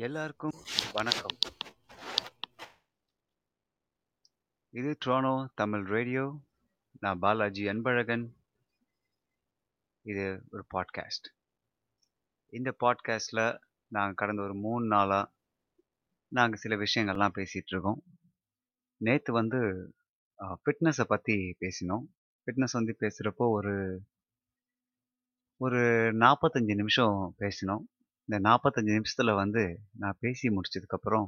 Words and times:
எல்லாருக்கும் 0.00 0.58
வணக்கம். 0.92 1.36
இது 4.70 4.90
ட்ரோனோ 5.04 5.32
தமிழ் 5.54 5.84
ரேடியோ 5.94 6.24
நான் 7.00 7.18
பாலாஜி 7.18 7.64
அன்பழகன். 7.66 8.24
இது 10.02 10.26
ஒரு 10.50 10.64
பாட்காஸ்ட் 10.74 11.26
இந்த 12.52 12.76
பாட்காஸ்டில் 12.84 13.58
நாங்கள் 13.88 14.14
கடந்த 14.14 14.42
ஒரு 14.42 14.54
மூணு 14.54 14.86
நாளாக 14.86 15.32
நாங்கள் 16.28 16.62
சில 16.64 16.76
விஷயங்கள்லாம் 16.76 17.36
பேசிகிட்ருக்கோம் 17.38 18.00
நேற்று 18.96 19.32
வந்து 19.32 19.60
ஃபிட்னஸை 20.38 21.08
பற்றி 21.08 21.56
பேசினோம். 21.60 22.06
ஃபிட்னஸ் 22.44 22.78
வந்து 22.80 22.96
பேசுகிறப்போ 23.00 23.52
ஒரு 23.58 23.76
ஒரு 25.56 25.84
நாற்பத்தஞ்சு 26.24 26.74
நிமிஷம் 26.74 27.34
பேசினோம். 27.38 27.84
இந்த 28.28 28.38
நாற்பத்தஞ்சு 28.48 28.92
நிமிஷத்தில் 28.92 29.32
வந்து 29.32 29.62
நான் 29.92 30.16
பேசி 30.20 30.48
முடிச்சதுக்கப்புறம் 30.48 31.26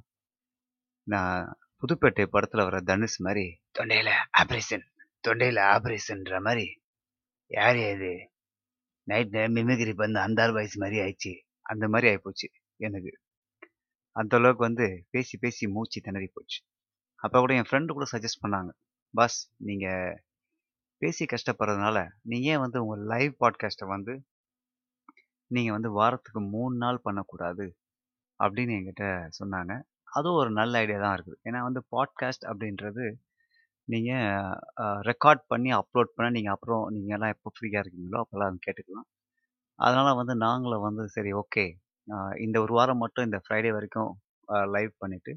நான் 1.06 1.58
புதுப்பேட்டை 1.82 2.26
படத்தில் 2.26 2.62
வர 2.62 2.80
தனுஷ் 2.80 3.20
மாதிரி 3.20 3.44
தொண்டையில் 3.78 4.10
ஆப்ரேஷன் 4.38 4.84
தொண்டையில் 5.28 5.60
ஆப்ரேஷன்ற 5.74 6.42
மாதிரி 6.42 6.66
யார் 7.50 7.76
இது 7.76 8.10
நைட் 9.06 9.36
மிமிகிரி 9.56 9.94
வந்து 9.94 10.20
அந்த 10.20 10.52
வயசு 10.52 10.78
மாதிரி 10.78 10.98
ஆயிடுச்சு. 11.00 11.32
அந்த 11.60 11.88
மாதிரி 11.88 12.06
ஆகிப்போச்சு 12.12 12.46
எனக்கு. 12.76 13.12
அந்த 14.16 14.36
அளவுக்கு 14.36 14.62
வந்து 14.62 15.06
பேசி 15.10 15.38
பேசி 15.38 15.68
மூச்சு 15.68 16.00
திணறி 16.00 16.26
போச்சு. 16.26 16.58
அப்போ 17.14 17.38
கூட 17.38 17.54
என் 17.54 17.68
ஃப்ரெண்டு 17.70 17.86
கூட 17.86 18.06
சஜஸ்ட் 18.12 18.42
பண்ணாங்க 18.42 18.70
பாஸ் 19.14 19.38
நீங்கள் 19.56 20.24
பேசி 21.02 21.24
கஷ்டப்படுறதுனால 21.24 21.98
நீங்கள் 22.22 22.52
ஏன் 22.52 22.58
வந்து 22.58 22.84
உங்கள் 22.84 23.06
லைவ் 23.06 23.32
பாட்காஸ்ட்டை 23.40 23.86
வந்து 23.86 24.24
நீங்கள் 25.56 25.76
வந்து 25.76 25.90
வாரத்துக்கு 25.98 26.40
மூணு 26.54 26.74
நாள் 26.82 27.04
பண்ணக்கூடாது 27.06 27.66
அப்படின்னு 28.40 28.76
என்கிட்ட 28.78 29.06
சொன்னாங்க. 29.38 29.72
அதுவும் 30.16 30.38
ஒரு 30.42 30.50
நல்ல 30.60 30.72
ஐடியா 30.84 30.98
தான் 31.04 31.16
இருக்குது. 31.16 31.38
ஏன்னா 31.48 31.60
வந்து 31.68 31.80
பாட்காஸ்ட் 31.94 32.46
அப்படின்றது 32.50 33.04
நீங்கள் 33.92 35.02
ரெக்கார்ட் 35.10 35.42
பண்ணி 35.52 35.70
அப்லோட் 35.80 36.14
பண்ண 36.16 36.28
நீங்கள் 36.36 36.54
அப்புறம் 36.56 36.82
நீங்கள் 36.94 37.16
எல்லாம் 37.16 37.34
எப்போ 37.34 37.50
ஃப்ரீயாக 37.54 37.82
இருக்கீங்களோ 37.84 38.18
அப்போல்லாம் 38.24 38.62
கேட்டுக்கலாம். 38.66 39.08
அதனால் 39.78 40.18
வந்து 40.20 40.34
நாங்களும் 40.46 40.86
வந்து 40.88 41.04
சரி 41.16 41.30
ஓகே. 41.42 41.64
இந்த 42.44 42.56
ஒரு 42.64 42.72
வாரம் 42.78 43.02
மட்டும் 43.04 43.26
இந்த 43.28 43.38
ஃப்ரைடே 43.44 43.70
வரைக்கும் 43.76 44.10
லைவ் 44.74 44.92
பண்ணிவிட்டு 45.02 45.32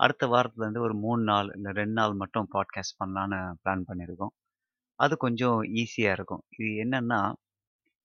அடுத்த 0.00 0.24
வாரத்துலேருந்து 0.32 0.82
ஒரு 0.86 0.94
மூணு 1.04 1.22
நாள் 1.30 1.48
இல்லை 1.56 1.70
ரெண்டு 1.80 1.96
நாள் 1.98 2.14
மட்டும் 2.22 2.48
பாட்காஸ்ட் 2.54 2.98
பண்ணலான்னு 3.00 3.38
பிளான் 3.62 3.86
பண்ணியிருக்கோம். 3.90 4.32
அது 5.00 5.14
கொஞ்சம் 5.24 5.58
ஈஸியாக 5.80 6.16
இருக்கும். 6.18 6.42
இது 6.58 6.70
என்னென்னா 6.84 7.20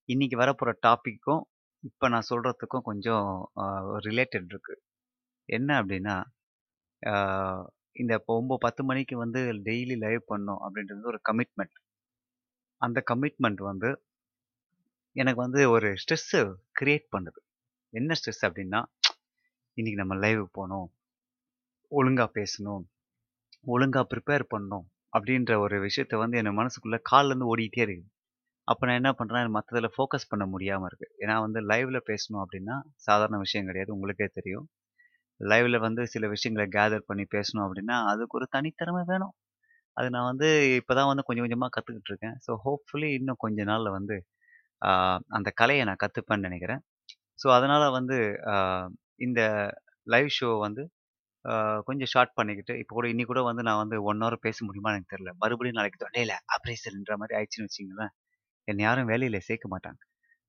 இன்றைக்கி 0.10 0.36
வரப்போகிற 0.40 0.72
டாப்பிக்கும் 0.86 1.42
இப்போ 1.84 2.06
நான் 2.14 2.28
சொல்கிறதுக்கும் 2.30 2.86
கொஞ்சம் 2.88 3.28
ரிலேட்டட் 4.08 4.48
இருக்குது 4.52 4.82
என்ன 5.50 5.70
அப்படின்னா 5.82 6.16
இந்த 7.96 8.12
இப்போ 8.20 8.34
ஒம்பது 8.40 8.62
பத்து 8.66 8.82
மணிக்கு 8.90 9.16
வந்து 9.24 9.42
டெய்லி 9.68 9.96
லைவ் 10.04 10.22
பண்ணோம் 10.32 10.62
அப்படின்றது 10.66 11.10
ஒரு 11.12 11.20
கமிட்மெண்ட் 11.30 11.78
அந்த 12.82 13.00
கமிட்மெண்ட் 13.12 13.62
வந்து 13.70 13.90
எனக்கு 15.16 15.42
வந்து 15.46 15.62
ஒரு 15.76 15.90
ஸ்ட்ரெஸ்ஸு 16.02 16.42
க்ரியேட் 16.80 17.08
பண்ணுது. 17.16 17.40
என்ன 17.94 18.16
ஸ்ட்ரெஸ் 18.20 18.44
அப்படின்னா 18.48 18.82
இன்றைக்கி 19.78 19.98
நம்ம 20.02 20.18
லைவ் 20.26 20.44
போகணும் 20.58 20.88
ஒழுங்காக 21.92 22.30
பேசணும் 22.40 22.84
ஒழுங்காக 23.74 24.06
ப்ரிப்பேர் 24.14 24.46
பண்ணணும் 24.54 24.86
அப்படின்ற 25.16 25.54
ஒரு 25.66 25.78
விஷயத்த 25.88 26.18
வந்து 26.24 26.40
என் 26.42 26.60
மனசுக்குள்ளே 26.62 27.00
கால்லேருந்து 27.12 27.50
ஓடிக்கிட்டே 27.54 27.84
இருக்குது. 27.86 28.10
அப்போ 28.72 28.84
நான் 28.88 29.00
என்ன 29.02 29.12
பண்ணுறேன் 29.20 29.54
மற்றதில் 29.58 29.94
ஃபோக்கஸ் 29.96 30.30
பண்ண 30.32 30.44
முடியாமல் 30.54 30.88
இருக்குது 30.90 31.14
ஏன்னா 31.24 31.36
வந்து 31.46 31.60
லைவில் 31.72 32.00
பேசணும் 32.12 32.42
அப்படின்னா 32.44 32.76
சாதாரண 33.08 33.38
விஷயம் 33.46 33.68
கிடையாது. 33.70 33.92
உங்களுக்கே 33.96 34.28
தெரியும். 34.38 34.66
லைவில் 35.52 35.78
வந்து 35.88 36.02
சில 36.14 36.26
விஷயங்களை 36.36 36.66
கேதர் 36.78 37.08
பண்ணி 37.10 37.26
பேசணும் 37.36 37.66
அப்படின்னா 37.68 37.98
அதுக்கு 38.12 38.38
ஒரு 38.40 38.48
தனித்திறமை 38.56 39.02
வேணும். 39.12 39.34
அது 39.98 40.08
நான் 40.16 40.30
வந்து 40.31 40.48
இப்போ 40.80 40.94
தான் 41.00 41.10
வந்து 41.12 41.24
கொஞ்சம் 41.28 41.46
கொஞ்சமாக 41.46 41.72
கற்றுக்கிட்டு 41.76 42.12
இருக்கேன். 42.14 42.36
ஸோ 42.46 42.52
ஹோப்ஃபுல்லி 42.66 43.10
இன்னும் 43.20 43.42
கொஞ்ச 43.46 43.64
நாளில் 43.72 43.96
வந்து 43.98 44.16
அந்த 45.38 45.50
கலையை 45.62 45.84
நான் 45.90 46.02
கற்றுப்பேன்னு 46.04 46.48
நினைக்கிறேன். 46.50 46.81
ஸோ 47.42 47.48
அதனால் 47.58 47.86
வந்து 47.98 48.18
இந்த 49.28 49.42
லைவ் 50.14 50.30
ஷோ 50.40 50.50
வந்து 50.68 50.84
கொஞ்சம் 51.88 52.10
ஷார்ட் 52.14 52.34
பண்ணிக்கிட்டு 52.40 52.74
இப்போ 52.81 52.94
கூட 52.98 53.08
இன்னி 53.14 53.24
கூட 53.31 53.40
வந்து 53.50 53.64
நான் 53.68 53.81
வந்து 53.84 53.98
ஒன் 54.10 54.22
ஹவர் 54.24 54.38
பேச 54.48 54.58
முடியுமா 54.68 54.92
எனக்கு 54.94 55.12
தெரியல. 55.14 55.31
மறுபடியும் 55.44 55.80
நாளைக்கு 55.80 56.02
தொண்டையில் 56.04 56.36
ஆப்ரேஷன்ன்ற 56.58 57.16
மாதிரி 57.22 57.36
ஆயிடுச்சுன்னு 57.40 57.70
வச்சிங்களேன் 57.70 58.12
என்னை 58.68 58.84
யாரும் 58.86 59.10
வேலையில் 59.12 59.46
சேர்க்க 59.50 59.68
மாட்டாங்க. 59.74 60.00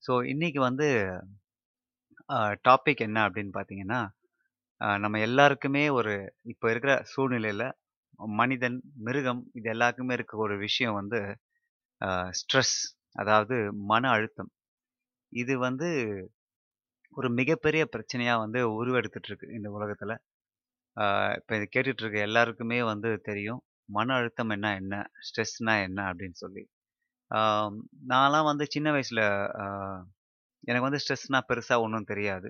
ஸோ 0.03 0.13
இன்றைக்கி 0.33 0.61
வந்து 0.69 0.87
டாபிக் 2.69 3.03
என்ன 3.09 3.19
அப்படின்னு 3.27 3.53
பார்த்தீங்கன்னா 3.59 4.01
நம்ம 5.05 5.17
எல்லாருக்குமே 5.29 5.85
ஒரு 5.99 6.15
இப்போ 6.53 6.67
இருக்கிற 6.73 6.93
சூழ்நிலையில் 7.13 7.67
மனிதன் 8.41 8.79
மிருகம் 9.07 9.43
இது 9.59 9.69
எல்லாருக்குமே 9.75 10.15
இருக்க 10.19 10.35
ஒரு 10.47 10.55
விஷயம் 10.67 10.99
வந்து 11.01 11.21
ஸ்ட்ரெஸ் 12.41 12.77
அதாவது 13.23 13.57
மன 13.93 14.05
அழுத்தம். 14.17 14.51
இது 15.33 15.55
வந்து 15.67 15.89
ஒரு 17.17 17.29
மிகப்பெரிய 17.41 17.83
பிரச்சனையாக 17.95 18.43
வந்து 18.45 18.61
உருவெடுத்துட்ருக்கு 18.81 19.47
இந்த 19.59 19.69
உலகத்தில். 19.79 20.15
இப்போ 21.41 21.53
இது 21.59 21.67
கேட்டுட்ருக்க 21.75 22.19
எல்லாருக்குமே 22.29 22.79
வந்து 22.93 23.11
தெரியும் 23.31 23.63
மன 23.97 24.15
அழுத்தம் 24.21 24.53
என்ன 24.57 24.69
என்ன 24.83 24.95
ஸ்ட்ரெஸ்னா 25.29 25.75
என்ன 25.89 26.01
அப்படின்னு 26.11 26.39
சொல்லி. 26.45 26.63
நான்லாம் 28.13 28.49
வந்து 28.51 28.65
சின்ன 28.75 28.89
வயசில் 28.97 29.25
எனக்கு 30.69 30.87
வந்து 30.89 31.01
ஸ்ட்ரெஸ்னால் 31.03 31.49
பெருசாக 31.51 31.85
ஒன்றும் 31.85 32.11
தெரியாது. 32.13 32.49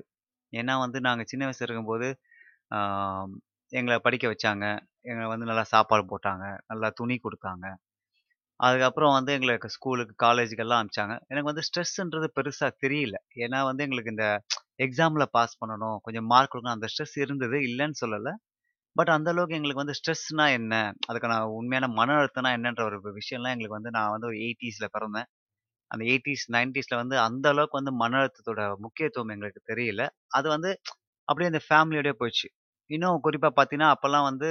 ஏன்னா 0.52 0.74
வந்து 0.84 0.98
நாங்கள் 1.06 1.28
சின்ன 1.32 1.42
வயசில் 1.48 1.66
இருக்கும்போது 1.68 2.08
எங்களை 3.72 3.96
படிக்க 4.06 4.26
வச்சாங்க. 4.32 4.64
எங்களை 5.10 5.26
வந்து 5.34 5.48
நல்லா 5.50 5.64
சாப்பாடு 5.74 6.04
போட்டாங்க. 6.12 6.44
நல்லா 6.70 6.88
துணி 7.00 7.16
கொடுத்தாங்க. 7.26 7.66
அதுக்கப்புறம் 8.60 9.14
வந்து 9.18 9.32
எங்களுக்கு 9.36 9.68
ஸ்கூலுக்கு 9.76 10.14
காலேஜுக்கெல்லாம் 10.24 10.80
அனுப்பிச்சாங்க. 10.80 11.14
எனக்கு 11.30 11.50
வந்து 11.50 11.64
ஸ்ட்ரெஸ்ன்றது 11.68 12.28
பெருசாக 12.38 12.72
தெரியல. 12.84 13.16
ஏன்னா 13.44 13.60
வந்து 13.70 13.84
எங்களுக்கு 13.86 14.14
இந்த 14.16 14.26
எக்ஸாமில் 14.86 15.32
பாஸ் 15.36 15.58
பண்ணணும் 15.62 15.96
கொஞ்சம் 16.06 16.28
மார்க் 16.32 16.52
கொடுக்கணும் 16.52 16.76
அந்த 16.76 16.88
ஸ்ட்ரெஸ் 16.92 17.16
இருந்தது 17.24 17.58
இல்லைன்னு 17.70 17.98
சொல்லலை. 18.02 18.34
பட் 18.96 19.10
அந்த 19.14 19.28
அளவுக்கு 19.32 19.56
எங்களுக்கு 19.58 19.82
வந்து 19.82 19.96
ஸ்ட்ரெஸ்னா 19.98 20.46
என்ன? 20.56 20.74
அதுக்கான 21.10 21.36
உண்மையான 21.58 21.86
மன 21.98 22.16
அழுத்தம்னா 22.20 22.50
என்னன்ற 22.58 22.82
ஒரு 22.90 22.98
விஷயம்லாம் 23.18 23.54
எங்களுக்கு 23.54 23.78
வந்து 23.78 23.92
நான் 23.96 24.12
வந்து 24.14 24.28
ஒரு 24.30 24.38
எயிட்டிஸில் 24.46 24.92
பிறந்தேன். 24.96 25.28
அந்த 25.90 26.02
எயிட்டிஸ் 26.10 26.46
நைன்டிஸில் 26.56 27.00
வந்து 27.02 27.16
அந்த 27.26 27.46
அளவுக்கு 27.54 27.80
வந்து 27.80 27.94
மன 28.02 28.18
அழுத்தத்தோட 28.22 28.62
முக்கியத்துவம் 28.86 29.34
எங்களுக்கு 29.36 29.62
தெரியல. 29.72 30.02
அது 30.32 30.48
வந்து 30.56 30.72
அப்படியே 31.28 31.50
அந்த 31.52 31.62
ஃபேமிலியோடய 31.66 32.14
போயிடுச்சு. 32.20 32.48
இன்னும் 32.90 33.22
குறிப்பாக 33.26 33.54
பார்த்தீங்கன்னா 33.56 33.92
அப்போல்லாம் 33.96 34.28
வந்து 34.30 34.50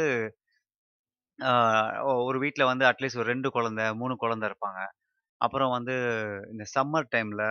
ஒரு 2.22 2.38
வீட்டில் 2.44 2.69
வந்து 2.69 2.85
அட்லீஸ்ட் 2.88 3.19
ஒரு 3.22 3.30
ரெண்டு 3.31 3.50
குழந்த 3.50 3.81
மூணு 3.96 4.13
குழந்த 4.24 4.44
இருப்பாங்க. 4.50 4.80
அப்புறம் 5.41 5.74
வந்து 5.78 5.96
இந்த 6.53 6.66
சம்மர் 6.75 7.09
டைமில் 7.16 7.46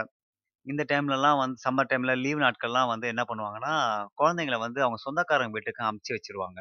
இந்த 0.67 0.83
டைம்லலாம் 0.93 1.41
வந்து 1.43 1.59
சம்மர் 1.67 1.91
டைமில் 1.93 2.15
லீவ் 2.25 2.41
நாட்கள்லாம் 2.45 2.91
வந்து 2.93 3.07
என்ன 3.13 3.23
பண்ணுவாங்கன்னா 3.31 3.75
குழந்தைங்கள 4.21 4.59
வந்து 4.61 4.81
அவங்க 4.85 4.99
சொந்தக்காரங்க 5.05 5.57
வீட்டுக்கு 5.57 5.85
அமுச்சு 5.91 6.15
வச்சிருவாங்க. 6.17 6.61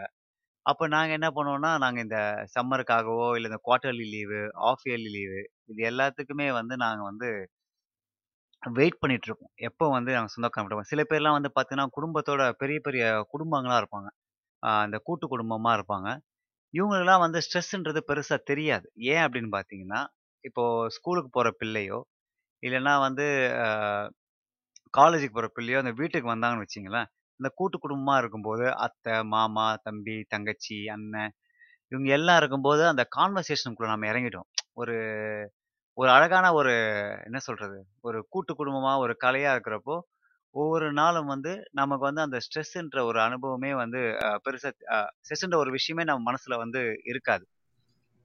அப்போ 0.69 0.85
நாங்கள் 0.93 1.17
என்ன 1.17 1.29
பண்ணுவோம்னா 1.35 1.71
நாங்கள் 1.83 2.05
இந்த 2.05 2.19
சம்மருக்காகவோ 2.55 3.27
இல்லை 3.37 3.49
இந்த 3.51 3.59
quarterly 3.67 4.07
leave 4.15 4.41
off 4.69 4.83
yearly 4.89 5.11
leave 5.17 5.41
இது 5.71 5.81
எல்லாத்துக்குமே 5.91 6.47
வந்து 6.59 6.75
நாங்கள் 6.85 7.09
வந்து 7.11 7.29
வெயிட் 8.63 8.99
பண்ணிட்டு 9.01 9.27
இருக்கோம் 9.29 9.51
எப்போ 9.69 9.85
வந்து 9.89 10.11
நாங்கள் 10.15 10.33
சொந்தக்காரங்க 10.35 10.85
சில 10.91 11.01
பேர்லாம் 11.11 11.37
வந்து 11.37 11.51
பார்த்தீங்கன்னா 11.57 11.87
குடும்பத்தோட 11.97 12.43
பெரிய 12.61 12.79
பெரிய 12.87 13.03
குடும்பங்களாக 13.33 13.81
இருப்பாங்க. 13.83 14.09
அந்த 14.83 14.97
கூட்டு 15.07 15.25
குடும்பமாக 15.27 15.77
இருப்பாங்க. 15.79 16.09
இவங்களுக்குலாம் 16.73 17.23
வந்து 17.25 17.39
ஸ்ட்ரெஸ்ன்றது 17.45 18.01
பெருசாக 18.09 18.41
தெரியாது. 18.51 18.87
ஏன் 19.13 19.23
அப்படின்னு 19.25 19.51
பார்த்தீங்கன்னா 19.57 20.01
இப்போது 20.43 20.91
ஸ்கூலுக்கு 20.97 21.31
போகிற 21.37 21.49
பிள்ளையோ 21.61 21.99
இல்லைன்னா 22.63 22.93
வந்து 23.07 23.25
காலேஜுக்கு 24.93 25.35
போகிற 25.35 25.49
பிள்ளையோ 25.57 25.79
அந்த 25.83 25.93
வீட்டுக்கு 26.01 26.33
வந்தாங்கன்னு 26.33 26.65
வச்சிங்களேன் 26.65 27.09
இந்த 27.39 27.49
கூட்டு 27.59 27.77
குடும்பமாக 27.83 28.21
இருக்கும்போது 28.21 28.65
அத்தை 28.85 29.15
மாமா 29.33 29.65
தம்பி 29.87 30.15
தங்கச்சி 30.33 30.77
அண்ணன் 30.95 31.33
இவங்க 31.91 32.09
எல்லாம் 32.17 32.39
இருக்கும்போது 32.41 32.83
அந்த 32.91 33.03
கான்வர்சேஷனுக்குள்ளே 33.17 33.91
நம்ம 33.93 34.07
இறங்கிட்டோம். 34.11 34.47
ஒரு 34.81 34.95
ஒரு 35.97 36.09
அழகான 36.17 36.47
ஒரு 36.59 36.73
என்ன 37.27 37.37
சொல்கிறது 37.47 37.77
ஒரு 38.07 38.19
கூட்டு 38.33 38.51
குடும்பமாக 38.59 39.03
ஒரு 39.05 39.13
கலையாக 39.23 39.55
இருக்கிறப்போ 39.55 39.95
ஒவ்வொரு 40.55 40.87
நாளும் 40.99 41.31
வந்து 41.33 41.51
நமக்கு 41.79 42.03
வந்து 42.09 42.21
அந்த 42.25 42.37
ஸ்ட்ரெஸ்ன்ற 42.45 42.99
ஒரு 43.09 43.19
அனுபவமே 43.27 43.71
வந்து 43.81 43.99
பெருசாக 44.45 44.73
ஸ்ட்ரெஸ்ன்ற 45.23 45.57
ஒரு 45.63 45.71
விஷயமே 45.77 46.03
நம்ம 46.09 46.23
மனசில் 46.29 46.61
வந்து 46.63 46.81
இருக்காது. 47.11 47.45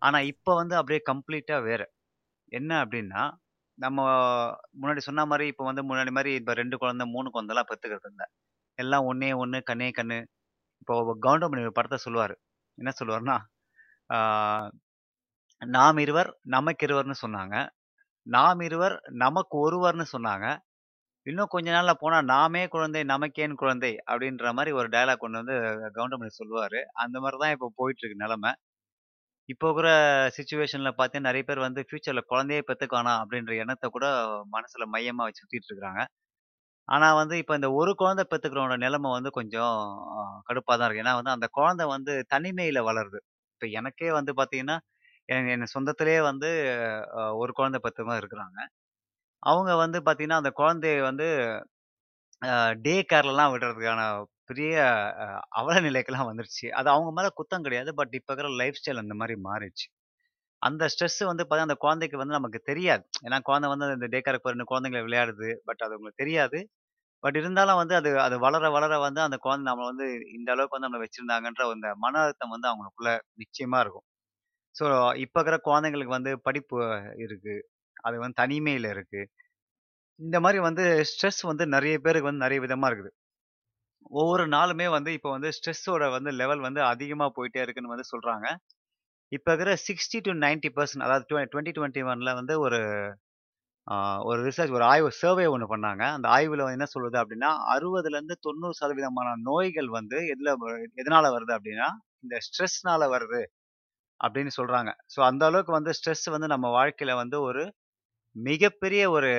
ஆனால் 0.02 0.28
இப்போ 0.32 0.52
வந்து 0.60 0.74
அப்படியே 0.80 1.00
கம்ப்ளீட்டாக 1.10 1.66
வேறு. 1.68 1.86
என்ன 2.52 2.70
அப்படின்னா 2.84 3.22
நம்ம 3.78 4.00
முன்னாடி 4.80 5.00
சொன்ன 5.08 5.24
மாதிரி 5.30 5.46
இப்போ 5.52 5.64
வந்து 5.70 5.82
முன்னாடி 5.90 6.10
மாதிரி 6.18 6.32
இப்போ 6.40 6.52
ரெண்டு 6.60 6.76
குழந்தை 6.82 7.06
மூணு 7.14 7.28
குழந்தைலாம் 7.36 7.70
பெற்றுக்கிறது 7.70 8.06
இருந்தேன். 8.08 8.32
எல்லாம் 8.78 9.06
ஒன்றே 9.10 9.30
ஒன்று 9.42 9.58
கண்ணே 9.70 9.88
கண்ணு. 9.98 10.18
இப்போ 10.82 10.94
கவுண்டமணி 11.26 11.62
ஒரு 11.68 11.76
படத்தை 11.78 11.98
சொல்லுவார். 12.06 12.34
என்ன 12.78 12.92
சொல்லுவார்னா 13.00 13.36
நாம் 15.62 15.98
இருவர் 16.04 16.30
நமக்கு 16.54 16.84
இருவர்னு 16.86 17.16
சொன்னாங்க. 17.22 17.56
நாம் 18.26 18.60
இருவர் 18.68 18.94
நமக்கு 19.24 19.56
ஒருவர்னு 19.66 20.06
சொன்னாங்க. 20.14 20.46
இன்னும் 21.26 21.52
கொஞ்ச 21.54 21.68
நாளில் 21.76 22.00
போனால் 22.02 22.28
நாமே 22.34 22.62
குழந்தை, 22.74 23.02
நமக்கேன் 23.12 23.60
குழந்தை 23.62 23.92
அப்படின்ற 24.10 24.52
மாதிரி 24.58 24.72
ஒரு 24.80 24.88
டயலாக் 24.94 25.22
கொண்டு 25.22 25.40
வந்து 25.42 25.56
கவுண்டமணி 25.98 26.32
சொல்லுவார். 26.40 26.80
அந்த 27.04 27.16
மாதிரி 27.24 27.38
தான் 27.44 27.54
இப்போ 27.56 27.68
போயிட்டுருக்கு 27.80 28.22
நிலமை. 28.24 28.52
இப்போ 29.48 29.66
இருக்கிற 29.68 29.88
சுச்சுவேஷனில் 30.36 30.96
பார்த்தீங்கன்னா, 30.98 31.30
நிறைய 31.30 31.44
பேர் 31.48 31.66
வந்து 31.66 31.80
ஃப்யூச்சரில் 31.88 32.28
குழந்தையே 32.32 32.62
பெற்றுக்கானா 32.68 33.12
அப்படின்ற 33.22 33.52
எண்ணத்தை 33.64 33.88
கூட 33.96 34.06
மனசில் 34.56 34.92
மையமாக 34.94 35.26
வச்சு 35.28 35.42
சுற்றிட்டு 35.44 35.72
இருக்காங்க. 35.72 36.02
ஆனா 36.88 37.08
வந்து 37.18 37.34
இப்ப 37.42 37.54
இந்த 37.56 37.68
ஒரு 37.78 37.92
குழந்தை 37.96 38.24
பெத்துக்கிறவனோட 38.26 38.76
நிலைமை 38.82 39.10
வந்து 39.14 39.30
கொஞ்சம் 39.36 39.76
கடுப்பாக 40.40 40.48
கடுப்பா 40.48 40.74
தான் 40.74 40.88
இருக்கு. 40.88 41.02
ஏன்னா 41.04 41.14
வந்து 41.18 41.34
அந்த 41.36 41.46
குழந்தை 41.54 41.84
வந்து 41.92 42.14
தனிமையில 42.30 42.80
வளருது. 42.88 43.20
இப்ப 43.54 43.68
எனக்கே 43.78 44.10
வந்து 44.18 44.32
பார்த்தீங்கன்னா, 44.38 44.76
என் 45.28 45.48
என் 45.54 45.72
சொந்தத்திலேயே 45.74 46.20
வந்து 46.26 46.50
அ 47.18 47.32
ஒரு 47.42 47.52
குழந்தை 47.54 47.78
பெத்தவங்க 47.84 48.20
இருக்கிறாங்க. 48.22 48.58
அவங்க 49.42 49.72
வந்து 49.82 49.98
பார்த்தீங்கன்னா, 50.02 50.42
அந்த 50.42 50.52
குழந்தைய 50.58 50.96
வந்து 51.04 51.28
அ 52.42 52.52
டே 52.82 52.94
கேர்லலாம் 53.08 53.52
விடுறதுக்கான 53.52 54.02
பெரிய 54.50 54.72
அ 55.24 55.26
அவல 55.58 55.76
நிலைக்கெல்லாம் 55.86 56.28
வந்துருச்சு. 56.30 56.66
அது 56.78 56.88
அவங்க 56.90 57.10
மேல 57.12 57.28
குத்தம் 57.38 57.66
கிடையாது. 57.66 57.90
பட் 57.98 58.14
இப்ப 58.14 58.30
இருக்கிற 58.30 58.50
லைஃப் 58.60 58.80
ஸ்டைல் 58.80 59.02
அந்த 59.02 59.16
மாரி 59.20 59.36
மாறிடுச்சு. 59.44 59.86
அந்த 60.64 60.84
ஸ்ட்ரெஸ் 60.92 61.18
வந்து 61.22 61.42
பார்த்தீங்கன்னா, 61.42 61.68
அந்த 61.68 61.76
குழந்தைக்கு 61.84 62.16
வந்து 62.20 62.36
நமக்கு 62.36 62.60
தெரியாது. 62.70 63.04
ஏன்னா 63.24 63.38
குழந்தை 63.42 63.68
வந்து 63.72 63.86
இந்த 63.96 64.08
டே 64.08 64.20
கேருக்கு 64.20 64.46
போற 64.46 64.66
குழந்தைங்கள 64.70 65.02
விளையாடுது. 65.06 65.48
பட் 65.68 65.82
அது 65.86 65.96
உங்களுக்கு 65.98 66.22
தெரியாது. 66.22 66.58
பட் 67.22 67.38
இருந்தாலும் 67.40 67.80
வந்து 67.80 67.94
அது 67.96 68.10
அது 68.20 68.36
வளர, 68.40 68.64
வளர 68.70 68.94
வந்து 69.04 69.20
அந்த 69.22 69.36
குழந்தை 69.44 69.64
நம்மளை 69.68 69.88
வந்து 69.92 70.06
இந்த 70.36 70.48
அளவுக்கு 70.54 70.76
வந்து 70.76 70.88
நம்ம 70.88 71.02
வச்சிருந்தாங்கன்ற 71.04 71.64
அந்த 71.72 71.90
மன 71.98 72.20
அழுத்தம் 72.24 72.54
வந்து 72.54 72.70
அவங்களுக்குள்ள 72.70 73.12
நிச்சயமா 73.42 73.80
இருக்கும். 73.84 74.06
ஸோ 74.74 74.86
இப்ப 75.24 75.36
இருக்கிற 75.38 75.58
குழந்தைங்களுக்கு 75.68 76.16
வந்து 76.18 76.32
படிப்பு 76.46 76.78
இருக்கு. 77.24 77.56
அது 78.04 78.16
வந்து 78.18 78.38
தனிமையில 78.42 78.88
இருக்கு. 78.96 79.22
இந்த 80.20 80.36
மாதிரி 80.40 80.58
வந்து 80.60 80.84
ஸ்ட்ரெஸ் 81.10 81.42
வந்து 81.46 81.64
நிறைய 81.68 81.96
பேருக்கு 82.00 82.30
வந்து 82.30 82.44
நிறைய 82.44 82.60
விதமா 82.62 82.88
இருக்குது. 82.90 83.12
ஒவ்வொரு 84.14 84.44
நாளுமே 84.48 84.86
வந்து 84.90 85.10
இப்போ 85.16 85.30
வந்து 85.30 85.48
ஸ்ட்ரெஸ்ஸோட 85.56 86.04
வந்து 86.10 86.30
லெவல் 86.34 86.60
வந்து 86.60 86.80
அதிகமா 86.86 87.26
போயிட்டே 87.36 87.60
இருக்குன்னு 87.64 87.92
வந்து 87.92 88.10
சொல்றாங்க. 88.10 88.46
இப்போ 89.34 89.48
இருக்கிற 89.52 89.72
60-90% 89.82 91.04
அதாவது 91.06 91.24
டுவெண்ட்டி 91.30 91.72
டுவெண்ட்டி 91.76 92.02
ஒனில் 92.12 92.36
வந்து 92.40 92.54
ஒரு 92.66 92.78
ஒரு 94.26 94.40
ரிசர்ச் 94.46 94.74
ஒரு 94.76 94.84
ஆய்வு 94.90 95.08
சர்வே 95.20 95.46
ஒன்று 95.54 95.66
பண்ணாங்க. 95.72 96.02
அந்த 96.16 96.26
ஆய்வில் 96.36 96.62
என்ன 96.76 96.86
சொல்லுது 96.94 97.18
அப்படின்னா 97.22 97.50
அறுபதுலேருந்து 97.74 98.36
தொண்ணூறு 98.46 98.74
சதவீதமான 98.80 99.30
நோய்கள் 99.48 99.90
வந்து 99.98 100.18
எதில் 100.34 100.52
எதனால் 101.02 101.34
வருது 101.36 101.52
அப்படின்னா 101.58 101.88
இந்த 102.26 102.36
ஸ்ட்ரெஸ்னால 102.46 103.08
வருது 103.14 103.42
அப்படின்னு 104.20 104.52
சொல்கிறாங்க 104.58 104.90
ஸோ 105.14 105.20
அந்த 105.30 105.44
அளவுக்கு 105.50 105.72
வந்து 105.78 105.94
ஸ்ட்ரெஸ் 105.98 106.26
வந்து 106.36 106.48
நம்ம 106.54 106.66
வாழ்க்கையில் 106.78 107.20
வந்து 107.22 107.38
ஒரு 107.48 107.64
மிகப்பெரிய 108.36 109.02
ஒரு 109.16 109.30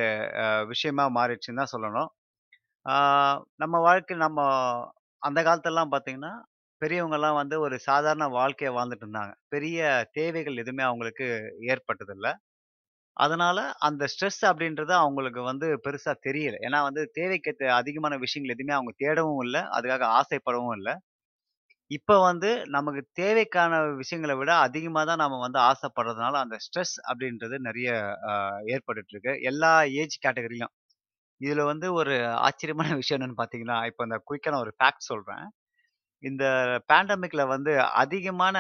விஷயமாக 0.66 0.70
விஷயமா 0.74 1.06
மாறிடுச்சுன்னு 1.18 1.62
தான் 1.62 1.74
சொல்லணும். 1.74 2.10
நம்ம 3.64 3.76
வாழ்க்கை 3.88 4.16
நம்ம 4.24 4.40
அந்த 5.22 5.40
காலத்திலலாம் 5.48 5.92
பார்த்தீங்கன்னா, 5.94 6.34
பெரியவங்கலாம் 6.82 7.38
வந்து 7.38 7.56
ஒரு 7.62 7.76
சாதாரண 7.86 8.26
வாழ்க்கைய 8.34 8.70
வாழ்ந்துட்டு 8.76 9.06
இருந்தாங்க. 9.06 9.34
பெரிய 9.50 9.80
தேவைகள் 10.14 10.62
எதுவுமே 10.64 10.84
அவங்களுக்கு 10.86 11.28
ஏற்பட்டதில்ல. 11.72 12.28
அதனால 13.18 13.58
அந்த 13.88 14.04
ஸ்ட்ரெஸ் 14.12 14.42
அப்படின்றது 14.50 14.94
அவங்களுக்கு 15.00 15.42
வந்து 15.44 15.68
பெருசா 15.86 16.14
தெரியல. 16.28 16.58
ஏன்னா 16.68 16.82
வந்து 16.88 17.04
தேவைக்கேத்த 17.18 17.72
அதிகமான 17.80 18.16
விஷயங்கள் 18.24 18.56
எதுவுமே 18.56 18.76
அவங்க 18.76 18.94
தேடவும் 19.04 19.44
இல்ல. 19.46 19.60
அதுக்காக 19.78 20.06
ஆசைப்படவும் 20.20 20.76
இல்ல. 20.80 20.90
இப்ப 21.92 22.16
வந்து 22.22 22.50
நமக்கு 22.74 23.02
தேவைக்கான 23.20 23.72
விஷயங்கள 24.00 24.34
விட 24.38 24.52
அதிகமா 24.66 25.02
தான் 25.06 25.22
நாம 25.22 25.40
வந்து 25.42 25.60
ஆசைப்படுறதுனால, 25.66 26.34
அந்த 26.44 26.58
ஸ்ட்ரெஸ் 26.66 26.96
அப்படின்றது 27.08 27.56
நெறைய 27.68 27.90
அ 28.30 28.34
ஏற்பட்டுட்டு 28.74 29.20
எல்லா 29.46 29.72
ஏஜ் 30.00 30.16
கேட்டகரிலயும். 30.26 30.74
இதுல 31.42 31.64
வந்து 31.68 31.88
ஒரு 31.96 32.16
ஆச்சரியமான 32.46 32.74
விஷயம் 33.02 33.20
என்னன்னு 33.20 33.40
பார்த்தீங்கன்னா, 33.40 33.80
இப்ப 33.92 34.08
இந்த 34.08 34.20
குயிக்கா 34.28 34.54
நான் 34.54 34.66
ஒரு 34.66 34.76
ஃபேக்ட் 34.80 35.10
சொல்றேன். 35.12 35.46
இந்த 36.24 36.44
பேண்டமிக்ல 36.92 37.44
வந்து 37.56 37.72
அதிகமான 38.04 38.56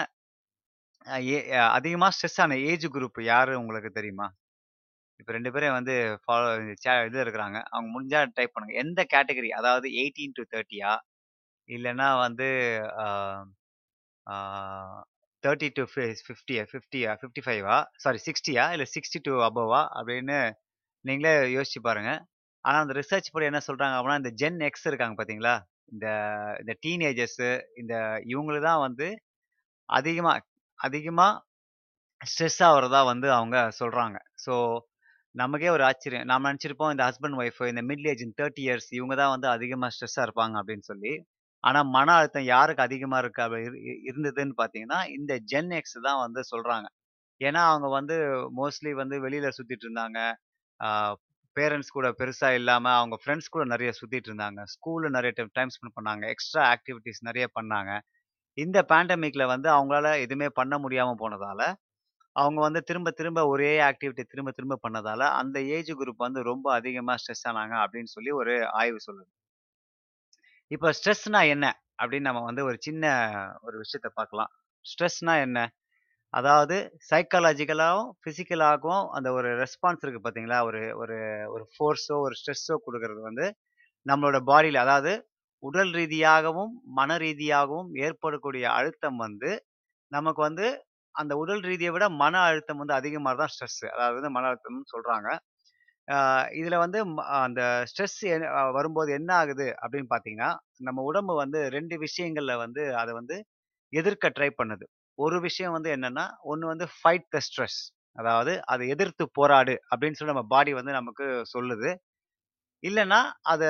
அதிகமாக 1.77 2.13
ஸ்ட்ரெஸ் 2.15 2.39
ஆன 2.43 2.57
ஏஜ் 2.71 2.85
குரூப் 2.95 3.19
யாரு 3.31 3.53
உங்களுக்கு 3.61 3.89
தெரியுமா? 3.97 4.27
இப்போ 5.19 5.31
ரெண்டு 5.37 5.51
பேரும் 5.55 5.75
வந்து 5.77 5.95
ஃபாலோ 6.23 6.47
சே 6.83 6.93
இது 7.09 7.17
இருக்கிறாங்க. 7.25 7.57
அவங்க 7.73 7.89
முடிஞ்சா 7.95 8.19
டைப் 8.37 8.53
பண்ணுங்க. 8.55 8.75
எந்த 8.83 9.01
கேட்டகரி 9.13 9.49
அதாவது 9.59 9.87
எயிட்டீன் 10.01 10.35
டு 10.39 10.43
தேர்ட்டியா 10.53 10.91
இல்லைன்னா 11.69 12.07
வந்து 12.25 12.47
தேர்ட்டி 15.43 15.69
டு 15.77 15.83
ஃபிஃப்டியா 15.93 16.63
ஃபிஃப்டியா 16.71 17.11
ஃபிஃப்டி 17.21 17.41
ஃபைவா 17.47 17.77
சாரி 18.03 18.19
சிக்ஸ்டியா 18.27 18.65
இல்லை 18.75 18.87
சிக்ஸ்டி 18.95 19.19
டூ 19.27 19.33
அபவா 19.49 19.81
அப்படின்னு 19.99 20.37
நீங்களே 21.05 21.33
யோசிச்சு 21.57 21.81
பாருங்க. 21.87 22.11
ஆனால் 22.65 22.83
அந்த 22.83 22.93
ரிசர்ச் 22.99 23.33
படி 23.33 23.45
என்ன 23.51 23.61
சொல்கிறாங்க 23.67 23.95
அப்படின்னா, 23.97 24.21
இந்த 24.21 24.31
ஜென் 24.41 24.59
எக்ஸ் 24.67 24.87
இருக்காங்க 24.91 25.15
பார்த்தீங்களா? 25.17 25.55
இந்த 25.89 26.07
இந்த 26.61 26.73
டீனேஜர்ஸு 26.83 27.49
இந்த 27.81 27.93
இவங்களு 28.33 28.59
தான் 28.69 28.83
வந்து 28.87 29.07
அதிகமாக 29.89 30.39
அதிகமாக 30.79 31.33
ஸ்ட்ரெஸ் 32.21 32.61
ஆகிறதா 32.69 33.01
வந்து 33.11 33.27
அவங்க 33.37 33.57
சொல்கிறாங்க 33.79 34.17
ஸோ 34.45 34.53
நமக்கே 35.35 35.69
ஒரு 35.75 35.83
ஆச்சரியம். 35.89 36.27
நாம் 36.31 36.47
நினச்சிருப்போம் 36.49 36.91
இந்த 36.93 37.03
ஹஸ்பண்ட், 37.07 37.37
ஒய்ஃப் 37.41 37.61
இந்த 37.71 37.81
மிடில் 37.89 38.09
ஏஜ் 38.11 38.23
30 38.31 38.59
இயர்ஸ் 38.65 38.89
இவங்க 38.97 39.15
தான் 39.21 39.33
வந்து 39.35 39.47
அதிகமாக 39.55 39.91
ஸ்ட்ரெஸ்ஸாக 39.95 40.25
இருப்பாங்க 40.27 40.55
அப்படின்னு 40.61 40.85
சொல்லி. 40.91 41.13
ஆனால் 41.63 41.87
மன 41.95 42.07
அழுத்தம் 42.19 42.47
யாருக்கு 42.53 42.85
அதிகமாக 42.87 43.21
இருக்கு 43.23 43.43
இரு 43.67 43.77
இருந்ததுன்னு 44.09 44.55
பார்த்தீங்கன்னா, 44.61 44.99
இந்த 45.17 45.33
ஜென் 45.51 45.71
எக்ஸ் 45.79 45.97
தான் 46.07 46.21
வந்து 46.25 46.41
சொல்கிறாங்க 46.53 46.87
ஏன்னா 47.41 47.61
அவங்க 47.71 47.87
வந்து 47.97 48.15
மோஸ்ட்லி 48.59 48.91
வந்து 49.01 49.15
வெளியில் 49.25 49.55
சுற்றிட்டு 49.57 49.85
இருந்தாங்க. 49.87 50.19
பேரண்ட்ஸ் 51.59 51.93
கூட 51.93 52.07
பெருசா 52.11 52.53
இல்லாம 52.53 52.95
அவங்க 52.95 53.17
ஃப்ரெண்ட்ஸ் 53.25 53.49
கூட 53.49 53.65
நிறைய 53.65 53.93
சுத்திட்டு 53.99 54.29
இருந்தாங்க. 54.29 54.63
ஸ்கூல்ல 54.73 55.09
நிறைய 55.09 55.31
டைம் 55.35 55.49
டைம் 55.53 55.67
ஸ்பெண்ட் 55.67 55.97
பண்ணாங்க. 56.01 56.29
எக்ஸ்ட்ரா 56.29 56.75
ஆக்டிவிட்டீஸ் 56.75 57.21
நிறைய 57.21 57.49
பண்ணாங்க. 57.61 57.99
இந்த 58.57 58.85
பேண்டமிக்ல 58.87 59.45
வந்து 59.45 59.69
அவங்களால 59.69 60.15
எதுவுமே 60.19 60.49
பண்ண 60.49 60.77
முடியாம 60.77 61.13
போனதால, 61.19 61.73
அவங்க 62.31 62.61
வந்து 62.61 62.81
திரும்ப 62.83 63.11
திரும்ப 63.11 63.47
ஒரே 63.47 63.79
ஆக்டிவிட்டி 63.79 64.23
திரும்ப 64.23 64.51
திரும்ப 64.51 64.79
பண்ணதால, 64.89 65.19
அந்த 65.19 65.61
ஏஜ் 65.61 65.91
குரூப் 65.91 66.17
வந்து 66.17 66.43
ரொம்ப 66.43 66.73
அதிகமா 66.73 67.13
ஸ்ட்ரெஸ் 67.13 67.49
ஆனாங்க 67.49 67.85
அப்படின்னு 67.85 68.03
சொல்லி 68.03 68.31
ஒரு 68.31 68.67
ஆய்வு 68.71 68.97
சொல்லுது. 69.11 69.31
இப்போ 70.71 70.91
ஸ்ட்ரெஸ்னா 70.91 71.47
என்ன? 71.47 71.83
அப்படின்னு 72.03 72.19
நம்ம 72.19 72.41
வந்து 72.41 72.63
ஒரு 72.65 72.77
சின்ன 72.79 73.05
ஒரு 73.61 73.79
விஷயத்த 73.79 74.07
பார்க்கலாம். 74.13 74.51
ஸ்ட்ரெஸ்னா 74.85 75.41
என்ன? 75.41 75.59
அதாவது 76.35 76.75
சைக்காலஜிக்கலாகவும் 77.09 78.09
ஃபிசிக்கலாகவும் 78.21 79.05
அந்த 79.17 79.29
ஒரு 79.37 79.49
ரெஸ்பான்ஸ் 79.61 80.01
இருக்குது 80.03 80.25
பார்த்தீங்களா? 80.25 80.59
ஒரு 80.69 80.81
ஒரு 81.01 81.17
ஒரு 81.55 81.63
ஃபோர்ஸோ, 81.73 82.15
ஒரு 82.25 82.35
ஸ்ட்ரெஸ்ஸோ 82.39 82.75
கொடுக்கறது 82.87 83.21
வந்து 83.29 83.45
நம்மளோட 84.05 84.39
பாடியில் 84.49 84.83
அதாவது 84.85 85.13
உடல் 85.63 85.93
ரீதியாகவும், 85.99 86.73
மன 86.99 87.17
ரீதியாகவும் 87.23 87.89
ஏற்படக்கூடிய 88.05 88.65
அழுத்தம் 88.79 89.19
வந்து 89.25 89.51
நமக்கு 90.11 90.41
வந்து 90.47 90.67
அந்த 91.15 91.33
உடல் 91.43 91.63
ரீதியை 91.69 91.91
விட 91.95 92.05
மன 92.23 92.35
அழுத்தம் 92.49 92.81
வந்து 92.81 92.95
அதிகமாக 92.99 93.35
தான் 93.41 93.51
ஸ்ட்ரெஸ். 93.53 93.81
அதாவது 93.95 94.17
வந்து 94.19 94.33
மன 94.37 94.47
அழுத்தம்னு 94.51 94.91
சொல்கிறாங்க 94.95 95.29
இதில் 96.59 96.81
வந்து 96.83 96.99
ம 97.11 97.19
அந்த 97.39 97.61
ஸ்ட்ரெஸ் 97.91 98.17
வரும்போது 98.77 99.09
என்ன 99.19 99.31
ஆகுது 99.41 99.67
அப்படின்னு 99.83 100.09
பார்த்தீங்கன்னா, 100.11 100.49
நம்ம 100.87 101.03
உடம்பு 101.09 101.33
வந்து 101.43 101.59
ரெண்டு 101.77 101.95
விஷயங்களில் 102.05 102.61
வந்து 102.63 102.83
அதை 103.01 103.13
வந்து 103.19 103.37
எதிர்க்க 103.93 104.33
ட்ரை 104.37 104.49
பண்ணுது. 104.59 104.85
ஒரு 105.19 105.37
விஷயம் 105.41 105.71
வந்து 105.71 105.89
என்னன்னா, 105.95 106.25
ஒன்று 106.43 106.65
வந்து 106.67 106.85
ஃபைட் 106.95 107.27
த 107.29 107.39
ஸ்ட்ரெஸ். 107.47 107.79
அதாவது 108.15 108.53
அதை 108.65 108.83
எதிர்த்து 108.87 109.23
போராடு 109.33 109.73
அப்படின்னு 109.91 110.17
சொல்லி 110.19 110.33
நம்ம 110.33 110.47
பாடி 110.47 110.71
வந்து 110.73 110.91
நமக்கு 110.91 111.25
சொல்லுது. 111.55 111.89
இல்லைன்னா 112.83 113.19
அதை 113.53 113.69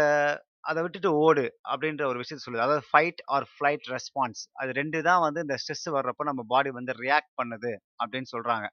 அதை 0.62 0.80
விட்டுட்டு 0.84 1.10
ஓடு 1.26 1.44
அப்படின்ற 1.72 2.04
ஒரு 2.06 2.18
விஷயத்த 2.22 2.44
சொல்லுது. 2.46 2.66
அதாவது 2.66 2.84
ஃபைட் 2.92 3.22
ஆர் 3.26 3.46
ஃப்ளைட் 3.52 3.86
ரெஸ்பான்ஸ். 3.94 4.42
அது 4.54 4.72
ரெண்டு 4.72 5.00
தான் 5.02 5.22
வந்து 5.22 5.42
இந்த 5.42 5.58
ஸ்ட்ரெஸ் 5.62 5.88
வர்றப்போ 5.98 6.24
நம்ம 6.24 6.44
பாடி 6.48 6.72
வந்து 6.72 6.94
ரியாக்ட் 7.04 7.34
பண்ணுது 7.42 7.74
அப்படின்னு 8.00 8.30
சொல்றாங்க. 8.36 8.68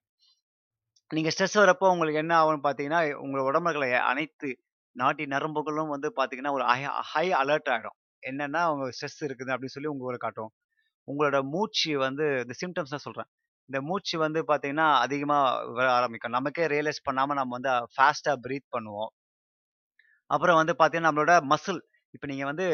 நீங்க 1.10 1.30
ஸ்ட்ரெஸ் 1.30 1.56
வரப்போ 1.62 1.86
உங்களுக்கு 1.92 2.20
என்ன 2.22 2.34
ஆகும்னு 2.40 2.62
பார்த்தீங்கன்னா, 2.66 3.00
உங்கள் 3.16 3.46
உடம்புகளை 3.50 3.88
அனைத்து 4.10 4.48
நாட்டி 4.96 5.24
நரம்புகளும் 5.26 5.92
வந்து 5.94 6.08
பார்த்தீங்கன்னா, 6.18 6.52
ஒரு 6.52 6.64
ஹை 6.70 6.80
ஹை 7.12 7.26
அலர்ட் 7.42 7.70
ஆகிடும் 7.74 7.96
என்னன்னா, 8.22 8.60
அவங்க 8.68 8.86
ஸ்ட்ரெஸ் 8.96 9.20
இருக்குது 9.28 9.52
அப்படின்னு 9.54 9.76
சொல்லி 9.76 9.92
உங்களுக்கு 9.94 10.24
காட்டும். 10.26 10.52
உங்களோட 11.08 11.38
மூச்சு 11.52 11.92
வந்து 11.98 12.26
இந்த 12.42 12.54
சிம்டம்ஸ் 12.60 12.94
தான் 12.94 13.04
சொல்கிறேன் 13.06 13.30
இந்த 13.68 13.78
மூச்சு 13.88 14.14
வந்து 14.18 14.40
பார்த்தீங்கன்னா, 14.42 14.88
அதிகமாக 15.00 15.46
வர 15.72 15.86
ஆரம்பிக்கும். 15.92 16.30
நமக்கே 16.30 16.66
ரியலைஸ் 16.66 17.00
பண்ணாமல் 17.04 17.40
நம்ம 17.40 17.54
வந்து 17.58 17.72
ஃபாஸ்ட்டாக 17.94 18.42
ப்ரீத் 18.44 18.68
பண்ணுவோம். 18.76 19.10
அப்புறம் 20.30 20.58
வந்து 20.60 20.74
பார்த்தீங்கன்னா, 20.78 21.10
நம்மளோட 21.10 21.34
மசில் 21.52 21.80
இப்போ 22.14 22.26
நீங்கள் 22.26 22.50
வந்து 22.50 22.66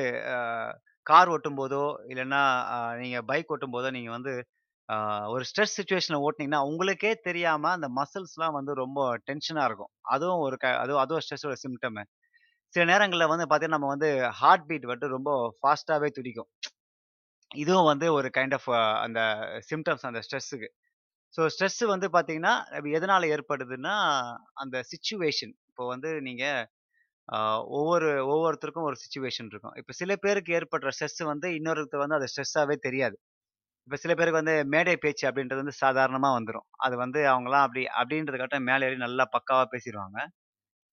கார் 1.07 1.29
ஓட்டும்போதோ, 1.29 1.83
போதோ 1.83 2.11
இல்லைன்னா 2.11 2.41
நீங்கள் 3.01 3.25
பைக் 3.25 3.51
ஓட்டும்போதோ, 3.55 3.89
நீங்கள் 3.91 4.17
வந்து 4.17 4.33
ஒரு 5.29 5.45
ஸ்ட்ரெஸ் 5.49 5.77
சுச்சுவேஷனில் 5.79 6.23
ஓட்டினீங்கன்னா 6.27 6.61
உங்களுக்கே 6.71 7.13
தெரியாமல் 7.21 7.75
அந்த 7.77 7.89
மசில்ஸ்லாம் 7.99 8.57
வந்து 8.59 8.73
ரொம்ப 8.75 9.01
டென்ஷனாக 9.29 9.69
இருக்கும். 9.71 9.93
அதுவும் 10.15 10.43
ஒரு 10.47 10.57
க 10.57 10.67
அதுவும் 10.79 11.03
அதுவும் 11.05 11.23
ஸ்ட்ரெஸ்ஸோட 11.25 11.57
சிம்டமு 11.65 12.05
சில 12.75 12.85
நேரங்களில் 12.93 13.33
வந்து 13.33 13.47
பார்த்தீங்கன்னா, 13.47 13.79
நம்ம 13.79 13.91
வந்து 13.95 14.11
ஹார்ட் 14.41 14.67
பீட் 14.71 14.87
வந்து 14.87 15.09
ரொம்ப 15.17 15.31
ஃபாஸ்ட்டாகவே 15.59 16.11
துடிக்கும். 16.19 16.51
இதுவும் 17.51 17.89
வந்து 17.91 18.07
ஒரு 18.13 18.29
கைண்ட் 18.37 18.55
ஆஃப் 18.59 18.69
அந்த 19.05 19.21
சிம்டம்ஸ் 19.71 20.07
அந்த 20.07 20.21
ஸ்ட்ரெஸ்ஸுக்கு. 20.27 20.69
ஸோ 21.35 21.43
ஸ்ட்ரெஸ் 21.55 21.83
வந்து 21.87 22.09
பார்த்தீங்கன்னா, 22.09 22.55
எதனால் 22.99 23.31
ஏற்படுதுன்னா, 23.35 23.95
அந்த 24.55 24.77
சுச்சுவேஷன் 24.93 25.55
இப்போ 25.71 25.85
வந்து 25.89 26.11
நீங்கள் 26.29 26.63
ஒவ்வொரு 27.79 28.09
ஒவ்வொருத்தருக்கும் 28.33 28.89
ஒரு 28.91 28.97
சுச்சுவேஷன் 29.03 29.49
இருக்கும். 29.53 29.75
இப்போ 29.81 29.93
சில 29.93 30.13
பேருக்கு 30.17 30.53
ஏற்படுற 30.59 30.91
ஸ்ட்ரெஸ் 30.97 31.23
வந்து 31.33 31.49
இன்னொருத்தர் 31.59 32.05
வந்து 32.05 32.19
அது 32.19 32.29
ஸ்ட்ரெஸ்ஸாகவே 32.33 32.77
தெரியாது. 32.87 33.17
இப்போ 33.89 33.97
சில 33.97 34.13
பேருக்கு 34.15 34.41
வந்து 34.43 34.57
மேடை 34.75 34.95
பேச்சு 34.97 35.25
அப்படின்றது 35.29 35.63
வந்து 35.63 35.77
சாதாரணமாக 35.85 36.37
வந்துடும் 36.39 36.67
அது 36.79 36.97
வந்து 36.97 37.21
அவங்களாம் 37.33 37.67
அப்படி 37.67 37.83
அப்படின்றதுக்காட்டும் 38.01 38.69
மேலே 38.71 38.87
ஏறி 38.89 38.99
நல்லா 39.07 39.25
பக்காவாக 39.37 39.69
பேசிடுவாங்க 39.75 40.19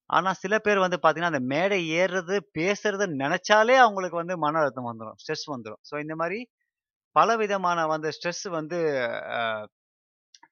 ஆனால் 0.10 0.40
சில 0.44 0.56
பேர் 0.66 0.84
வந்து 0.84 0.98
பார்த்தீங்கன்னா, 0.98 1.34
அந்த 1.34 1.44
மேடை 1.54 1.80
ஏறுறது, 2.00 2.36
பேசுறது 2.58 3.06
நினச்சாலே 3.24 3.76
அவங்களுக்கு 3.84 4.22
வந்து 4.22 4.36
மன 4.46 4.60
அழுத்தம் 4.62 4.90
வந்துடும் 4.92 5.18
ஸ்ட்ரெஸ் 5.22 5.46
வந்துடும் 5.54 5.82
ஸோ 5.90 5.96
இந்த 6.04 6.16
மாதிரி 6.22 6.40
பல 7.16 7.30
விதமான 7.42 7.80
வந்து 7.94 8.10
ஸ்ட்ரெஸ் 8.18 8.46
வந்து 8.60 8.80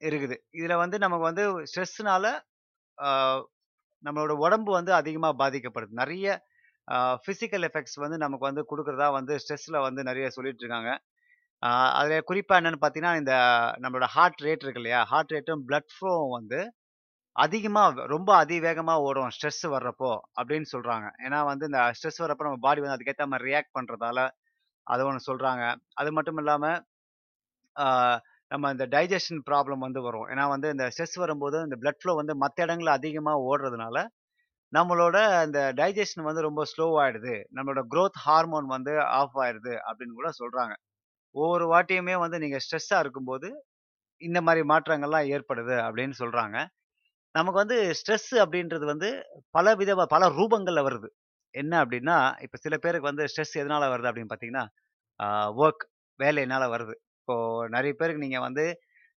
இருக்குது. 0.08 0.36
இதில் 0.60 0.82
வந்து 0.84 0.98
நமக்கு 1.06 1.26
வந்து 1.30 1.44
ஸ்ட்ரெஸ்னால 1.72 2.26
நம்மளோட 4.04 4.34
உடம்பு 4.46 4.72
வந்து 4.78 4.92
அதிகமாக 5.00 5.36
பாதிக்கப்படுது. 5.42 5.94
நிறைய 6.02 6.28
ஃபிசிக்கல் 7.26 7.66
எஃபெக்ட்ஸ் 7.68 7.98
வந்து 8.04 8.18
நமக்கு 8.26 8.46
வந்து 8.50 8.64
கொடுக்குறதா 8.72 9.08
வந்து 9.18 9.34
ஸ்ட்ரெஸ்ஸில் 9.44 9.86
வந்து 9.88 10.02
நிறைய 10.10 10.28
சொல்லிட்டு 10.38 10.64
இருக்காங்க. 10.64 10.92
அதில் 12.00 12.26
குறிப்பாக 12.30 12.60
என்னென்னு 12.60 12.70
என்னன்னு 12.72 12.84
பார்த்தீங்கன்னா, 12.84 13.20
இந்த 13.22 13.34
நம்மளோட 13.84 14.08
ஹார்ட் 14.16 14.42
ரேட் 14.48 14.64
இருக்கு 14.66 14.82
இல்லையா? 14.82 15.02
ஹார்ட் 15.12 15.34
ரேட்டும், 15.36 15.62
பிளட் 15.70 15.92
ஃப்ளோவும் 15.94 16.34
வந்து 16.40 16.60
அதிகமாக 17.36 18.06
ரொம்ப 18.08 18.30
அதிவேகமாக 18.36 19.06
ஓடும் 19.08 19.32
ஸ்ட்ரெஸ் 19.36 19.63
வர்றப்போ 19.75 20.12
அப்படின்னு 20.40 20.68
சொல்கிறாங்க 20.74 21.08
ஏன்னா 21.25 21.40
வந்து 21.52 21.68
இந்த 21.70 21.80
ஸ்ட்ரெஸ் 21.98 22.22
வர்றப்போ 22.24 22.46
நம்ம 22.48 22.62
பாடி 22.68 22.82
வந்து 22.84 22.96
அதுக்கேற்ற 22.98 23.25
மாதிரி 23.32 23.48
ரியாக்ட் 23.50 23.75
பண்ணுறதால 23.78 24.20
அது 24.88 25.02
ஒன்று 25.10 25.28
சொல்கிறாங்க 25.30 25.63
அது 26.02 26.10
மட்டும் 26.18 26.40
இல்லாமல் 26.42 26.80
நம்ம 28.52 28.70
இந்த 28.75 28.86
டைஜஷன் 28.96 29.42
ப்ராப்ளம் 29.50 29.84
வந்து 29.86 30.02
வரும். 30.08 30.28
ஏன்னா 30.32 30.44
வந்து 30.54 30.68
இந்த 30.75 30.86
ஸ்ட்ரெஸ் 30.94 31.16
வரும்போது 31.24 31.58
இந்த 31.68 31.78
பிளட் 31.82 32.00
ஃப்ளோ 32.02 32.13
வந்து 32.20 32.34
மற்ற 32.44 32.58
இடங்கள்ல 32.66 32.92
அதிகமாக 33.00 33.46
ஓடுறதுனால, 33.50 33.98
நம்மளோட 34.74 35.18
அந்த 35.44 35.60
டைஜஷன் 35.80 36.28
வந்து 36.30 36.44
ரொம்ப 36.48 36.63
ஸ்லோ 36.72 36.88
ஆயிடுது. 37.04 37.36
நம்மளோட 37.58 37.82
க்ரோத் 37.94 38.20
ஹார்மோன் 38.25 38.68
வந்து 38.75 38.94
ஆஃப் 39.20 39.38
ஆயிடுது 39.46 39.74
அப்படின்னு 39.88 40.20
கூட 40.20 40.32
சொல்கிறாங்க 40.42 40.75
ஒவ்வொரு 41.36 41.66
வாட்டியுமே 41.74 42.16
வந்து 42.25 42.38
நீங்கள் 42.44 42.63
ஸ்ட்ரெஸ்ஸாக 42.66 43.04
இருக்கும்போது, 43.06 43.50
இந்த 44.22 44.40
மாதிரி 44.48 44.63
மாற்றங்கள்லாம் 44.74 45.30
ஏற்படுது 45.36 45.75
அப்படின்னு 45.88 46.16
சொல்கிறாங்க 46.22 46.58
நமக்கு 47.36 47.60
வந்து 47.60 47.78
ஸ்ட்ரெஸ் 48.00 48.32
அப்படின்றது 48.44 48.86
வந்து 48.86 49.10
பல 49.52 49.68
வித 49.75 49.92
பல 50.08 50.24
ரூபங்களில் 50.38 50.86
வருது. 50.88 51.08
என்ன 51.54 51.74
அப்படின்னா, 51.84 52.16
இப்போ 52.46 52.58
சில 52.58 52.75
பேருக்கு 52.78 53.10
வந்து 53.10 53.25
ஸ்ட்ரெஸ் 53.32 53.56
எதனால 53.62 53.90
வருது 53.94 54.10
அப்படின்னு 54.10 54.32
பார்த்தீங்கன்னா, 54.32 54.66
ஒர்க் 55.60 55.84
வேலையினால் 56.20 56.63
வேலையினால 56.63 56.63
வருது. 56.74 56.96
இப்போ 57.22 57.36
நிறைய 57.75 57.94
பேருக்கு 58.00 58.25
நீங்கள் 58.25 58.46
வந்து 58.48 58.66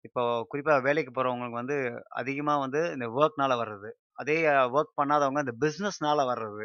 இப்போ 0.04 0.23
குறிப்பாக 0.50 0.80
வேலைக்கு 0.80 1.12
போகிறவங்களுக்கு 1.12 1.61
வந்து 1.62 1.76
அதிகமாக 2.20 2.62
வந்து 2.64 2.80
இந்த 2.94 3.06
ஒர்க்னால் 3.18 3.61
வர்றது. 3.62 3.90
அதே 4.18 4.37
ஒர்க் 4.76 4.92
பண்ணாதவங்க 5.00 5.40
இந்த 5.46 5.54
பிஸ்னஸ்னால் 5.64 6.30
வர்றது. 6.32 6.64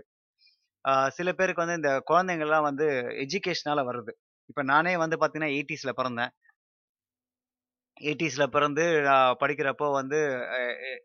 சில 1.17 1.29
பேருக்கு 1.33 1.63
வந்து 1.63 1.79
இந்த 1.79 1.91
குழந்தைங்கள்லாம் 2.09 2.67
வந்து 2.69 2.85
எஜுகேஷனால 3.23 3.79
வருது. 3.89 4.13
இப்போ 4.49 4.63
நானே 4.71 4.93
வந்து 4.97 5.17
பார்த்தீங்கன்னா, 5.17 5.53
80ஸ்ல 5.57 5.91
பிறந்தேன். 5.99 6.31
80ஸ்ல 8.01 8.45
பிறந்து 8.53 8.83
நான் 9.07 9.37
படிக்கிறப்போ 9.41 9.87
வந்து 9.97 10.19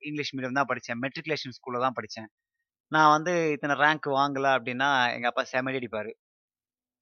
இங்கிலீஷ் 0.08 0.32
மீடியம் 0.36 0.58
தான் 0.58 0.70
படித்தேன் 0.70 1.00
மெட்ரிகுலேஷன் 1.04 1.54
ஸ்கூலில் 1.56 1.84
தான் 1.84 1.96
படித்தேன் 1.98 2.28
நான் 2.92 3.12
வந்து 3.14 3.32
இத்தனை 3.54 3.74
ரேங்க் 3.82 4.08
வாங்கலை 4.16 4.50
அப்படின்னா 4.56 4.88
எங்கள் 5.16 5.30
அப்பா 5.32 5.44
செமடி 5.52 5.78
அடிப்பார் 5.80 6.10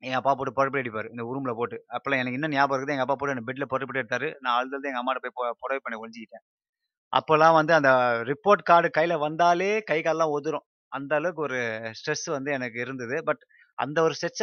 எங்கள் 0.03 0.21
அப்பா 0.21 0.33
போட்டு 0.35 0.55
பொறப்படி 0.59 0.83
அடிப்பார் 0.83 1.09
இந்த 1.13 1.23
ரூமில் 1.29 1.59
போட்டு. 1.59 1.77
அப்பலாம் 1.97 2.21
எனக்கு 2.23 2.39
இன்னும் 2.39 2.55
ஞாபகம் 2.55 2.77
இருக்குது. 2.77 2.95
எங்கள் 2.95 3.07
அப்பா 3.07 3.17
போட்டு 3.21 3.35
என்ன 3.35 3.45
பெட்டில் 3.49 3.71
பொறப்படி 3.73 4.01
எடுத்தார் 4.03 4.29
நான் 4.45 4.57
அழுதுலேருந்து 4.57 4.91
எங்கள் 4.91 5.03
அம்மாட்ட 5.03 5.31
போய் 5.39 5.55
புடவை 5.63 5.81
பண்ணி 5.85 5.99
ஒழிஞ்சிக்கிட்டேன் 6.03 6.45
அப்போல்லாம் 7.13 7.57
வந்து 7.59 7.73
அந்த 7.79 7.91
ரிப்போர்ட் 8.31 8.65
கார்டு 8.71 8.89
கையில் 8.97 9.23
வந்தாலே 9.25 9.71
கை 9.91 9.99
கால்லாம் 10.03 10.35
உதிரும். 10.37 10.67
அந்த 10.93 11.13
அளவுக்கு 11.21 11.43
ஒரு 11.49 11.61
ஸ்ட்ரெஸ் 11.99 12.27
வந்து 12.37 12.51
எனக்கு 12.59 12.79
இருந்தது. 12.85 13.17
பட் 13.29 13.43
அந்த 13.79 13.99
ஒரு 14.07 14.15
ஸ்ட்ரெச் 14.19 14.43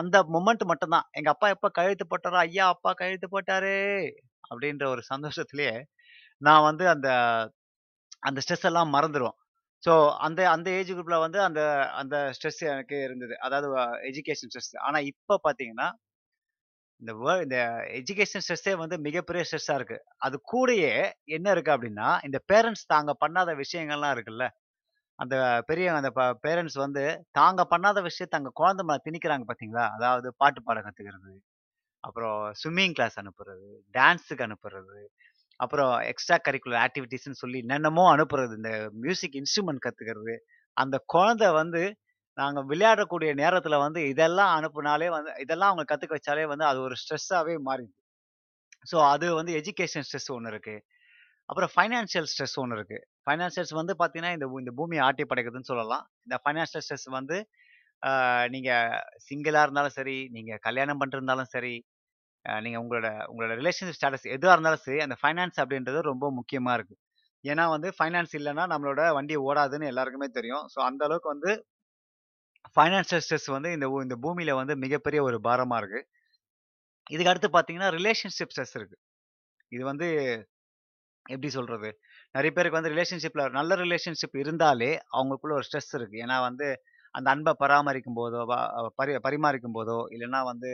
அந்த 0.00 0.16
மொமெண்ட் 0.34 0.64
மட்டும்தான் 0.72 1.06
எங்கள் 1.18 1.34
அப்பா 1.34 1.48
எப்போ 1.56 1.68
கையெழுத்து 1.78 2.06
போட்டாரோ, 2.12 2.38
ஐயா! 2.46 2.66
அப்பா 2.74 2.92
கையெழுத்து 3.00 3.28
போட்டாரு! 3.34 3.74
அப்படின்ற 4.52 4.86
ஒரு 4.94 5.02
சந்தோஷத்திலேயே 5.12 5.74
நான் 6.42 6.66
வந்து 6.68 6.84
அந்த 6.94 7.08
அந்த 8.22 8.38
ஸ்ட்ரெஸ் 8.44 8.66
எல்லாம் 8.70 8.92
மறந்துருவோம். 8.94 9.36
ஸோ 9.82 9.92
அந்த 10.26 10.40
அந்த 10.50 10.68
ஏஜ் 10.78 10.92
குரூப்பில் 10.92 11.22
வந்து 11.24 11.38
அந்த 11.46 11.60
அந்த 12.00 12.16
ஸ்ட்ரெஸ் 12.36 12.60
எனக்கு 12.72 12.96
இருந்தது. 13.06 13.34
அதாவது 13.46 13.68
எஜுகேஷன் 14.10 14.50
ஸ்ட்ரெஸ். 14.52 14.72
ஆனால் 14.86 15.08
இப்போ 15.12 15.34
பார்த்தீங்கன்னா, 15.46 15.88
இந்த 17.00 17.12
வேர் 17.20 17.42
இந்த 17.44 17.58
எஜுகேஷன் 17.98 18.44
ஸ்ட்ரெஸ்ஸே 18.44 18.74
வந்து 18.82 18.96
மிகப்பெரிய 19.06 19.42
ஸ்ட்ரெஸ்ஸாக 19.46 19.78
இருக்குது 19.78 20.04
அது 20.26 20.36
கூடயே 20.52 20.92
என்ன 21.36 21.46
இருக்குது 21.54 21.74
அப்படின்னா 21.76 22.08
இந்த 22.28 22.38
பேரண்ட்ஸ் 22.52 22.90
தாங்க 22.92 23.12
பண்ணாத 23.24 23.50
விஷயங்கள்லாம் 23.62 24.14
இருக்குல்ல. 24.16 24.46
அந்த 25.18 25.34
பெரிய 25.70 25.86
அந்த 25.94 26.10
ப 26.18 26.22
பேரண்ட்ஸ் 26.44 26.78
வந்து 26.84 27.04
தாங்க 27.32 27.62
பண்ணாத 27.72 27.98
விஷயத்த 28.08 28.38
அங்கே 28.40 28.52
குழந்தை 28.60 28.84
மேல 28.86 29.00
திணிக்கிறாங்க 29.06 29.46
பார்த்தீங்களா? 29.48 29.86
அதாவது 29.96 30.28
பாட்டு 30.42 30.60
பாட 30.62 30.78
கற்றுக்கிறது 30.86 31.32
அப்புறம் 32.04 32.36
ஸ்விம்மிங் 32.60 32.94
கிளாஸ் 32.98 33.16
அனுப்புறது, 33.22 33.68
டான்ஸுக்கு 33.96 34.44
அனுப்புறது. 34.48 35.00
அப்புறம் 35.60 35.92
எக்ஸ்ட்ரா 36.12 36.36
கரிக்குலர் 36.46 36.82
ஆக்டிவிட்டிஸ்னு 36.86 37.40
சொல்லி 37.42 37.58
என்னென்னமோ 37.64 38.04
அனுப்புறது. 38.14 38.52
இந்த 38.60 38.70
மியூசிக் 39.04 39.36
இன்ஸ்ட்ருமெண்ட் 39.40 39.84
கற்றுக்கிறது 39.86 40.34
அந்த 40.76 40.96
குழந்தை 41.14 41.48
வந்து 41.60 41.82
நாங்கள் 42.38 42.66
விளையாடக்கூடிய 42.70 43.30
நேரத்தில் 43.42 43.82
வந்து 43.86 44.00
இதெல்லாம் 44.12 44.52
அனுப்புனாலே 44.58 45.08
வந்து 45.16 45.32
இதெல்லாம் 45.44 45.70
அவங்க 45.72 45.84
கற்றுக்க 45.90 46.18
வச்சாலே 46.18 46.46
வந்து 46.52 46.66
அது 46.70 46.78
ஒரு 46.86 46.96
ஸ்ட்ரெஸ்ஸாகவே 47.02 47.56
மாறிடுது. 47.68 47.94
ஸோ 48.90 48.96
அது 49.12 49.26
வந்து 49.40 49.52
எஜுகேஷன் 49.60 50.06
ஸ்ட்ரெஸ் 50.08 50.30
ஒன்று 50.36 50.52
இருக்குது 50.52 50.80
அப்புறம் 51.48 51.70
ஃபைனான்சியல் 51.74 52.28
ஸ்ட்ரெஸ் 52.32 52.56
ஒன்று 52.62 52.76
இருக்குது 52.78 53.04
ஃபைனான்சியல்ஸ் 53.26 53.74
வந்து 53.80 53.94
பார்த்தீங்கன்னா, 54.00 54.32
இந்த 54.36 54.46
இந்த 54.62 54.72
பூமியை 54.78 55.02
ஆட்டி 55.06 55.24
படைக்குதுன்னு 55.30 55.70
சொல்லலாம். 55.72 56.04
இந்த 56.26 56.36
ஃபைனான்சியல் 56.42 56.84
ஸ்ட்ரெஸ் 56.86 57.08
வந்து 57.18 57.36
நீங்கள் 58.54 58.94
சிங்கிளாக 59.26 59.64
இருந்தாலும் 59.66 59.96
சரி, 59.98 60.16
நீங்கள் 60.36 60.62
கல்யாணம் 60.66 61.00
பண்ணிருந்தாலும் 61.00 61.50
சரி, 61.54 61.74
நீங்கள் 62.64 62.80
உங்களோட 62.82 63.08
உங்களோட 63.30 63.52
ரிலேஷன்ஷிப் 63.60 63.98
ஸ்டேட்டஸ் 63.98 64.26
எதுவாக 64.36 64.54
இருந்தாலும் 64.56 64.82
சரி, 64.86 64.98
அந்த 65.06 65.16
ஃபைனான்ஸ் 65.20 65.58
அப்படின்றது 65.62 66.00
ரொம்ப 66.10 66.26
முக்கியமாக 66.38 66.76
இருக்குது 66.78 67.00
ஏன்னா 67.44 67.64
வந்து 67.74 67.88
ஃபைனான்ஸ் 67.98 68.34
இல்லைன்னா 68.38 68.64
நம்மளோட 68.72 69.02
வண்டி 69.16 69.36
ஓடாதுன்னு 69.48 69.90
எல்லாருக்குமே 69.92 70.28
தெரியும். 70.38 70.64
ஸோ 70.72 70.78
அந்த 70.88 71.02
அளவுக்கு 71.08 71.28
வந்து 71.34 71.52
ஃபைனான்சியல் 72.76 73.22
ஸ்ட்ரெஸ் 73.24 73.48
வந்து 73.56 73.70
இந்த 73.76 73.86
இந்த 74.04 74.16
பூமியில் 74.24 74.58
வந்து 74.60 74.74
மிகப்பெரிய 74.84 75.20
ஒரு 75.28 75.38
பாரமாக 75.46 75.80
இருக்குது 75.82 76.06
இதுக்கு 77.06 77.30
அடுத்து 77.32 77.48
பார்த்தீங்கன்னா, 77.56 77.88
ரிலேஷன்ஷிப் 77.98 78.52
ஸ்ட்ரெஸ் 78.54 78.76
இருக்குது 78.78 79.00
இது 79.72 79.82
வந்து 79.90 80.06
எப்படி 81.26 81.48
சொல்கிறது 81.56 81.88
நிறைய 82.34 82.50
பேருக்கு 82.56 82.78
வந்து 82.78 82.92
ரிலேஷன்ஷிப்பில் 82.94 83.52
நல்ல 83.58 83.74
ரிலேஷன்ஷிப் 83.82 84.36
இருந்தாலே 84.42 84.88
அவங்களுக்குள்ள 85.16 85.54
ஒரு 85.58 85.66
ஸ்ட்ரெஸ் 85.68 85.92
இருக்குது 85.98 86.22
ஏன்னா 86.24 86.36
வந்து 86.48 86.68
அந்த 87.14 87.28
அன்பை 87.30 87.52
பராமரிக்கும் 87.60 88.18
போதோ, 88.18 88.40
பரி 88.96 89.12
பரிமாறிக்கும் 89.26 89.76
போதோ, 89.78 89.98
இல்லைன்னா 90.14 90.40
வந்து 90.44 90.70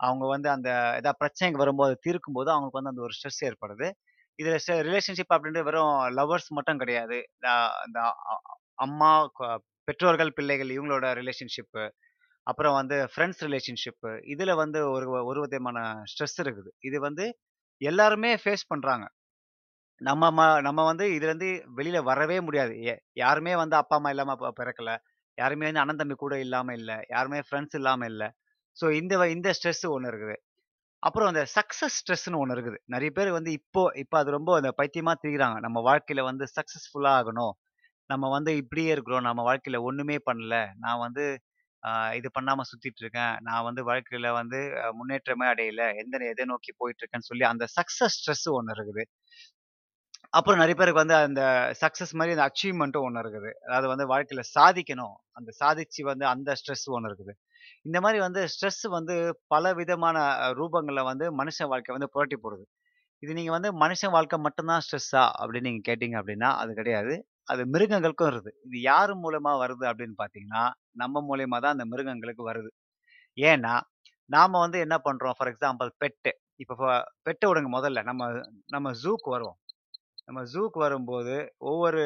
அவங்க 0.00 0.24
வந்து 0.28 0.48
அந்த 0.50 0.68
ஏதாவது 0.98 1.20
பிரச்சனைக்கு 1.22 1.62
வரும்போது 1.62 1.94
தீர்க்கும் 2.06 2.38
போது 2.38 2.50
அவங்களுக்கு 2.50 2.80
வந்து 2.80 2.92
அந்த 2.94 3.04
ஒரு 3.08 3.16
ஸ்ட்ரெஸ் 3.18 3.42
ஏற்படுது. 3.48 3.88
இதில் 4.38 4.58
ரிலேஷன்ஷிப் 4.88 5.34
அப்படின்றது 5.36 5.68
வெறும் 5.68 5.94
லவர்ஸ் 6.18 6.50
மட்டும் 6.58 6.80
கிடையாது. 6.82 7.18
இந்த 7.86 8.00
அம்மா, 8.78 9.10
பெற்றோர்கள், 9.88 10.32
பிள்ளைகள் 10.32 10.70
இவங்களோட 10.70 11.06
ரிலேஷன்ஷிப்பு, 11.20 11.84
அப்புறம் 12.46 12.76
வந்து 12.76 12.96
ஃப்ரெண்ட்ஸ் 13.12 13.42
ரிலேஷன்ஷிப்பு 13.46 14.12
இதில் 14.34 14.60
வந்து 14.62 14.80
ஒரு 14.92 15.06
ஒரு 15.30 15.40
விதமான 15.46 15.78
ஸ்ட்ரெஸ் 16.12 16.38
இருக்குது. 16.44 16.70
இது 16.88 16.98
வந்து 17.08 17.26
எல்லாருமே 17.80 18.32
ஃபேஸ் 18.42 18.70
பண்ணுறாங்க 18.72 19.06
நம்ம 20.00 20.24
ம 20.30 20.42
நம்ம 20.60 20.80
வந்து 20.84 21.06
இதுலேருந்து 21.16 21.48
வெளியில் 21.74 22.06
வரவே 22.08 22.38
முடியாது. 22.40 22.74
யாருமே 23.16 23.52
வந்து 23.56 23.76
அப்பா, 23.76 23.96
அம்மா 23.96 24.10
இல்லாமல் 24.14 24.38
ப 24.38 24.52
பிறக்கல. 24.60 24.90
யாருமே 25.38 25.66
வந்து 25.68 25.82
அண்ணன், 25.82 26.00
தம்பி 26.00 26.16
கூட 26.16 26.34
இல்லாம 26.44 26.74
இல்ல. 26.80 26.92
யாருமே 27.14 27.40
ஃப்ரெண்ட்ஸ் 27.48 27.78
இல்லாம 27.80 28.06
இல்ல. 28.12 28.22
ஸோ 28.76 28.86
இந்த 29.00 29.14
இந்த 29.36 29.50
ஸ்ட்ரெஸ் 29.58 29.84
ஒன்று 29.96 30.10
இருக்குது. 30.12 30.36
அப்புறம் 31.02 31.28
அந்த 31.32 31.42
சக்ஸஸ் 31.56 31.98
ஸ்ட்ரெஸ்ன்னு 32.00 32.40
ஒன்று 32.42 32.54
இருக்குது. 32.56 32.78
நிறைய 32.94 33.10
பேர் 33.18 33.30
வந்து 33.38 33.50
இப்போ 33.60 33.82
இப்ப 34.02 34.14
அது 34.22 34.30
ரொம்ப 34.38 34.50
அந்த 34.60 34.70
பைத்தியமா 34.80 35.12
திரிகிறாங்க 35.22 35.58
நம்ம 35.66 35.78
வாழ்க்கையில 35.88 36.24
வந்து 36.30 36.46
சக்ஸஸ்ஃபுல்லாக 36.56 37.20
ஆகணும். 37.20 37.54
நம்ம 38.10 38.28
வந்து 38.36 38.52
இப்படியே 38.62 38.90
இருக்கிறோம். 38.96 39.26
நம்ம 39.28 39.42
வாழ்க்கையில 39.50 39.78
ஒண்ணுமே 39.90 40.18
பண்ணல. 40.28 40.54
நான் 40.84 41.02
வந்து 41.06 41.24
இது 42.18 42.28
பண்ணாம 42.36 42.64
சுத்திட்டு 42.70 43.02
இருக்கேன். 43.04 43.34
நான் 43.48 43.66
வந்து 43.68 43.82
வாழ்க்கையில 43.90 44.28
வந்து 44.40 44.58
முன்னேற்றமே 44.98 45.46
அடையல. 45.52 45.84
எந்த 46.02 46.24
எதை 46.32 46.44
நோக்கி 46.52 46.72
போயிட்டு 46.80 47.02
இருக்கேன்னு 47.02 47.28
சொல்லி 47.30 47.44
அந்த 47.52 47.66
சக்ஸஸ் 47.78 48.16
ஸ்ட்ரெஸ் 48.18 48.46
ஒன்று 48.58 48.74
இருக்குது. 48.76 49.04
அப்புறம் 50.32 50.58
நிறைய 50.58 50.74
பேருக்கு 50.74 51.02
வந்து 51.02 51.14
அந்த 51.18 51.42
சக்ஸஸ் 51.80 52.12
மாதிரி 52.12 52.34
அந்த 52.36 52.44
அச்சீவ்மெண்ட்டும் 52.48 53.06
ஒன்று 53.06 53.20
இருக்குது. 53.20 53.50
அதாவது 53.66 53.88
வந்து 53.88 54.06
வாழ்க்கையில் 54.06 54.48
சாதிக்கணும். 54.58 55.14
அந்த 55.32 55.50
சாதிச்சு 55.60 56.02
வந்து 56.02 56.26
அந்த 56.26 56.50
ஸ்ட்ரெஸ் 56.60 56.86
ஒன்று 56.88 57.10
இருக்குது. 57.10 57.32
இந்த 57.82 57.98
மாதிரி 58.00 58.20
வந்து 58.20 58.42
ஸ்ட்ரெஸ் 58.52 58.82
வந்து 58.88 59.14
பல 59.46 59.72
விதமான 59.74 60.18
ரூபங்களில் 60.52 61.08
வந்து 61.10 61.26
மனுஷன் 61.34 61.70
வாழ்க்கை 61.72 61.94
வந்து 61.96 62.10
புரட்டி 62.12 62.38
போடுது. 62.42 62.64
இது 63.22 63.32
நீங்கள் 63.34 63.56
வந்து 63.58 63.70
மனுஷன் 63.78 64.10
வாழ்க்கை 64.10 64.38
மட்டும்தான் 64.38 64.82
ஸ்ட்ரெஸ்ஸா 64.86 65.24
அப்படின்னு 65.40 65.68
நீங்கள் 65.70 65.88
கேட்டீங்க 65.88 66.16
அப்படின்னா, 66.20 66.50
அது 66.62 66.74
கிடையாது. 66.74 67.14
அது 67.44 67.62
மிருகங்களுக்கும் 67.66 68.30
வருது. 68.30 68.50
இது 68.64 68.78
யார் 68.82 69.14
மூலமாக 69.16 69.58
வருது 69.64 69.84
அப்படின்னு 69.90 70.16
பார்த்தீங்கன்னா, 70.22 70.64
நம்ம 70.94 71.22
மூலயமா 71.30 71.58
தான் 71.60 71.74
அந்த 71.76 71.86
மிருகங்களுக்கு 71.86 72.44
வருது. 72.50 72.70
ஏன்னா, 73.38 73.74
நாம் 74.30 74.62
வந்து 74.64 74.78
என்ன 74.80 74.96
பண்ணுறோம் 75.04 75.36
ஃபார் 75.38 75.50
எக்ஸாம்பிள் 75.52 75.90
பெட்டு. 76.02 76.32
இப்போ 76.56 76.74
பெட்டை 77.22 77.46
விடுங்க 77.50 77.70
முதல்ல. 77.78 78.02
நம்ம 78.02 78.22
நம்ம 78.68 78.90
ஜூக்கு 79.04 79.28
வருவோம். 79.30 79.59
நம்ம 80.30 80.42
ஜூக்கு 80.50 80.78
வரும்போது 80.84 81.36
ஒவ்வொரு 81.70 82.02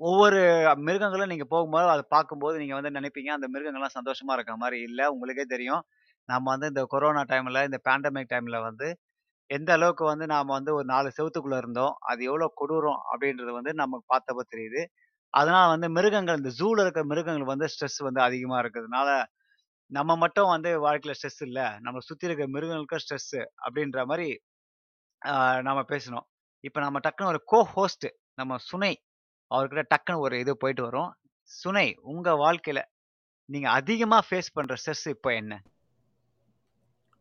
ஒவ்வொரு 0.00 0.38
மிருகங்களும் 0.86 1.30
நீங்கள் 1.32 1.50
போகும்போது 1.52 1.90
அதை 1.92 2.04
பார்க்கும்போது 2.14 2.56
நீங்கள் 2.62 2.78
வந்து 2.78 2.90
நினைப்பீங்க, 2.96 3.30
அந்த 3.36 3.46
மிருகங்கள்லாம் 3.54 3.94
சந்தோஷமாக 3.98 4.36
இருக்க 4.38 4.54
மாதிரி 4.62 4.78
இல்லை 4.88 5.04
உங்களுக்கே 5.14 5.44
தெரியும். 5.52 5.82
நம்ம 6.28 6.44
வந்து 6.54 6.70
இந்த 6.72 6.82
கொரோனா 6.94 7.22
டைமில் 7.32 7.66
இந்த 7.68 7.78
பேண்டமிக் 7.88 8.30
டைமில் 8.32 8.58
வந்து 8.66 8.88
எந்த 9.50 9.70
அளவுக்கு 9.76 10.04
வந்து 10.10 10.26
நாம் 10.34 10.54
வந்து 10.56 10.72
ஒரு 10.78 10.86
நாலு 10.92 11.08
செவத்துக்குள்ளே 11.18 11.58
இருந்தோம். 11.62 11.94
அது 12.10 12.20
எவ்வளோ 12.30 12.48
கொடூரம் 12.60 13.00
அப்படின்றது 13.12 13.52
வந்து 13.58 13.72
நமக்கு 13.82 14.06
பார்த்தப்போ 14.14 14.44
தெரியுது. 14.54 14.82
அதனால் 15.34 15.72
வந்து 15.74 15.88
மிருகங்கள் 15.98 16.40
இந்த 16.40 16.52
ஜூவில் 16.60 16.82
இருக்கிற 16.84 17.04
மிருகங்கள் 17.12 17.52
வந்து 17.52 17.68
ஸ்ட்ரெஸ் 17.74 18.00
வந்து 18.08 18.22
அதிகமாக 18.28 18.62
இருக்கிறதுனால, 18.64 19.10
நம்ம 19.90 20.16
மட்டும் 20.24 20.52
வந்து 20.54 20.70
வாழ்க்கையில் 20.86 21.18
ஸ்ட்ரெஸ் 21.20 21.42
இல்லை 21.48 21.66
நம்ம 21.86 22.02
சுற்றி 22.08 22.28
இருக்கிற 22.28 22.48
மிருகங்களுக்கும் 22.56 23.04
ஸ்ட்ரெஸ்ஸு 23.04 23.42
அப்படின்ற 23.66 24.06
மாதிரி 24.12 24.28
நம்ம 25.68 25.80
பேசினோம். 25.92 26.26
இப்ப 26.64 26.80
நம்ம 26.80 26.98
டக்குனு 26.98 27.24
ஒரு 27.24 27.42
கோ 27.44 27.62
ஹோஸ்ட் 27.62 28.06
நம்ம 28.34 28.56
சுனை 28.58 28.94
அவர்கிட்ட 29.50 29.82
டக்குனு 29.94 30.18
ஒரு 30.18 30.38
இது 30.38 30.56
போயிட்டு 30.56 30.82
வரும். 30.82 31.14
சுனை 31.42 31.96
உங்க 32.02 32.30
வாழ்க்கையில 32.30 32.80
நீங்க 33.48 33.70
அதிகமா 33.70 34.18
ஃபேஸ் 34.30 34.52
பண்ற 34.52 34.74
ஸ்ட்ரெஸ் 34.82 35.08
இப்ப 35.08 35.34
என்ன? 35.34 35.62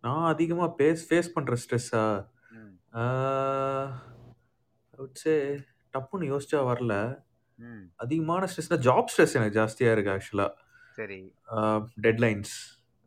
நான் 0.01 0.31
அதிகமா 0.33 0.65
பேஸ் 0.77 1.01
ஃபேஸ் 1.09 1.31
பண்ற 1.33 1.55
ஸ்ட்ரெஸ்ஸா? 1.55 2.05
சே 5.13 5.33
டப்புன்னு 5.93 6.29
யோசிச்சா 6.33 6.61
வரல. 6.69 6.93
அதிகமான 7.95 8.45
ஸ்ட்ரெஸ்னா 8.45 8.77
ஜாப் 8.87 9.05
ஸ்ட்ரெஸ் 9.11 9.33
எனக்கு 9.33 9.59
ஜாஸ்தியா 9.59 9.91
இருக்கு 9.91 10.11
ஆக்சுவலா. 10.11 10.47
சரி. 10.93 11.35
Deadlines. 12.01 12.53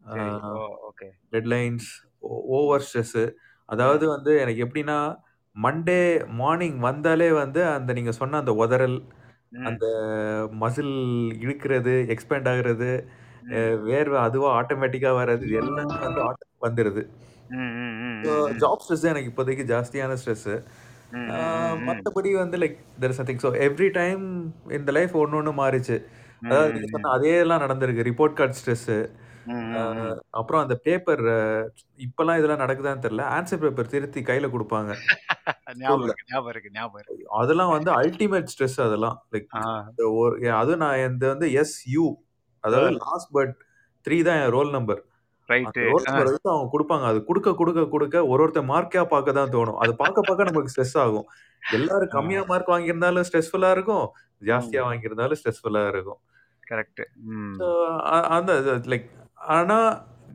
Okay. 0.06 1.08
Deadlines, 1.30 1.88
over 2.18 2.88
stress. 2.92 3.32
அதாவது. 3.66 4.08
வந்து 4.08 4.36
எனக்கு 4.38 4.64
எப்படின்னா, 4.64 4.98
மண்டே 5.56 6.00
மார்னிங் 6.34 6.78
வந்தாலே 6.80 7.28
வந்து 7.32 7.60
அந்த 7.68 7.92
நீங்க 7.92 8.12
சொன்ன 8.12 8.38
அந்த 8.38 8.52
உதறல், 8.62 8.96
ம். 9.52 9.66
அந்த 9.66 9.86
மசில் 10.62 10.94
இழுக்கிறது, 11.44 11.94
எக்ஸ்பேண்ட் 12.14 12.48
ஆகுறது. 12.52 12.90
வேர்வை 13.86 14.18
அதுவா 14.20 14.48
ஆட்டோமேட்டிக்கா 14.60 15.10
வர்றது, 15.18 15.42
இது 15.46 15.56
எல்லாமே 15.56 15.96
வந்து 16.04 16.22
ஆட்டோ 16.24 16.46
வந்துருது. 16.66 17.02
ம். 17.50 17.72
ம். 17.78 17.94
ம். 18.02 18.18
ஸோ 18.24 18.32
ம். 18.32 18.50
ம். 18.50 18.60
ஜாப் 18.62 18.82
ஸ்ட்ரெஸ் 18.84 19.04
தான் 19.04 19.12
எனக்கு 19.14 19.30
இப்போதைக்கு 19.32 19.64
ஜாஸ்தியான 19.70 20.16
ஸ்ட்ரெஸ்ஸு. 20.20 20.54
ம். 21.12 21.28
ஆ 21.30 21.38
ம். 21.38 21.76
ம். 21.76 21.80
ம். 21.80 21.88
மத்தபடி 21.88 22.30
வந்து 22.36 22.58
like 22.58 22.78
there 23.00 23.12
is 23.14 23.20
nothing. 23.22 23.42
So 23.44 23.50
every 23.66 23.88
time 23.92 24.24
இந்த 24.78 24.92
லைஃப் 24.92 25.14
ஒண்ணு 25.22 25.38
ஒண்ணு 25.40 25.52
மாறிச்சு. 25.62 25.96
ம். 26.42 26.48
அதாவது 26.48 26.72
ம். 26.76 26.88
சொன்ன 26.94 27.08
ம். 27.08 27.14
அதேலாம் 27.16 27.64
நடந்திருக்கு. 27.66 28.08
Report 28.10 28.38
card 28.40 28.58
stress. 28.60 28.98
அப்புறம் 30.38 30.62
அந்த 30.64 30.74
பேப்பர் 30.84 31.22
இப்பலாம் 31.98 32.38
இதெல்லாம் 32.38 32.62
நடக்குதான்னு 32.62 33.04
தெரியல. 33.06 33.24
ஆன்ஸர் 33.36 33.62
பேப்பர் 33.64 33.92
திருத்தி 33.94 34.20
கையில 34.22 34.48
குடுப்பாங்க. 34.54 34.92
அதெல்லாம் 37.40 37.72
வந்து 37.74 37.90
அல்டிமேட் 38.00 38.50
ஸ்ட்ரெஸ் 38.52 38.78
அதெல்லாம். 38.86 39.16
லைக் 39.32 39.48
அதுவும் 40.56 40.82
நான் 40.84 41.00
என்து 41.04 41.26
வந்து 41.32 41.48
எஸ்.யு. 41.62 42.06
அ. 42.10 42.18
அதாவது 42.64 42.90
லாஸ்ட் 43.02 43.32
பட் 43.32 43.54
3 44.06 44.20
தான் 44.28 44.40
என் 44.42 44.52
ரோல் 44.54 44.72
நம்பர். 44.72 45.02
அவங்க 46.48 46.68
குடுப்பாங்க. 46.74 47.04
அது 47.10 47.18
குடுக்க, 47.28 47.50
குடுக்க, 47.60 47.82
குடுக்க 47.92 48.16
ஒரு 48.28 48.42
ஒருத்தன் 48.44 48.70
மார்க்கா 48.70 49.02
பார்க்க 49.06 49.38
தான் 49.38 49.52
தோணும். 49.54 49.78
அது 49.82 49.92
பார்க்க, 49.96 50.26
பார்க்க 50.28 50.48
நமக்கு 50.50 50.72
ஸ்ட்ரெஸ் 50.74 50.98
ஆகும். 51.04 51.26
எல்லாரும். 51.72 52.12
கம்மியா 52.16 52.42
மார்க் 52.50 52.72
வாங்கியிருந்தாலும் 52.72 53.26
ஸ்ட்ரெஸ்ஃபுல்லா 53.28 53.70
இருக்கும். 53.76 54.06
ஜாஸ்தியா. 54.42 54.82
வாங்கியிருந்தாலும் 54.88 55.38
ஸ்ட்ரெஸ்ஃபுல்லா 55.40 55.84
இருக்கும். 55.94 56.20
அ 58.08 58.18
அந்த 58.36 58.52
லைக் 58.92 59.08
ஆனா 59.44 59.78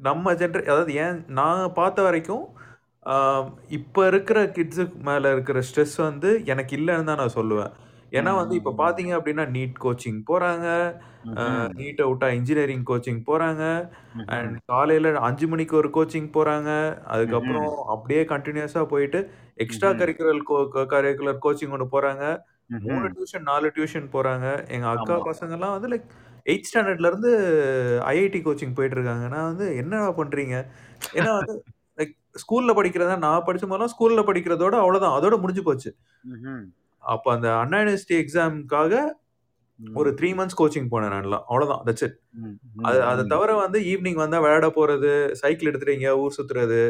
நம்ம 0.02 0.34
ஜென்ர 0.34 0.60
அதாவது 0.66 0.94
ஏன் 1.04 1.18
நான் 1.32 1.74
பார்த்த 1.74 2.00
வரைக்கும், 2.02 2.44
இப்ப 3.70 4.06
இருக்கிற 4.08 4.40
கிட்ஸுக்கு 4.56 4.98
மேல 5.04 5.32
இருக்கிற 5.32 5.60
ஸ்ட்ரெஸ் 5.70 5.98
வந்து 6.02 6.30
எனக்கு 6.46 6.74
இல்லன்னு 6.78 7.10
தான் 7.10 7.22
நான் 7.24 7.38
சொல்லுவேன். 7.38 7.72
ஏன்னா. 8.12 8.32
வந்து 8.40 8.56
இப்ப. 8.56 8.72
பார்த்தீங்க 8.80 9.12
அப்படின்னா, 9.18 9.46
நீட் 9.56 9.76
கோச்சிங் 9.86 10.22
ம்ஹ்ம். 11.30 11.70
நீட்ட 11.80 12.02
விட்டா 12.10 12.28
இன்ஜினியரிங் 12.38 12.86
கோச்சிங் 12.90 13.22
போறாங்க. 13.28 13.64
அண்ட். 14.36 14.56
காலையில 14.72 15.12
5 15.24 15.48
மணிக்கு 15.52 15.76
ஒரு 15.78 15.90
கோச்சிங் 15.98 16.30
போறாங்க. 16.38 16.70
அதுக்கப்புறம். 17.14 17.74
அப்படியே 17.94 18.24
கன்டினியூஸா 18.34 18.84
போயிட்டு 18.94 19.22
extra. 19.58 19.92
Curricular 20.02 20.42
co 20.50 20.60
curricular 20.94 21.44
coaching 21.46 21.74
போறாங்க. 21.96 22.24
3 22.88 23.06
ம்ஹ்ம். 23.06 23.14
டியூஷன், 23.14 23.46
4 23.48 23.70
டியூஷன் 23.76 24.10
போறாங்க. 24.14 24.48
எங்க 24.70 24.88
அக்கா 24.92 25.16
ஆமா. 25.16 25.28
பசங்கலாம் 25.28 25.76
வந்து 25.76 25.92
லைக் 25.94 26.10
8த் 26.46 26.68
ஸ்டாண்டர்ட்ல 26.70 27.10
இருந்து 27.12 27.32
ஐஐடி 28.12 28.40
கோச்சிங் 28.46 28.76
போயிட்டு 28.78 28.98
இருக்காங்க. 28.98 29.26
நான் 29.34 29.50
வந்து 29.52 29.68
என்னடா 29.82 30.10
பண்றீங்க? 30.20 30.56
ஏன்னா 31.18 31.32
வந்து 31.40 31.56
லைக் 31.98 32.14
ஸ்கூல்ல 32.44 32.74
படிக்கிறதா 32.80 33.18
நான் 33.26 33.48
படிச்ச 33.48 33.64
போதெல்லாம் 33.66 33.94
ஸ்கூல்ல 33.96 34.24
படிக்கிறதோட 34.30 34.76
அவ்வளோதான். 34.84 35.16
அதோட 35.18 35.38
முடிஞ்சு 35.44 35.64
போச்சு. 35.70 35.92
அப்ப 37.04 37.26
அந்த 37.36 37.50
அண்ணா 37.62 37.80
யூனிவர்சிட்டி 37.82 38.18
எக்ஸாம்க்காக 38.24 38.94
ஒரு. 39.80 40.10
3 40.16 40.30
மந்த்ஸ் 40.38 40.60
கோச்சிங் 40.60 40.90
போனேன் 40.92 41.14
நான்லாம். 41.16 41.46
அவ்வளோதான். 41.50 41.84
That's 41.88 42.06
it. 42.08 42.16
அது. 42.88 43.00
அத. 43.10 43.26
தவிர 43.34 43.52
வந்து 43.62 43.80
ஈவ்னிங் 43.92 44.20
வந்தா 44.24 44.40
விளையாட 44.44 44.68
போறது, 44.78 45.12
சைக்கிள் 45.42 45.70
எடுத்துட்டு 45.72 45.96
எங்கேயாவது 45.96 46.24
ஊர் 46.26 46.38
சுத்துறது. 46.38 46.82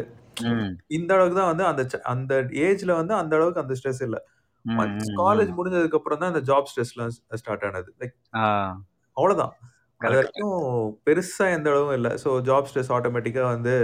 இந்த 0.98 1.10
அளவுக்கு 1.16 1.38
தான் 1.40 1.50
வந்து 1.52 1.66
அந்த 1.70 1.82
அந்த 2.12 2.34
ஏஜ்ல 2.66 2.92
வந்து 3.00 3.14
அந்த 3.20 3.34
அளவுக்கு 3.38 3.62
அந்த 3.64 3.76
ஸ்ட்ரெஸ் 3.80 4.02
இல்ல. 4.08 4.18
காலேஜ். 5.20 5.52
முடிஞ்சதுக்கு 5.58 5.98
அப்புறம் 6.00 6.22
தான் 6.22 6.32
இந்த 6.34 6.44
ஜாப் 6.50 6.70
ஸ்ட்ரெஸ்லாம் 6.72 7.12
ஸ்டார்ட் 7.42 7.66
ஆனது. 7.70 7.90
லைக் 8.02 8.16
அவ்வளோதான். 9.16 9.52
கரெக்ட்டு. 10.00 10.08
அதுவரைக்கும் 10.08 10.58
பெருசா 11.06 11.46
எந்த 11.52 11.70
அளவும் 11.70 11.94
இல்ல. 11.94 12.08
ஸோ 12.24 12.30
ஜாப் 12.40 12.68
ஸ்ட்ரெஸ் 12.70 12.92
ஆட்டோமேட்டிக்கா 12.92 13.42
வந்து 13.46 13.74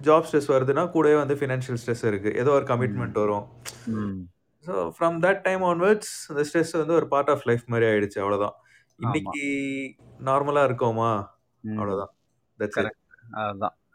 ஜாப் 0.00 0.26
ஸ்ட்ரெஸ் 0.28 0.48
வருதுன்னா, 0.48 0.90
கூடவே 0.90 1.16
வந்து 1.16 1.34
ஃபினான்ஷியல் 1.34 1.80
ஸ்ட்ரெஸ் 1.82 2.04
இருக்கு. 2.04 2.30
ஏதோ 2.34 2.50
ஒரு 2.50 2.64
ம். 2.64 2.70
கமிட்மென்ட் 2.70 3.12
வரும். 3.12 3.44
ம். 3.86 4.16
So 4.64 4.74
from 4.96 5.18
that 5.20 5.42
time 5.42 5.62
onwards 5.62 6.14
அந்த 6.28 6.42
ஸ்ட்ரெஸ் 6.44 6.72
வந்து 6.76 6.94
ஒரு 6.94 7.08
பார்ட் 7.08 7.30
ஆஃப் 7.30 7.46
லைஃப் 7.46 7.64
மாரி 7.66 7.84
ஆயிடுச்சு 7.84 8.18
அவ்வளோதான். 8.20 8.56
ஆமா. 8.98 9.06
இன்னைக்கு 9.06 9.44
நார்மலா 10.24 10.64
இருக்கோமா? 10.64 11.10
ம். 11.64 11.78
அவ்வளோதான். 11.78 12.12
That's 12.58 12.78
it. 12.78 12.96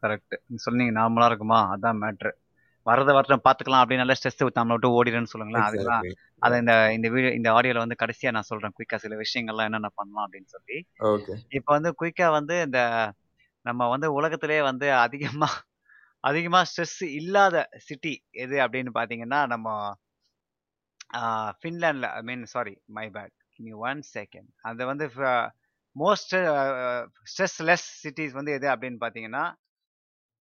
கரெக்ட். 0.04 0.36
நீங்க 0.48 0.62
சொன்னீங்க 0.62 1.02
நார்மலா 1.02 1.26
இருக்குமா? 1.26 1.60
அதான் 1.76 2.00
மேட்ரு. 2.02 2.32
வரத 2.86 3.10
வரட்டும் 3.16 3.44
பார்த்துக்கலாம் 3.46 3.84
அப்படின்னு 3.84 4.04
நல்லா 4.04 4.18
ஸ்ட்ரெஸ் 4.18 4.40
நம்மள 4.58 4.76
விட்டு 4.76 4.96
ஓடிருன்னு 4.98 5.32
சொல்லுங்களேன். 5.34 5.66
அதுக்கு 5.68 5.86
தான் 5.86 6.04
எக்ஸாக்ட்லி. 6.04 6.12
அத. 6.46 6.54
இந்த 6.64 6.74
இந்த 6.98 7.08
வீடியோ 7.14 7.32
இந்த 7.40 7.50
ஆடியோல 7.58 7.84
வந்து 7.84 8.02
கடைசியா 8.04 8.32
நான் 8.36 8.50
சொல்றேன். 8.52 8.76
குயிக்கா 8.78 8.98
சில 9.06 9.16
விஷயங்கள்லாம் 9.24 9.70
என்னென்ன 9.70 9.92
பண்ணலாம் 10.00 10.26
அப்படின்னு 10.26 10.52
சொல்லி. 10.56 10.78
இப்ப 11.52 11.70
வந்து 11.78 11.92
குயிக்கா 12.02 12.28
வந்து 12.40 12.58
இந்த 12.68 12.80
நம்ம 13.66 13.88
வந்து 13.94 14.08
உலகத்திலேயே 14.20 14.64
வந்து 14.72 14.88
அதிகமா 15.06 15.50
அதிகமா 16.24 16.60
ஸ்ட்ரெஸ் 16.70 17.00
இல்லாத 17.20 17.56
சிட்டி 17.86 18.14
எது 18.44 18.56
அப்படின்னு 18.64 18.92
பார்த்தீங்கன்னா, 18.96 19.40
நம்ம 19.54 19.68
ஃபின்லாண்ட்ல 21.62 22.08
I 22.18 22.22
mean 22.30 22.44
sorry 22.54 22.74
my 22.98 23.06
bad. 23.16 23.34
Me 23.60 23.72
1 23.84 24.02
second. 24.16 24.50
அது 24.70 24.86
வந்து 24.92 25.06
மோஸ்ட் 25.96 26.34
ஸ்ட்ரெஸ் 27.32 27.60
லெஸ் 27.70 27.88
சிட்டீஸ் 28.04 28.34
வந்து 28.40 28.56
எது 28.58 28.68
அப்படின்னு 28.74 29.00
பார்த்தீங்கன்னா, 29.04 29.44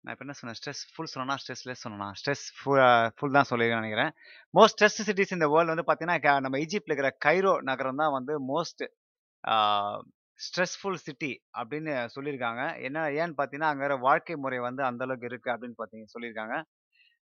நான் 0.05 0.13
இப்போ 0.15 0.25
என்ன 0.25 0.35
சொன்னேன்? 0.39 0.57
ஸ்ட்ரெஸ் 0.59 0.83
ஃபுல் 0.95 1.11
சொன்னா 1.13 1.35
ஸ்ட்ரெஸ்லெஸ் 1.43 1.83
சொன்னா 1.85 2.07
ஸ்ட்ரெஸ் 2.21 2.43
ஃபுல் 2.57 2.81
ஃபுல் 3.19 3.37
தான் 3.37 3.49
சொல்லியிருக்கேன்னு 3.51 3.85
நினைக்கிறேன் 3.85 4.11
மோஸ்ட் 4.55 4.75
ஸ்ட்ரெஸ் 4.75 4.99
சிட்டிஸ் 5.09 5.33
இந்த 5.37 5.47
வேர்ல்டு 5.53 5.73
வந்து 5.75 5.87
பார்த்தீங்கன்னா, 5.89 6.35
நம்ம 6.45 6.59
ஈஜிப்டில் 6.65 6.93
இருக்கிற 6.93 7.11
கைரோ 7.27 7.53
நகரம் 7.71 8.01
தான் 8.03 8.15
வந்து 8.17 8.35
மோஸ்ட் 8.53 8.83
ஸ்ட்ரெஸ்ஃபுல் 10.41 10.99
சிட்டி 11.07 11.33
அப்படின்னு 11.61 11.93
சொல்லியிருக்காங்க. 12.15 12.63
என்ன 12.87 13.05
ஏன்னு 13.21 13.37
பார்த்தீங்கன்னா, 13.39 13.71
அங்கே 13.73 13.83
இருக்கிற 13.85 13.99
வாழ்க்கை 14.09 14.37
முறை 14.45 14.59
வந்து 14.69 14.83
அந்த 14.89 15.03
அளவுக்கு 15.07 15.29
இருக்கு 15.31 15.51
அப்படின்னு 15.55 15.77
பார்த்தீங்க 15.81 16.07
சொல்லியிருக்காங்க. 16.15 16.57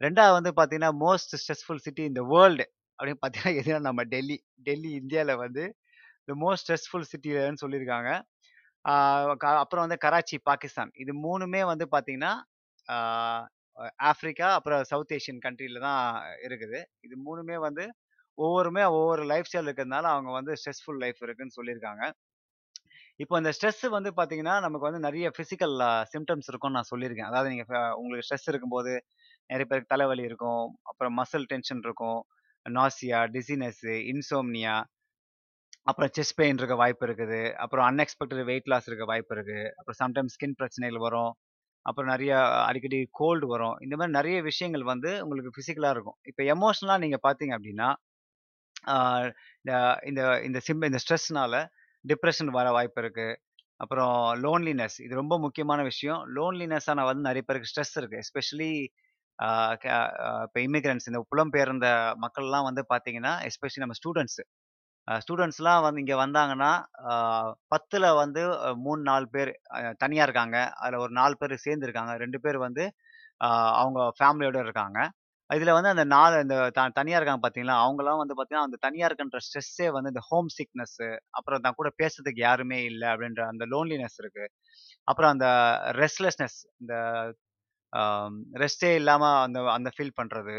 ரெண்டாவது 0.01 0.35
வந்து 0.39 0.51
பார்த்தீங்கன்னா, 0.59 0.91
மோஸ்ட் 1.05 1.33
ஸ்ட்ரெஸ்ஃபுல் 1.41 1.83
சிட்டி 1.85 2.03
இந்த 2.11 2.21
வேர்ல்டு 2.33 2.65
அப்படின்னு 2.99 3.21
பார்த்தீங்கன்னா, 3.23 3.55
எதுனா 3.61 3.79
நம்ம 3.89 4.03
டெல்லி. 4.13 4.37
டெல்லி 4.67 4.91
இந்தியாவில் 5.01 5.41
வந்து 5.45 5.63
த 6.27 6.35
மோஸ்ட் 6.45 6.63
ஸ்ட்ரெஸ்ஃபுல் 6.65 7.07
சிட்டின்னு 7.11 7.61
சொல்லியிருக்காங்க. 7.63 8.09
க 9.41 9.45
அப்புறம் 9.63 9.83
வந்து 9.85 9.99
கராச்சி, 10.05 10.37
பாகிஸ்தான். 10.49 10.91
இது 11.03 11.11
மூணுமே 11.25 11.61
வந்து 11.71 11.85
பார்த்தீங்கன்னா, 11.95 12.31
ஆ 12.87 12.97
ஆஃப்ரிக்கா 14.11 14.47
அப்புறம் 14.57 14.81
சவுத் 14.91 15.13
ஏஷியன் 15.17 15.41
கண்ட்ரில 15.45 15.79
தான் 15.79 16.01
இருக்குது. 16.47 16.79
இது 17.05 17.15
மூணுமே 17.27 17.57
வந்து 17.67 17.85
ஒவ்வொருமே 18.37 18.83
ஒவ்வொரு 18.97 19.23
லைஃப் 19.31 19.47
ஸ்டைல் 19.49 19.67
இருக்கிறதுனால 19.67 20.05
அவங்க 20.15 20.31
வந்து 20.39 20.53
ஸ்ட்ரெஸ்ஃபுல் 20.59 21.01
லைஃப் 21.03 21.21
இருக்குன்னு 21.27 21.57
சொல்லியிருக்காங்க. 21.59 22.03
இப்போ 23.19 23.35
இந்த 23.41 23.51
ஸ்ட்ரெஸ் 23.57 23.83
வந்து 23.95 24.11
பார்த்தீங்கன்னா, 24.17 24.55
நமக்கு 24.65 24.87
வந்து 24.89 25.01
நிறைய 25.07 25.27
ஃபிசிக்கல் 25.35 25.75
சிம்டம்ஸ் 26.13 26.49
இருக்கும்னு 26.51 26.77
நான் 26.77 26.91
சொல்லியிருக்கேன். 26.93 27.29
அதாவது 27.31 27.49
நீங்கள் 27.53 27.93
உங்களுக்கு 27.99 28.27
ஸ்ட்ரெஸ் 28.27 28.49
இருக்கும்போது 28.51 28.93
நிறைய 29.49 29.65
பேருக்கு 29.71 29.93
தலைவலி 29.95 30.23
இருக்கும். 30.29 30.63
அப்புறம் 30.91 31.15
மசில் 31.19 31.47
டென்ஷன் 31.53 31.83
இருக்கும். 31.87 32.19
நாசியா, 32.65 33.19
டிசினஸ், 33.37 33.83
இன்சோம்னியா 34.13 34.75
அப்புறம் 35.89 36.11
செஸ்ட் 36.17 36.37
பெயின் 36.39 36.59
இருக்க 36.61 36.75
வாய்ப்பு 36.75 37.03
இருக்குது. 37.07 37.39
அப்புறம் 37.63 37.85
அன்எக்ஸ்பெக்டட் 37.89 38.43
வெயிட் 38.49 38.69
லாஸ் 38.73 38.87
இருக்க 38.89 39.05
வாய்ப்பு 39.11 39.33
இருக்குது 39.35 39.63
அப்புறம் 39.79 39.99
சம்டைம்ஸ் 40.03 40.35
ஸ்கின் 40.37 40.57
பிரச்சனைகள் 40.59 41.05
வரும். 41.07 41.31
அப்புறம் 41.85 42.11
நிறையா 42.13 42.37
அடிக்கடி 42.67 42.99
கோல்டு 43.11 43.45
வரும். 43.47 43.75
இந்த 43.81 43.95
மாதிரி 43.97 44.17
நிறைய 44.19 44.37
விஷயங்கள் 44.41 44.85
வந்து 44.93 45.11
உங்களுக்கு 45.25 45.55
பிசிக்கலா 45.57 45.91
இருக்கும். 45.95 46.17
இப்ப 46.23 46.43
எமோஷனலா 46.53 46.97
நீங்க 47.05 47.19
பார்த்தீங்க 47.27 47.55
அப்படின்னா 47.57 47.89
ஆ 48.87 48.95
இந்த 49.65 49.73
இந்த 50.09 50.21
இந்த 50.43 50.59
சிம் 50.59 50.87
இந்த 50.89 50.99
ஸ்ட்ரெஸ்னால 51.03 51.55
டிப்ரஷன் 52.05 52.51
வர 52.57 52.67
வாய்ப்பு 52.71 53.01
இருக்கு. 53.03 53.27
அப்புறம் 53.79 54.15
லோன்லினஸ் 54.43 54.97
இது 55.01 55.13
ரொம்ப 55.15 55.35
முக்கியமான 55.39 55.81
விஷயம். 55.83 56.21
லோன்லினஸ்ஸான 56.37 57.05
வந்து 57.05 57.23
நிறைய 57.29 57.43
பேருக்கு 57.47 57.71
ஸ்ட்ரெஸ் 57.71 57.95
இருக்கு. 57.99 58.19
எஸ்பெஷலி 58.23 58.71
ஆ 59.39 59.47
க 59.83 59.85
இப்ப 60.45 60.57
இமிகிரண்ட்ஸ் 60.61 61.07
இந்த 61.11 61.19
புலம்பெயர்ந்த 61.31 61.87
மக்கள்லாம் 62.23 62.67
வந்து 62.69 62.83
பார்த்தீங்கன்னா, 62.91 63.33
எஸ்பெஷலி 63.49 63.83
நம்ம 63.85 63.95
ஸ்டூடண்ட்ஸ் 64.01 64.39
ஸ்டூடெண்ட்ஸ்லாம் 65.07 65.83
வந்து 65.85 66.01
இங்கே 66.03 66.17
வந்தாங்கன்னா, 66.23 66.71
பத்தில் 67.73 68.07
வந்து 68.21 68.41
மூணு 68.85 69.01
நாலு 69.09 69.25
பேர் 69.35 69.51
தனியாக 70.03 70.27
இருக்காங்க. 70.27 70.57
அதில் 70.83 71.03
ஒரு 71.05 71.13
நாலு 71.21 71.35
பேர் 71.41 71.55
சேர்ந்துருக்காங்க 71.65 72.13
ரெண்டு 72.23 72.39
பேர் 72.45 72.59
வந்து 72.67 72.83
அவங்க 73.81 73.99
ஃபேமிலியோட 74.19 74.57
இருக்காங்க. 74.65 74.99
இதில் 75.49 75.75
வந்து 75.77 75.91
அந்த 75.93 76.03
நாலு 76.15 76.35
இந்த 76.43 76.55
த 76.77 76.81
தனியாக 76.99 77.19
இருக்காங்க 77.19 77.41
பார்த்தீங்களா, 77.45 77.75
அவங்களாம் 77.85 78.21
வந்து 78.21 78.35
பார்த்தீங்கன்னா, 78.35 78.67
அந்த 78.69 78.77
தனியாக 78.85 79.09
இருக்கின்ற 79.09 79.39
ஸ்ட்ரெஸ்ஸே 79.47 79.87
வந்து 79.97 80.11
இந்த 80.13 80.23
ஹோம் 80.29 80.49
சிக்னஸ்ஸு, 80.59 81.09
அப்புறம் 81.39 81.63
தான் 81.65 81.77
கூட 81.79 81.89
பேசுறதுக்கு 82.01 82.41
யாருமே 82.47 82.79
இல்லை 82.91 83.07
அப்படின்ற 83.13 83.43
அந்த 83.53 83.65
லோன்லினஸ் 83.73 84.17
இருக்குது 84.23 84.51
அப்புறம் 85.07 85.31
அந்த 85.35 85.47
ரெஸ்ட்லெஸ்னஸ் 86.01 86.59
இந்த 86.83 86.95
ரெஸ்ட்டே 88.63 88.91
இல்லாமல் 89.01 89.39
அந்த 89.45 89.59
அந்த 89.77 89.89
ஃபீல் 89.95 90.17
பண்ணுறது 90.19 90.55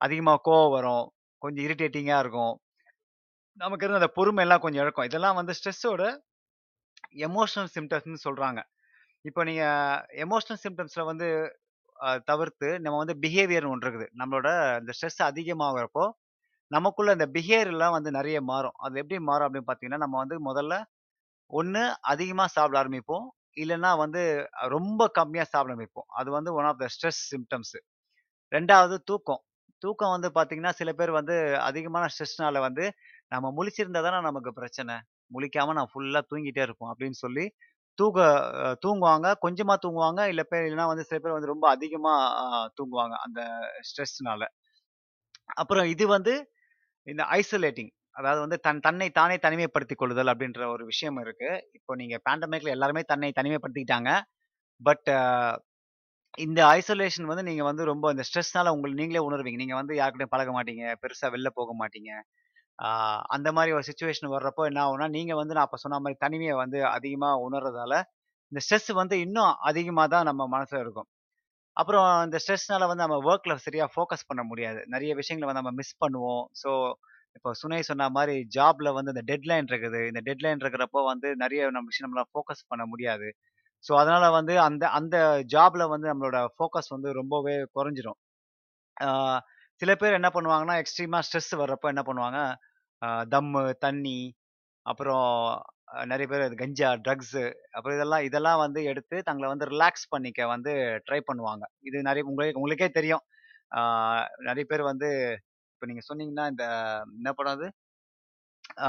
அதிகமாக 0.00 0.42
கோவம் 0.48 0.74
வரும். 0.76 1.06
கொஞ்சம் 1.42 1.64
இரிட்டேட்டிங்காக 1.66 2.22
இருக்கும். 2.24 2.54
நமக்கு 3.60 3.84
இருந்த 3.84 4.00
அந்த 4.00 4.10
பொறுமைலாம் 4.16 4.62
கொஞ்சம் 4.64 4.82
இழக்கும். 4.84 5.08
இதெல்லாம் 5.08 5.38
வந்து 5.40 5.52
ஸ்ட்ரெஸ்ஸோட 5.58 6.02
எமோஷனல் 7.26 7.70
சிம்டம்ஸ்னு 7.76 8.20
சொல்றாங்க. 8.26 8.60
இப்போ 9.24 9.40
நீங்க 9.48 9.64
எமோஷனல் 10.24 10.60
சிம்டம்ஸில் 10.64 11.08
வந்து 11.10 11.28
தவிர்த்து 12.30 12.68
நம்ம 12.84 12.96
வந்து 13.02 13.16
பிஹேவியர்னு 13.24 13.72
ஒன்று 13.74 13.86
இருக்குது. 13.86 14.08
நம்மளோட 14.20 14.48
இந்த 14.80 14.92
ஸ்ட்ரெஸ் 14.96 15.20
அதிகமாகிறப்போ 15.30 16.04
நமக்குள்ள 16.70 17.12
இந்த 17.18 17.26
பிஹேவியர்லாம் 17.36 17.96
வந்து 17.98 18.10
நிறைய 18.18 18.38
மாறும். 18.50 18.76
அது 18.84 19.00
எப்படி 19.02 19.18
மாறும் 19.30 19.46
அப்படின்னு 19.46 19.68
பார்த்தீங்கன்னா, 19.68 20.02
நம்ம 20.04 20.16
வந்து 20.22 20.36
முதல்ல 20.48 20.74
ஒன்று 21.50 21.82
அதிகமாக 22.12 22.50
சாப்பிட 22.56 22.78
ஆரம்பிப்போம். 22.82 23.26
இல்லைன்னா 23.62 23.90
வந்து 24.04 24.22
ரொம்ப 24.76 25.02
கம்மியாக 25.18 25.48
சாப்பிட 25.52 25.72
ஆரம்பிப்போம். 25.72 26.08
அது 26.20 26.30
வந்து 26.38 26.52
one 26.58 26.68
of 26.70 26.80
the 26.82 26.88
stress 26.96 27.22
symptoms. 27.32 27.76
2வது 28.52 28.96
தூக்கம். 29.10 29.42
தூக்கம் 29.84 30.14
வந்து 30.16 30.28
பார்த்தீங்கன்னா, 30.34 30.72
சில 30.72 30.90
பேர் 30.92 31.12
வந்து 31.12 31.36
அதிகமான 31.60 32.04
ஸ்ட்ரெஸ்னால 32.12 32.60
வந்து, 32.60 32.84
நம்ம 33.28 33.52
முழிச்சிருந்தா 33.56 34.02
தானே 34.02 34.20
நமக்கு 34.22 34.52
பிரச்சனை. 34.52 34.96
முழிக்காம 35.30 35.74
நான் 35.78 35.92
ஃபுல்லாக 35.92 36.24
தூங்கிட்டே 36.30 36.62
இருப்போம் 36.62 36.92
அப்படின்னு 36.92 37.18
சொல்லி, 37.18 37.46
தூக்க 37.98 38.20
தூங்குவாங்க. 38.84 39.28
கொஞ்சமாக 39.38 39.78
தூங்குவாங்க. 39.84 40.22
இல்லை 40.26 40.44
பேர் 40.50 40.64
இல்லைன்னா 40.64 40.86
வந்து 40.86 41.04
சில 41.04 41.18
பேர் 41.20 41.36
வந்து 41.36 41.52
ரொம்ப 41.52 41.66
அதிகமாக 41.70 42.22
தூங்குவாங்க. 42.78 43.16
அந்த 43.26 43.40
ஸ்ட்ரெஸ்னால. 43.88 44.42
அப்புறம் 45.54 45.86
இது 45.86 46.04
வந்து 46.08 46.34
இந்த 47.06 47.22
ஐசோலேட்டிங். 47.32 47.92
அதாவது 48.16 48.40
வந்து 48.40 48.58
தன் 48.58 48.80
தன்னை 48.80 49.08
தானே 49.10 49.36
தனிமைப்படுத்திக் 49.36 50.00
கொள்ளுதல் 50.02 50.30
அப்படின்ற 50.32 50.62
ஒரு 50.68 50.84
விஷயம் 50.84 51.18
இருக்கு. 51.18 51.50
இப்போ 51.72 51.92
நீங்க 51.94 52.16
பேண்டமிக்ல 52.26 52.70
எல்லாருமே 52.70 53.02
தன்னை 53.06 53.30
தனிமைப்படுத்திக்கிட்டாங்க. 53.36 54.10
பட் 54.80 55.10
இந்த 56.38 56.60
ஐசோலேஷன் 56.70 57.26
வந்து 57.26 57.42
நீங்க 57.42 57.62
வந்து 57.62 57.84
ரொம்ப 57.84 58.10
இந்த 58.10 58.24
ஸ்ட்ரெஸ்னால 58.28 58.72
உங்களை 58.74 58.94
நீங்களே 58.94 59.22
உணர்வீங்க. 59.26 59.56
நீங்க 59.56 59.74
வந்து 59.74 59.94
யாருக்கிட்டையும் 59.94 60.34
பழக 60.34 60.52
மாட்டீங்க. 60.52 60.84
பெருசா 61.02 61.28
வெளில 61.34 61.50
போக 61.54 61.72
மாட்டீங்க. 61.80 62.10
அந்த 63.30 63.48
மாதிரி 63.52 63.72
ஒரு 63.72 63.84
சுச்சுவேஷன் 63.86 64.32
வர்றப்போ 64.34 64.62
என்ன 64.66 64.80
ஆகும்னா, 64.84 65.08
நீங்க 65.08 65.32
வந்து 65.34 65.54
நான் 65.54 65.66
அப்ப 65.66 65.76
சொன்ன 65.76 65.98
மாதிரி 65.98 66.18
தனிமையை 66.18 66.54
வந்து 66.54 66.78
அதிகமா 66.90 67.30
உணர்றதால, 67.46 67.92
இந்த 68.52 68.60
ஸ்ட்ரெஸ் 68.64 68.90
வந்து 68.94 69.16
இன்னும் 69.20 69.52
அதிகமா 69.70 70.04
தான் 70.06 70.24
நம்ம 70.24 70.42
மனசுல 70.54 70.80
இருக்கும். 70.80 71.08
அப்புறம் 71.76 72.08
இந்த 72.24 72.38
ஸ்ட்ரெஸ்னால 72.42 72.86
வந்து 72.88 73.04
நம்ம 73.04 73.18
ஒர்க்ல 73.30 73.54
சரியா 73.66 73.86
ஃபோக்கஸ் 73.94 74.28
பண்ண 74.28 74.42
முடியாது. 74.44 74.80
நிறைய 74.86 75.12
விஷயங்களை 75.14 75.48
வந்து 75.48 75.62
நம்ம 75.62 75.74
மிஸ் 75.80 75.96
பண்ணுவோம். 76.04 76.44
ஸோ, 76.62 76.70
இப்போ 77.36 77.50
சுனை 77.54 77.80
சொன்ன 77.82 78.08
மாதிரி 78.10 78.36
ஜாப்ல 78.56 78.88
வந்து 78.96 79.12
இந்த 79.14 79.24
டெட்லைன் 79.30 79.68
இருக்குது. 79.72 80.00
இந்த 80.10 80.20
டெட்லைன் 80.26 80.62
இருக்கிறப்போ 80.64 81.00
வந்து 81.12 81.28
நிறைய 81.36 81.62
நம்ம 81.70 81.88
விஷயம் 81.92 82.08
நம்மளால 82.08 82.28
ஃபோக்கஸ் 82.34 82.64
பண்ண 82.68 82.84
முடியாது. 82.86 83.28
ஸோ, 83.84 83.92
அதனால 83.94 84.24
வந்து 84.30 84.54
அந்த 84.60 84.84
அந்த 84.98 85.16
ஜாப்ல 85.54 85.84
வந்து 85.88 86.06
நம்மளோட 86.12 86.38
ஃபோக்கஸ் 86.54 86.90
வந்து 86.90 87.10
ரொம்பவே 87.12 87.56
குறைஞ்சிரும். 87.76 88.18
சில 89.80 89.92
பேர் 89.96 90.12
என்ன 90.12 90.28
பண்ணுவாங்கன்னா, 90.34 90.76
எக்ஸ்ட்ரீமா 90.82 91.18
ஸ்ட்ரெஸ் 91.26 91.52
வர்றப்போ 91.62 91.88
என்ன 91.92 92.02
பண்ணுவாங்க, 92.06 92.38
தம்மு, 93.28 93.62
தண்ணி, 93.78 94.18
அப்புறம் 94.86 95.26
நிறைய 96.04 96.26
பேர் 96.30 96.54
கஞ்சா, 96.54 96.90
ட்ரக்ஸு 97.04 97.44
அப்புறம் 97.72 97.96
இதெல்லாம் 97.98 98.24
இதெல்லாம் 98.28 98.62
வந்து 98.64 98.80
எடுத்து 98.84 99.16
தங்களை 99.22 99.48
வந்து 99.48 99.66
ரிலாக்ஸ் 99.66 100.06
பண்ணிக்க 100.10 100.46
வந்து 100.46 100.72
ட்ரை 101.06 101.20
பண்ணுவாங்க. 101.30 101.64
இது 101.82 101.98
நிறைய 102.02 102.24
உங்களுக்கு 102.24 102.60
உங்களுக்கே 102.60 102.88
தெரியும். 102.98 103.24
நிறைய 104.48 104.64
பேர் 104.70 104.90
வந்து 104.92 105.08
இப்போ 105.74 105.86
நீங்கள் 105.90 106.08
சொன்னீங்கன்னா, 106.10 106.46
இந்த 106.52 106.64
என்ன 107.18 107.30
படம் 107.34 107.56
அது? 107.58 107.68
ஆ 108.78 108.88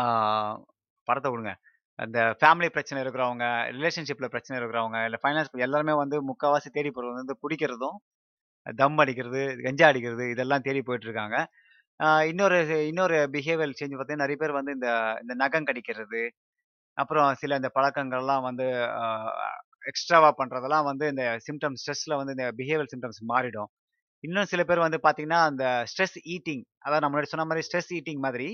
விடுங்க. 1.25 1.53
அந்த 1.99 2.19
ஃபேமிலி 2.39 2.67
பிரச்சனை 2.75 2.99
இருக்கிறவங்க, 3.03 3.45
ரிலேஷன்ஷிப்பில் 3.75 4.31
பிரச்சனை 4.33 4.55
இருக்கிறவங்க, 4.59 4.97
இல்லை 5.07 5.19
ஃபைனான்ஸ் 5.23 5.51
எல்லாருமே 5.67 5.93
வந்து 6.03 6.17
முக்கால்வாசி 6.29 6.69
தேடி 6.77 6.89
போகிறது 6.95 7.21
வந்து 7.21 7.35
குடிக்கிறதும், 7.43 7.97
தம் 8.65 9.01
அடிக்கிறது, 9.03 9.41
கஞ்சா 9.65 9.87
அடிக்கிறது 9.91 10.25
இதெல்லாம் 10.33 10.65
தேடி 10.67 10.81
போயிட்டுருக்காங்க 10.87 11.37
இன்னொரு 12.29 12.57
இன்னொரு 12.89 13.17
பிஹேவியர் 13.35 13.75
சேஞ்ச் 13.79 13.93
பார்த்தீங்கன்னா, 13.95 14.25
நிறைய 14.25 14.37
பேர் 14.41 14.57
வந்து 14.57 14.71
இந்த 14.77 14.89
இந்த 15.23 15.33
நகம் 15.43 15.67
கடிக்கிறது, 15.69 16.21
அப்புறம் 16.97 17.29
சில 17.41 17.57
இந்த 17.61 17.69
பழக்கங்கள்லாம் 17.77 18.45
வந்து 18.49 18.65
எக்ஸ்ட்ராவாக 19.91 20.33
எக்ஸ்ட்ராவா 20.39 20.79
வந்து 20.89 21.05
இந்த 21.13 21.23
சிம்டம்ஸ் 21.47 21.81
ஸ்ட்ரெஸ்ஸில் 21.83 22.17
வந்து 22.19 22.35
இந்த 22.37 22.47
பிஹேவியர் 22.59 22.91
சிம்டம்ஸ் 22.93 23.21
மாறிடும். 23.33 23.69
இன்னும் 24.23 24.49
சில 24.53 24.61
பேர் 24.69 24.85
வந்து 24.85 24.99
பார்த்தீங்கன்னா, 25.05 25.41
அந்த 25.51 25.65
ஸ்ட்ரெஸ் 25.91 26.17
ஈட்டிங் 26.35 26.63
அதாவது 26.85 27.01
நான் 27.03 27.13
முன்னாடி 27.13 27.31
சொன்ன 27.33 27.47
மாதிரி 27.51 27.65
ஸ்ட்ரெஸ் 27.67 27.91
ஈட்டிங் 27.99 28.21
மாதிரி, 28.27 28.49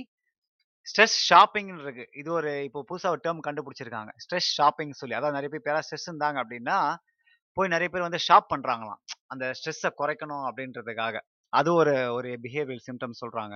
ஸ்ட்ரெஸ் 0.87 1.15
ஷாப்பிங்னு 1.29 1.83
இருக்கு. 1.85 2.05
இது 2.13 2.29
ஒரு 2.31 2.51
இப்போ 2.67 2.79
புதுசாக 2.89 3.13
ஒரு 3.15 3.21
டேர்ம் 3.23 3.41
கண்டுபிடிச்சிருக்காங்க. 3.47 4.11
ஸ்ட்ரெஸ் 4.23 4.49
ஷாப்பிங் 4.57 4.93
சொல்லி. 4.93 5.15
அதாவது 5.15 5.37
நிறைய 5.37 5.49
பேர் 5.53 5.67
பேரா 5.67 5.81
ஸ்ட்ரெஸ் 5.85 6.07
இருந்தாங்க 6.09 6.37
அப்படின்னா 6.43 6.77
போய் 7.57 7.73
நிறைய 7.73 7.89
பேர் 7.89 8.07
வந்து 8.07 8.21
ஷாப் 8.27 8.47
பண்றாங்களாம். 8.53 9.01
அந்த 9.27 9.45
ஸ்ட்ரெஸ்ஸை 9.57 9.91
குறைக்கணும் 9.99 10.45
அப்படின்றதுக்காக 10.49 11.15
அது 11.53 11.69
ஒரு 11.73 11.93
ஒரு 12.17 12.29
பிஹேவியல் 12.43 12.83
சிம்டம் 12.87 13.15
சொல்றாங்க. 13.21 13.55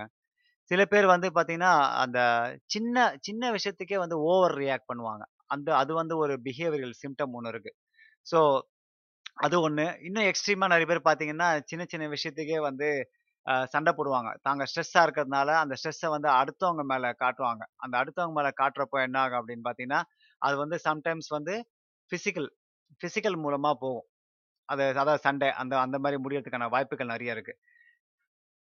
சில 0.71 0.81
பேர் 0.85 1.07
வந்து 1.07 1.27
பார்த்தீங்கன்னா, 1.29 1.73
அந்த 2.03 2.19
சின்ன 2.65 2.95
சின்ன 3.21 3.51
விஷயத்துக்கே 3.51 3.97
வந்து 4.03 4.17
ஓவர் 4.29 4.55
ரியாக்ட் 4.59 4.89
பண்ணுவாங்க. 4.91 5.23
அந்த 5.47 5.69
அது 5.77 5.91
வந்து 5.93 6.15
ஒரு 6.17 6.33
பிஹேவியரல் 6.45 6.95
சிம்டம் 7.03 7.35
ஒன்று 7.37 7.51
இருக்கு. 7.53 7.71
ஸோ 8.27 8.39
அது 9.43 9.55
ஒன்று 9.61 9.85
இன்னும் 10.01 10.27
எக்ஸ்ட்ரீமாக 10.29 10.71
நிறைய 10.73 10.87
பேர் 10.87 11.07
பார்த்தீங்கன்னா, 11.07 11.49
சின்ன 11.65 11.83
சின்ன 11.85 12.05
விஷயத்துக்கே 12.07 12.59
வந்து 12.61 12.89
சண்டை 13.73 13.91
போடுவாங்க. 13.97 14.29
தாங்க 14.47 14.63
ஸ்ட்ரெஸ்ஸாக 14.69 15.05
இருக்கிறதுனால, 15.05 15.49
அந்த 15.63 15.73
ஸ்ட்ரெஸ்ஸை 15.79 16.09
வந்து 16.15 16.29
அடுத்தவங்க 16.39 16.83
மேலே 16.91 17.09
காட்டுவாங்க. 17.23 17.63
அந்த 17.83 17.95
அடுத்தவங்க 18.01 18.35
மேலே 18.39 18.51
காட்டுறப்போ 18.61 18.99
என்ன 19.07 19.19
ஆகும் 19.23 19.39
அப்படின்னு 19.41 19.65
பார்த்தீங்கன்னா, 19.67 20.01
அது 20.41 20.55
வந்து 20.63 20.77
சம்டைம்ஸ் 20.87 21.29
வந்து 21.37 21.55
ஃபிசிக்கல் 22.11 22.49
ஃபிசிக்கல் 23.01 23.37
மூலமாக 23.45 23.75
போகும். 23.83 24.07
அது 24.69 24.83
அதாவது 25.01 25.21
சண்டை 25.27 25.47
அந்த 25.61 25.73
அந்த 25.85 25.97
மாதிரி 26.03 26.17
முடியறதுக்கான 26.23 26.67
வாய்ப்புகள் 26.75 27.13
நிறைய 27.13 27.35
இருக்குது 27.35 27.59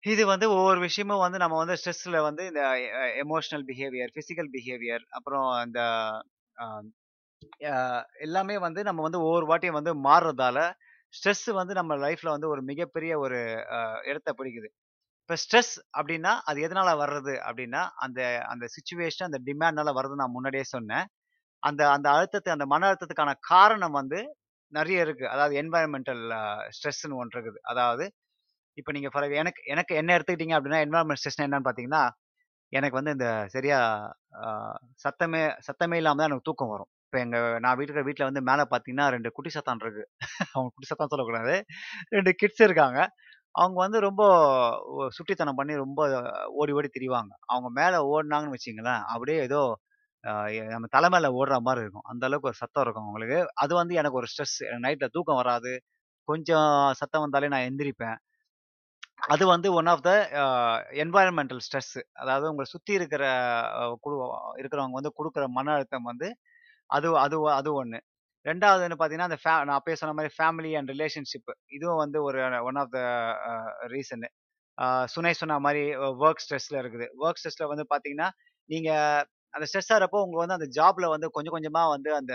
இது 0.04 0.24
வந்து 0.32 0.46
ஒவ்வொரு 0.56 0.80
விஷயமும் 0.86 1.24
வந்து 1.24 1.40
நம்ம 1.44 1.56
வந்து 1.62 1.76
ஸ்ட்ரெஸ்ஸில் 1.80 2.18
வந்து 2.28 2.44
இந்த 2.52 2.62
எமோஷனல் 3.24 3.66
பிஹேவியர், 3.70 4.12
ஃபிசிக்கல் 4.16 4.50
பிஹேவியர் 4.56 5.04
அப்புறம் 5.18 5.48
இந்த 5.66 5.80
எல்லாமே 8.26 8.56
வந்து 8.66 8.82
நம்ம 8.88 9.04
வந்து 9.08 9.20
ஒவ்வொரு 9.28 9.46
வாட்டியும் 9.52 9.78
வந்து 9.80 9.94
மாறுறதால, 10.08 10.58
ஸ்ட்ரெஸ் 11.14 11.48
வந்து 11.60 11.74
நம்ம 11.80 11.94
லைஃப்ல 12.06 12.30
வந்து 12.36 12.50
ஒரு 12.54 12.62
மிகப்பெரிய 12.72 13.14
ஒரு 13.26 13.40
இடத்தை 13.48 14.10
இடத்த 14.12 14.30
பிடிக்குது. 14.40 14.70
இப்போ 15.24 15.36
ஸ்ட்ரெஸ் 15.44 15.74
அப்படின்னா 15.98 16.32
அது 16.50 16.60
எதனால 16.68 16.90
வர்றது 17.04 17.34
அப்படின்னா 17.48 17.82
அந்த 18.06 18.20
அந்த 18.54 18.66
சுச்சுவேஷன் 18.76 19.30
அந்த 19.30 19.40
டிமாண்ட்னால 19.50 19.92
வர்றது 20.00 20.22
நான் 20.22 20.36
முன்னாடியே 20.38 20.66
சொன்னேன். 20.76 21.08
அந்த 21.64 21.82
அந்த 21.96 22.08
அழுத்தத்தை 22.16 22.52
அந்த 22.56 22.66
மன 22.74 22.88
அழுத்தத்துக்கான 22.90 23.34
காரணம் 23.54 23.98
வந்து 24.02 24.20
நிறைய 24.74 25.06
இருக்கு. 25.06 25.26
அதாவது 25.34 25.56
என்வாயன்மெண்டல் 25.64 26.24
ஸ்ட்ரெஸ்ன்னு 26.78 27.20
ஒன்று 27.22 27.36
இருக்குது. 27.38 27.60
அதாவது 27.74 28.06
இப்போ 28.78 28.92
நீங்க 28.98 29.10
ஃபார் 29.14 29.28
எனக்கு 29.44 29.62
எனக்கு 29.74 29.94
என்ன 30.02 30.12
எடுத்துக்கிட்டீங்க 30.18 30.56
அப்படின்னா 30.58 30.82
என்வாயன்மெண்ட் 30.88 31.22
ஸ்ட்ரெஸ் 31.22 31.42
என்னன்னு 31.46 31.68
பார்த்தீங்கன்னா, 31.68 32.04
எனக்கு 32.74 33.00
வந்து 33.00 33.14
இந்த 33.18 33.28
சரியா 33.56 33.80
சத்தமே 35.06 35.42
சத்தமே 35.68 35.98
இல்லாமல் 36.02 36.22
தான் 36.22 36.30
எனக்கு 36.32 36.48
தூக்கம் 36.50 36.74
வரும். 36.76 36.92
இப்போ 37.12 37.22
எங்கள் 37.26 37.46
நான் 37.60 37.78
வீட்டுக்கு 37.78 38.06
வீட்டில் 38.08 38.28
வந்து 38.28 38.42
மேலே 38.50 38.64
பார்த்தீங்கன்னா 38.72 39.06
ரெண்டு 39.10 39.30
குட்டி 39.32 39.50
சத்தான் 39.56 39.82
இருக்கு. 39.82 40.04
அவங்க 40.56 40.70
குட்டி 40.74 40.88
சத்தான் 40.92 41.12
சொல்லக்கூடாது. 41.14 41.56
ரெண்டு 42.10 42.32
கிட்ஸ் 42.34 42.62
இருக்காங்க. 42.68 43.00
அவங்க 43.56 43.78
வந்து 43.86 44.00
ரொம்ப 44.00 44.24
சுட்டித்தனம் 45.18 45.58
பண்ணி 45.60 45.74
ரொம்ப 45.76 46.02
ஓடி 46.60 46.74
ஓடி 46.80 46.90
திரிவாங்க. 46.94 47.34
அவங்க 47.48 47.70
மேலே 47.80 47.98
ஓடினாங்கன்னு 48.14 48.56
வச்சிங்களேன் 48.58 49.02
அப்படியே 49.14 49.40
ஏதோ 49.48 49.62
நம்ம 50.74 50.88
தலை 50.96 51.10
மேலே 51.16 51.30
ஓடுற 51.40 51.56
மாதிரி 51.68 51.84
இருக்கும். 51.86 52.08
அந்த 52.12 52.24
அளவுக்கு 52.28 52.50
ஒரு 52.52 52.60
சத்தம் 52.64 52.84
இருக்கும் 52.86 53.06
அவங்களுக்கு. 53.06 53.40
அது 53.64 53.74
வந்து 53.76 53.94
எனக்கு 54.02 54.20
ஒரு 54.22 54.30
ஸ்ட்ரெஸ். 54.34 54.58
நைட்டில் 54.86 55.14
தூக்கம் 55.18 55.42
வராது. 55.44 55.74
கொஞ்சம் 56.28 56.72
சத்தம் 57.02 57.26
வந்தாலே 57.26 57.50
நான் 57.56 57.68
எந்திரிப்பேன். 57.72 58.18
அது 59.30 59.44
வந்து 59.48 59.68
one 59.74 59.90
of 59.94 60.06
the 60.08 60.12
environmental 61.04 61.64
stress. 61.68 61.96
அதாவது 62.22 62.46
உங்களை 62.52 62.68
சுற்றி 62.76 62.94
இருக்கிற 62.94 63.24
குழு 64.02 64.16
இருக்கிறவங்க 64.62 64.98
வந்து 65.00 65.14
கொடுக்குற 65.20 65.46
மன 65.60 65.74
அழுத்தம் 65.76 66.10
வந்து 66.12 66.30
அது 66.92 67.10
அது 67.20 67.38
அது 67.54 67.70
ஒன்று 67.74 68.00
ரெண்டாவது 68.46 68.82
வந்து 68.84 68.98
பார்த்தீங்கன்னா, 69.00 69.30
அந்த 69.30 69.40
ஃபே 69.42 69.54
நான் 69.68 69.78
அப்பயே 69.80 69.98
சொன்ன 70.02 70.14
மாதிரி 70.18 70.32
ஃபேமிலி 70.38 70.72
அண்ட் 70.78 70.92
ரிலேஷன்ஷிப் 70.94 71.50
இதுவும் 71.76 72.02
வந்து 72.04 72.20
ஒரு 72.28 72.40
ஒன் 72.70 72.80
ஆஃப் 72.84 72.94
த 72.96 73.00
ரீசனு 73.94 74.30
சுனை 75.14 75.34
சொன்ன 75.34 75.58
மாதிரி 75.60 75.84
ஒர்க் 76.22 76.44
ஸ்ட்ரெஸ்ல 76.46 76.76
இருக்குது. 76.84 77.08
ஒர்க் 77.24 77.40
ஸ்ட்ரெஸ்ல 77.42 77.66
வந்து 77.72 77.86
பார்த்தீங்கன்னா, 77.92 78.30
நீங்கள் 78.70 79.24
அந்த 79.54 79.66
ஸ்ட்ரெஸ் 79.70 79.92
ஆறப்போ 79.96 80.20
உங்களுக்கு 80.24 80.44
வந்து 80.46 80.58
அந்த 80.60 80.68
ஜாப்ல 80.78 81.06
வந்து 81.14 81.28
கொஞ்சம் 81.38 81.56
கொஞ்சமாக 81.58 81.90
வந்து 81.96 82.12
அந்த 82.20 82.34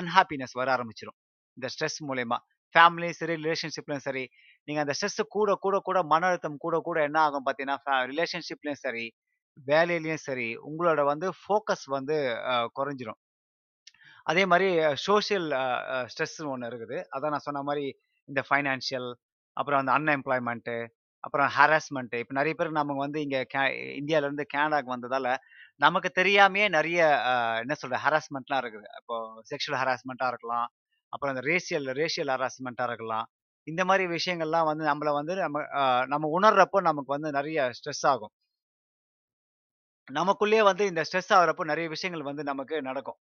அன்ஹாப்பினஸ் 0.00 0.54
வர 0.60 0.68
ஆரம்பிச்சிடும் 0.76 1.18
இந்த 1.56 1.68
ஸ்ட்ரெஸ் 1.74 1.98
மூலயமா 2.08 2.38
ஃபேமிலியும் 2.74 3.18
சரி, 3.20 3.34
ரிலேஷன்ஷிப்லையும் 3.40 4.06
சரி. 4.06 4.24
நீங்கள் 4.68 4.84
அந்த 4.84 4.94
ஸ்ட்ரெஸ் 4.98 5.20
கூட 5.36 5.50
கூட 5.64 5.76
கூட 5.80 5.98
மன 6.12 6.26
அழுத்தம் 6.30 6.58
கூட 6.58 6.76
கூட 6.82 6.98
என்ன 7.08 7.18
ஆகும் 7.26 7.46
பார்த்தீங்கன்னா, 7.46 7.78
ரிலேஷன்ஷிப்லையும் 8.12 8.82
சரி, 8.86 9.06
வேலையிலையும் 9.66 10.24
சரி, 10.26 10.48
உங்களோட 10.68 11.00
வந்து 11.12 11.28
ஃபோக்கஸ் 11.40 11.86
வந்து 11.96 12.16
குறைஞ்சிரும். 12.78 13.20
அதே 14.28 14.42
மாதிரி 14.52 14.68
சோசியல் 15.06 15.46
அ 15.58 15.64
ஒன்று 15.94 16.10
ஸ்ட்ரெஸ்ன்னு 16.12 16.68
இருக்குது. 16.70 16.98
அதான் 17.14 17.32
நான் 17.34 17.46
சொன்ன 17.48 17.62
மாதிரி 17.68 17.84
இந்த 18.28 18.40
ஃபைனான்ஷியல், 18.48 19.08
அப்புறம் 19.56 19.80
அந்த 19.82 19.92
அன்எம்ப்ளாய்மெண்ட்டு 19.98 20.76
அப்புறம் 21.24 21.48
ஹராஸ்மெண்ட்டு 21.56 22.18
இப்போ 22.22 22.34
நிறைய 22.38 22.54
பேர் 22.58 22.78
நம்ம 22.78 22.96
வந்து 23.04 23.18
இங்கே 23.26 23.40
கே 23.54 23.62
இந்தியாவிலேருந்து 24.00 24.44
கேனடாவுக்கு 24.54 24.94
வந்ததால் 24.94 25.26
வந்ததால, 25.26 25.28
நமக்கு 25.80 26.08
தெரியாமையே 26.20 26.66
நிறைய 26.76 27.00
என்ன 27.62 27.74
சொல்கிற 27.82 27.98
ஹராஸ்மெண்ட்லாம் 28.04 28.60
இருக்குது. 28.62 28.88
இப்போ 29.00 29.16
செக்ஷுவல் 29.50 29.80
ஹராஸ்மெண்ட்டாக 29.82 30.32
இருக்கலாம். 30.32 30.68
அப்புறம் 31.12 31.32
அந்த 31.34 31.44
ரேசியல் 31.50 31.88
ரேஷியல் 32.00 32.32
ஹராஸ்மெண்ட்டாக 32.36 32.90
இருக்கலாம். 32.90 33.26
இந்த 33.66 33.82
மாதிரி 33.90 34.04
விஷயங்கள்லாம் 34.16 34.68
வந்து 34.70 34.84
நம்மளை 34.90 35.12
வந்து 35.20 35.34
நம்ம 35.44 35.58
நம்ம 36.14 36.30
உணர்றப்போ 36.38 36.80
நமக்கு 36.90 37.14
வந்து 37.16 37.30
நிறைய 37.38 37.68
ஸ்ட்ரெஸ் 37.78 38.04
ஆகும். 38.12 38.32
நமக்குள்ளேயே 40.08 40.62
வந்து 40.68 40.84
இந்த 40.90 41.02
ஸ்ட்ரெஸ் 41.08 41.32
ஆகிறப்போ 41.36 41.64
நிறைய 41.70 41.86
விஷயங்கள் 41.94 42.28
வந்து 42.28 42.42
நமக்கு 42.50 42.76
நடக்கும். 42.82 43.18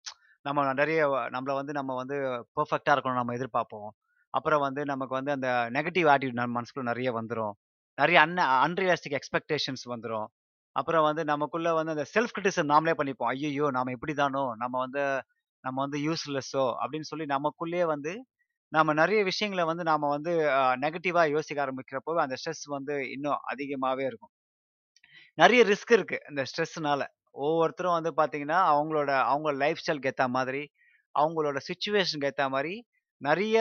நம்ம 0.46 0.74
நிறைய 0.74 1.02
நம்மளை 1.34 1.54
வந்து 1.56 1.74
நம்ம 1.74 1.92
வந்து 1.96 2.16
பெர்ஃபெக்டாக 2.58 2.96
இருக்கணும் 2.96 3.20
நம்ம 3.20 3.36
எதிர்பார்ப்போம். 3.36 3.90
அப்புறம் 4.34 4.64
வந்து 4.64 4.82
நமக்கு 4.86 5.14
வந்து 5.14 5.32
அந்த 5.32 5.50
நெகட்டிவ் 5.74 6.08
ஆட்டிடியூட் 6.12 6.40
நம்ம 6.40 6.54
மனசுக்குள்ள 6.58 6.88
நிறைய 6.90 7.10
வந்துடும் 7.18 7.54
நிறைய 7.98 8.18
அன் 8.22 8.36
அன்ரியலிஸ்டிக் 8.64 9.18
எக்ஸ்பெக்டேஷன்ஸ் 9.20 9.86
வந்துடும் 9.92 10.28
அப்புறம் 10.76 11.06
வந்து 11.08 11.24
நமக்குள்ள 11.26 11.70
வந்து 11.74 11.94
அந்த 11.96 12.06
செல்ஃப் 12.14 12.34
கிரிட்டிசம் 12.36 12.72
நாமளே 12.72 12.94
பண்ணிப்போம். 13.00 13.32
ஐயையோ 13.34 13.66
நம்ம 13.76 13.92
இப்படி 13.92 14.14
தானோ 14.16 14.44
நம்ம 14.64 14.76
வந்து 14.86 15.04
நம்ம 15.64 15.78
வந்து 15.86 16.00
யூஸ்லெஸ்ஸோ! 16.06 16.66
அப்படின்னு 16.82 17.10
சொல்லி 17.10 17.26
நமக்குள்ளேயே 17.30 17.86
வந்து 17.92 18.14
நம்ம 18.72 18.94
நிறைய 18.96 19.22
விஷயங்களை 19.26 19.66
வந்து 19.68 19.84
நாம 19.86 20.10
வந்து 20.10 20.32
அ 20.54 20.64
நெகட்டிவா 20.84 21.24
யோசிக்க 21.34 21.66
ஆரம்பிக்கிறப்போ, 21.66 22.14
அந்த 22.24 22.38
ஸ்ட்ரெஸ் 22.40 22.66
வந்து 22.76 22.96
இன்னும் 23.14 23.42
அதிகமாவே 23.52 24.06
இருக்கும். 24.10 24.34
நிறைய 25.38 25.62
ரிஸ்க் 25.66 25.92
இருக்கு 25.92 26.18
இந்த 26.30 26.42
ஸ்ட்ரெஸ்னால. 26.50 27.02
ஒவ்வொருத்தரும் 27.36 27.98
வந்து 27.98 28.12
பார்த்தீங்கன்னா, 28.12 28.60
அவங்களோட 28.74 29.12
அவங்க 29.24 29.52
லைஃப் 29.52 29.82
ஸ்டைல்க்கு 29.82 30.06
ஏற்ற 30.06 30.28
மாதிரி, 30.28 30.64
அவங்களோட 31.16 31.58
சுச்சுவேஷனுக்கு 31.70 32.26
ஏற்ற 32.26 32.50
மாதிரி 32.50 32.74
நிறைய 33.22 33.58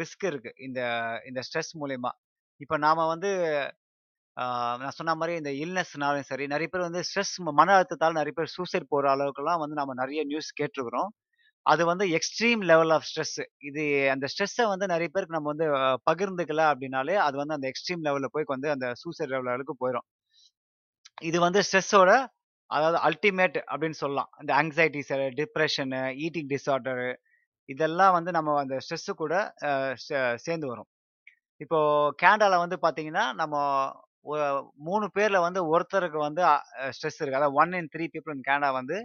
ரிஸ்க் 0.00 0.24
இருக்குது 0.30 0.58
இந்த 0.58 0.80
இந்த 1.28 1.40
ஸ்ட்ரெஸ் 1.48 1.72
மூலயமா. 1.80 2.12
இப்போ 2.60 2.76
நாம் 2.76 3.02
வந்து 3.06 3.30
நான் 4.80 4.96
சொன்ன 4.98 5.14
மாதிரி 5.14 5.36
இந்த 5.36 5.50
இல்னஸ்னாலும் 5.64 6.20
சரி, 6.20 6.46
நிறைய 6.46 6.68
பேர் 6.68 6.88
வந்து 6.88 7.02
ஸ்ட்ரெஸ் 7.08 7.34
மன 7.60 7.68
அழுத்தத்தால் 7.76 8.12
நிறைய 8.12 8.34
பேர் 8.36 8.54
சூசைட் 8.56 8.86
போகிற 8.88 9.06
அளவுக்குலாம் 9.16 9.58
வந்து 9.58 9.76
நம்ம 9.76 9.94
நிறைய 9.94 10.20
நியூஸ் 10.24 10.50
கேட்டிருக்கிறோம். 10.60 11.10
அது 11.66 11.82
வந்து 11.84 12.04
எக்ஸ்ட்ரீம் 12.18 12.62
லெவல் 12.64 12.90
ஆஃப் 12.90 13.06
ஸ்ட்ரெஸ். 13.10 13.40
இது 13.58 14.10
அந்த 14.10 14.26
ஸ்ட்ரெஸ்ஸை 14.32 14.66
வந்து 14.68 14.86
நிறைய 14.86 15.08
பேருக்கு 15.12 15.36
நம்ம 15.38 15.52
வந்து 15.54 15.66
பகிர்ந்துக்கல 16.10 16.64
அப்படின்னாலே 16.72 17.16
அது 17.26 17.36
வந்து 17.36 17.56
அந்த 17.58 17.66
எக்ஸ்ட்ரீம் 17.72 18.04
லெவலில் 18.06 18.32
போய் 18.32 18.52
வந்து 18.54 18.70
அந்த 18.70 18.86
சூசைட் 19.02 19.32
லெவலுக்கு 19.34 19.76
போயிடும் 19.82 20.06
இது 21.22 21.40
வந்து 21.40 21.60
ஸ்ட்ரெஸ்ஸோட 21.60 22.10
அதாவது 22.70 22.98
அல்டிமேட் 23.08 23.58
அப்படின்னு 23.70 23.98
சொல்லலாம். 24.02 24.30
இந்த 24.42 24.52
ஆங்ஸைட்டிஸ் 24.60 25.12
டிப்ரெஷனு 25.40 26.00
ஈட்டிங் 26.26 26.50
டிஸார்டரு 26.54 27.08
இதெல்லாம் 27.68 28.14
வந்து 28.18 28.30
நம்ம 28.36 28.56
அந்த 28.62 28.76
ஸ்ட்ரெஸ்ஸு 28.84 29.12
கூட 29.22 29.34
சே 30.06 30.16
சேர்ந்து 30.46 30.66
வரும். 30.72 30.88
இப்போ 31.60 31.78
கேண்டாவில் 32.22 32.62
வந்து 32.64 32.76
பார்த்தீங்கன்னா, 32.84 33.24
நம்ம 33.42 33.56
மூணு 34.88 35.06
பேரில் 35.16 35.44
வந்து 35.46 35.60
ஒருத்தருக்கு 35.72 36.18
வந்து 36.28 36.42
ஸ்ட்ரெஸ் 36.96 37.20
இருக்குது 37.20 37.40
அதாவது 37.40 37.58
one 37.62 37.72
in 37.80 37.90
three 37.94 38.04
people 38.14 38.34
in 38.36 38.46
Canada 38.48 38.70
வந்து 38.80 38.96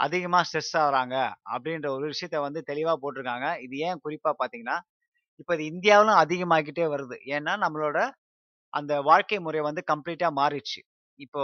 அதிகமாக 0.00 0.44
ஸ்ட்ரெஸ் 0.48 0.74
ஆகிறாங்க 0.82 1.16
அப்படின்ற 1.54 1.88
ஒரு 1.96 2.06
விஷயத்த 2.12 2.38
வந்து 2.46 2.60
தெளிவாக 2.70 2.96
போட்டிருக்காங்க. 3.02 3.48
இது 3.66 3.76
ஏன் 3.88 4.02
குறிப்பாக 4.04 4.34
பார்த்தீங்கன்னா, 4.40 4.78
இப்போ 5.42 5.52
இது 5.56 5.64
இந்தியாவிலும் 5.74 6.20
அதிகமாகிட்டே 6.24 6.86
வருது. 6.94 7.16
ஏன்னா, 7.36 7.54
நம்மளோட 7.64 7.98
அந்த 8.72 8.92
வாழ்க்கை 9.10 9.38
முறை 9.46 9.62
வந்து 9.68 9.82
கம்ப்ளீட்டாக 9.92 10.38
மாறிடுச்சு. 10.40 10.80
இப்போ 11.18 11.42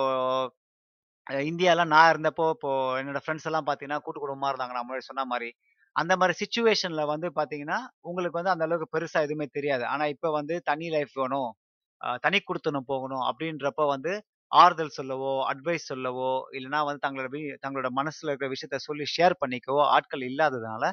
இந்தியாலாம் 1.26 1.92
நான் 1.92 2.10
இருந்தப்போ, 2.12 2.44
இப்போ 2.50 2.70
என்னோட 3.00 3.20
ஃப்ரெண்ட்ஸ் 3.22 3.46
எல்லாம் 3.46 3.66
பார்த்தீங்கன்னா, 3.66 3.98
கூட்டு 3.98 4.20
குடும்பமாக 4.20 4.50
இருந்தாங்க. 4.52 4.74
நான் 4.76 4.86
முன்னாடி 4.88 5.06
சொன்ன 5.06 5.24
மாதிரி 5.24 5.48
அந்த 5.96 6.12
மாதிரி 6.16 6.34
சுச்சுவேஷனில் 6.40 7.10
வந்து 7.10 7.28
பார்த்தீங்கன்னா, 7.36 7.78
உங்களுக்கு 8.02 8.38
வந்து 8.38 8.50
அந்த 8.50 8.64
அளவுக்கு 8.64 8.88
பெருசா 8.94 9.20
எதுவுமே 9.22 9.46
தெரியாது. 9.52 9.84
ஆனா 9.86 10.04
இப்போ 10.06 10.30
வந்து 10.30 10.54
தனி 10.62 10.88
லைஃப் 10.90 11.14
வேணும். 11.14 11.50
தனி 12.22 12.38
குடித்தனம் 12.40 12.86
போகணும் 12.86 13.24
அப்படின்றப்ப 13.28 13.86
வந்து 13.88 14.12
ஆறுதல் 14.52 14.96
சொல்லவோ, 14.96 15.32
அட்வைஸ் 15.48 15.88
சொல்லவோ, 15.88 16.28
இல்லைன்னா 16.52 16.80
வந்து 16.84 17.02
தங்களோட 17.06 17.30
தங்களோட 17.64 17.88
மனசுல 17.98 18.30
இருக்கிற 18.30 18.50
விஷயத்த 18.50 18.78
சொல்லி 18.80 19.06
ஷேர் 19.16 19.34
பண்ணிக்கவோ 19.42 19.82
ஆட்கள் 19.96 20.24
இல்லாததுனால, 20.28 20.84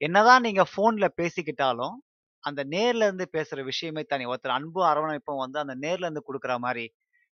என்னதான் 0.00 0.42
நீங்க 0.42 0.64
ஃபோனில் 0.70 1.16
பேசிக்கிட்டாலும், 1.18 1.96
அந்த 2.44 2.62
நேர்ல 2.70 3.06
இருந்து 3.08 3.26
பேசுற 3.32 3.64
விஷயமே 3.64 4.02
தனி. 4.04 4.26
ஒருத்தர் 4.26 4.56
அன்பும், 4.58 4.88
அரவணைப்பும் 4.88 5.42
வந்து 5.44 5.58
அந்த 5.58 5.76
நேர்ல 5.82 6.06
இருந்து 6.08 6.24
மாதிரி 6.60 6.86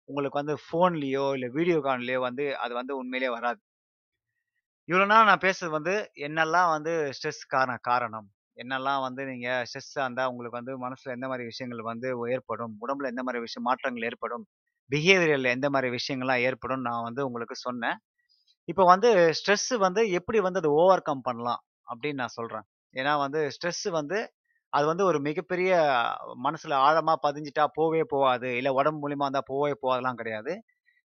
உங்களுக்கு 0.10 0.40
வந்து 0.40 0.56
ஃபோன்லேயோ 0.64 1.26
இல்லை 1.34 1.50
வீடியோ 1.50 1.78
கான்லேயோ 1.80 2.20
வந்து 2.20 2.46
அது 2.58 2.74
வந்து 2.74 2.94
உண்மையிலேயே 2.98 3.34
வராது. 3.34 3.60
இவ்வளோ 4.90 5.06
நாள் 5.06 5.26
நான் 5.26 5.44
பேசுறது 5.44 5.70
வந்து, 5.70 5.94
என்னெல்லாம் 6.18 6.70
வந்து 6.70 6.94
ஸ்ட்ரெஸ்க்கான 7.18 7.72
காரணம்? 7.82 8.28
என்னெல்லாம் 8.58 9.02
வந்து 9.02 9.22
நீங்கள் 9.26 9.64
ஸ்ட்ரெஸ்ஸாக 9.70 10.06
இருந்தால் 10.06 10.28
உங்களுக்கு 10.28 10.60
வந்து 10.60 10.74
மனசில் 10.78 11.14
எந்த 11.14 11.28
மாதிரி 11.28 11.44
விஷயங்கள் 11.46 11.82
வந்து 11.82 12.08
ஏற்படும்? 12.30 12.74
உடம்புல 12.82 13.08
எந்த 13.08 13.24
மாதிரி 13.24 13.42
விஷயம் 13.42 13.68
மாற்றங்கள் 13.70 14.04
ஏற்படும்? 14.04 14.44
பிஹேவியரில் 14.90 15.54
எந்த 15.56 15.68
மாதிரி 15.70 15.90
விஷயங்கள்லாம் 15.98 16.44
ஏற்படும்னு 16.48 16.88
நான் 16.90 17.04
வந்து 17.04 17.22
உங்களுக்கு 17.28 17.56
சொன்னேன். 17.58 17.98
இப்போ 18.68 18.84
வந்து 18.86 19.10
ஸ்ட்ரெஸ்ஸு 19.40 19.76
வந்து 19.78 20.02
எப்படி 20.12 20.40
வந்து 20.40 20.60
அதை 20.60 20.72
ஓவர் 20.82 21.02
கம் 21.02 21.22
பண்ணலாம்? 21.22 21.62
அப்படின்னு 21.88 22.22
நான் 22.24 22.38
சொல்கிறேன் 22.40 22.66
ஏன்னா 22.94 23.14
வந்து 23.18 23.40
ஸ்ட்ரெஸ்ஸு 23.56 23.90
வந்து 23.90 24.18
அது 24.74 24.86
வந்து 24.90 25.04
ஒரு 25.10 25.20
மிகப்பெரிய 25.28 25.72
மனசுல 26.46 26.76
ஆழமா 26.86 27.14
பதிஞ்சிட்டா 27.26 27.64
போவே 27.78 28.02
போகாது 28.14 28.50
இல்ல 28.60 28.70
உடம்பு 28.78 29.00
மூலியமா 29.04 29.26
இருந்தா 29.28 29.44
போவே 29.50 29.74
போகாதெல்லாம் 29.82 30.20
கிடையாது. 30.22 30.54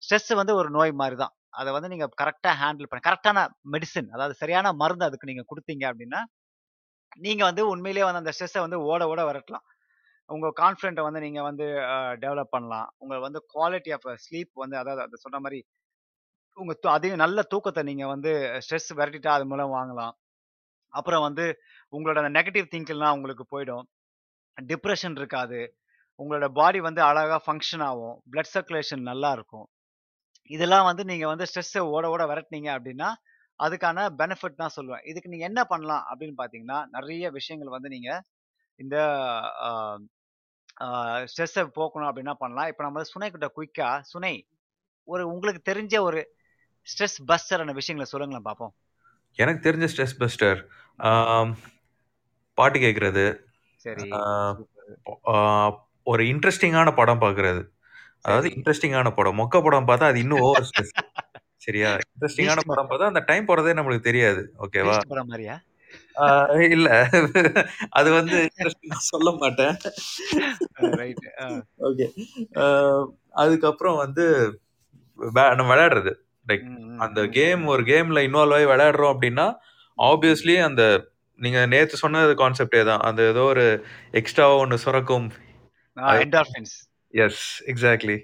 ஸ்ட்ரெஸ் 0.03 0.33
வந்து 0.40 0.55
ஒரு 0.61 0.70
நோய் 0.77 0.92
மாதிரி 1.01 1.16
தான். 1.18 1.33
அதை 1.61 1.70
வந்து 1.77 1.90
நீங்க 1.92 2.07
கரெக்டா 2.20 2.53
ஹேண்டில் 2.61 2.88
பண்ண 2.90 3.03
கரெக்டான 3.09 3.40
மெடிசின் 3.75 4.11
அதாவது 4.16 4.35
சரியான 4.42 4.72
மருந்து 4.83 5.07
அதுக்கு 5.09 5.31
நீங்க 5.31 5.44
கொடுத்தீங்க 5.51 5.85
அப்படின்னா 5.90 6.20
நீங்க 7.20 7.42
வந்து 7.51 7.62
உண்மையிலேயே 7.72 8.07
வந்து 8.09 8.22
அந்த 8.22 8.33
ஸ்ட்ரெஸ்ஸை 8.37 8.62
வந்து 8.66 8.79
ஓட 8.90 9.03
ஓட 9.12 9.22
விரட்டலாம். 9.29 9.66
உங்க 10.29 10.48
கான்ஃபிடென்ட்டை 10.61 11.05
வந்து 11.07 11.22
நீங்க 11.27 11.40
வந்து 11.48 11.66
டெவலப் 12.25 12.55
பண்ணலாம். 12.55 12.88
உங்க 13.03 13.14
வந்து 13.27 13.40
குவாலிட்டி 13.55 13.92
ஆஃப் 13.96 14.09
ஸ்லீப் 14.25 14.53
வந்து 14.64 14.77
அதாவது 14.83 15.03
அதை 15.07 15.18
சொன்ன 15.25 15.40
மாதிரி 15.46 15.61
உங்க 16.57 16.75
து 16.77 16.88
அதிக 16.94 17.14
நல்ல 17.18 17.40
தூக்கத்தை 17.53 17.83
நீங்க 17.88 18.07
வந்து 18.12 18.33
ஸ்ட்ரெஸ் 18.64 18.90
விரட்டிட்டா 18.98 19.33
அது 19.37 19.46
மூலம் 19.53 19.75
வாங்கலாம். 19.77 20.14
அப்புறம் 20.98 21.24
வந்து 21.28 21.44
உங்களோட 21.96 22.16
அந்த 22.22 22.33
நெகட்டிவ் 22.38 22.66
திங்கிங்லாம் 22.72 23.16
உங்களுக்கு 23.18 23.44
போயிடும். 23.55 23.85
டிப்ரெஷன் 24.59 25.18
இருக்காது. 25.20 25.61
உங்களோட 26.20 26.46
பாடி 26.59 26.81
வந்து 26.88 27.00
அழகாக 27.11 27.40
ஃபங்க்ஷன் 27.46 27.85
ஆகும். 27.90 28.16
பிளட் 28.33 28.52
சர்க்குலேஷன் 28.55 29.09
நல்லா 29.11 29.31
இருக்கும். 29.37 29.66
இதெல்லாம் 30.50 30.87
வந்து 30.90 31.02
நீங்கள் 31.11 31.31
வந்து 31.33 31.46
ஸ்ட்ரெஸ்ஸை 31.50 31.83
ஓட 31.94 32.05
ஓட 32.14 32.22
விரட்டுனீங்க 32.31 32.70
அப்படின்னா 32.76 33.09
அதுக்கான 33.61 34.05
பெனிஃபிட் 34.20 34.61
தான் 34.62 34.74
சொல்லுவேன். 34.76 35.05
இதுக்கு 35.11 35.33
நீங்கள் 35.33 35.48
என்ன 35.50 35.61
பண்ணலாம் 35.72 36.05
அப்படின்னு 36.11 36.37
பார்த்தீங்கன்னா, 36.40 36.78
நிறைய 36.96 37.24
விஷயங்கள் 37.38 37.74
வந்து 37.76 37.88
நீங்கள் 37.94 38.22
இந்த 38.83 38.96
ஸ்ட்ரெஸ்ஸை 41.33 41.62
போக்கணும் 41.78 42.09
அப்படின்னா 42.11 42.35
பண்ணலாம். 42.42 42.68
இப்போ 42.72 42.83
நம்ம 42.87 43.02
சுனை 43.12 43.28
கிட்ட 43.35 43.48
குயிக்காக 43.57 44.00
சுனை 44.12 44.35
ஒரு 45.09 45.22
உங்களுக்கு 45.35 45.62
தெரிஞ்ச 45.70 45.94
ஒரு 46.09 46.20
ஸ்ட்ரெஸ் 46.87 47.18
பஸ்டரான 47.31 47.74
விஷயங்கள 47.81 48.07
சொல்லுங்களேன் 48.12 48.48
பார்ப்போம். 48.48 48.72
எனக்கு 49.35 49.73
தெரிஞ்ச 49.73 49.88
ஸ்ட்ரெஸ் 49.97 50.29
பஸ்டர் 50.99 51.55
பாட்டு 52.55 52.79
கேட்கறது, 52.79 53.38
சரி. 53.77 54.09
ஒரு 56.05 56.25
இன்ட்ரெஸ்டிங்கான 56.25 56.95
படம் 56.95 57.21
பார்க்கறது. 57.21 57.68
அதாவது. 58.21 58.49
இன்ட்ரெஸ்டிங்கான 58.49 59.14
படம். 59.14 59.38
மொக்க 59.38 59.62
படம் 59.62 59.87
பார்த்தா 59.87 60.03
அது 60.03 60.21
இன்னும் 60.21 60.38
ஓவர் 60.38 60.68
ஸ்ட்ரெஸ். 60.71 61.11
சரியா? 61.57 61.97
இன்ட்ரெஸ்டிங்கான 61.97 62.59
படம் 62.66 62.90
பார்த்தா 62.90 63.07
அந்த 63.07 63.21
டைம் 63.21 63.49
போறதே 63.49 63.77
நம்மளுக்கு 63.77 64.01
தெரியாது. 64.01 64.55
ஓகேவா? 64.59 64.99
இல்ல. 66.71 67.09
அது 67.88 68.12
வந்து 68.12 68.51
சொல்ல 68.88 69.31
மாட்டேன். 69.31 69.77
ஓகே. 71.79 72.09
அதுக்கப்புறம் 73.31 73.97
வந்து 73.97 74.61
நம்ம 75.16 75.75
விளையாடுறது. 75.75 76.14
லைக் 76.46 76.66
அந்த 76.98 77.20
கேம். 77.37 77.62
ஒரு 77.72 77.83
கேம்ல 77.83 78.22
இன்வால்வ் 78.28 78.57
ஆகி 78.57 78.66
விளையாடுறோம் 78.72 79.12
அப்படின்னா. 79.14 79.46
ஆப்வியஸ்லி 79.98 80.57
அந்த 80.62 80.83
நீங்க 81.38 81.61
நேத்து 81.66 81.96
சொன்ன 82.02 82.24
கான்செப்ட்டே 82.40 82.83
தான். 82.85 83.02
அந்த 83.09 83.20
ஏதோ 83.33 83.42
ஒரு 83.52 83.64
எக்ஸ்ட்ராவா 84.20 84.55
ஒண்ணு 84.64 84.76
சுரக்கும். 84.85 85.26
Yes, 87.14 87.42
exactly. 87.72 88.18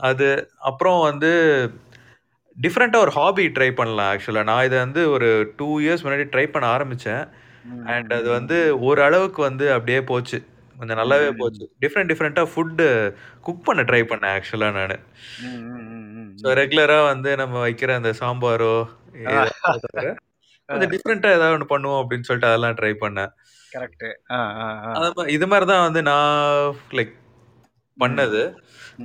அது 0.00 0.28
அப்புறம் 0.70 1.00
வந்து 1.08 1.30
டிஃபரெண்ட்டா 2.56 2.98
ஒரு 3.04 3.12
ஹாபி 3.18 3.44
ட்ரை 3.56 3.68
பண்ணலாம் 3.72 4.10
ஆக்சுவலா. 4.12 4.42
நான் 4.50 4.64
இத 4.64 4.76
வந்து 4.84 5.02
ஒரு 5.10 5.28
2 5.58 5.68
இயர்ஸ் 5.84 6.04
முன்னாடி 6.06 6.26
ட்ரை 6.32 6.46
பண்ண 6.46 6.66
ஆரம்பிச்சேன். 6.76 7.22
ம், 7.70 7.84
அண்ட் 7.92 8.12
அது 8.18 8.28
வந்து. 8.30 8.58
ஓரளவுக்கு 8.88 9.40
வந்து 9.42 9.66
அப்படியே 9.76 10.00
போச்சு. 10.10 10.38
கொஞ்சம் 10.76 11.00
நல்லாவே 11.00 11.30
போச்சு. 11.40 11.64
டிஃபரெண்ட் 11.82 12.10
டிஃபரெண்ட்டா 12.12 12.44
ஃபுட் 12.52 12.82
குக் 13.40 13.66
பண்ண 13.66 13.82
ட்ரை. 13.90 14.02
பண்ணேன் 14.12 14.34
ஆக்சுவலா 14.36 14.70
நானு. 14.78 14.96
ஸோ 16.40 16.46
ம். 16.46 16.54
ரெகுலரா 16.58 16.98
வந்து 17.06 17.30
நம்ம 17.40 17.56
வைக்கிற 17.66 17.90
அந்த 18.00 18.10
சாம்பாரோ. 18.20 18.74
கொஞ்சம் 20.68 20.92
டிஃபரெண்ட்டா 20.92 21.30
ஏதாவது 21.36 21.54
ஒண்ணு 21.56 21.72
பண்ணுவோம் 21.72 22.00
அப்படின்னு 22.02 22.26
சொல்லிட்டு 22.28 22.50
அதெல்லாம் 22.50 22.76
ட்ரை 22.78 22.92
பண்ணேன். 23.02 23.32
கரெக்ட். 23.72 24.06
இது 25.36 25.46
மாரி 25.52 25.66
தான் 25.70 25.84
வந்து 25.86 26.00
நான் 26.10 26.32
லைக் 26.98 27.14
பண்ணது. 27.98 28.42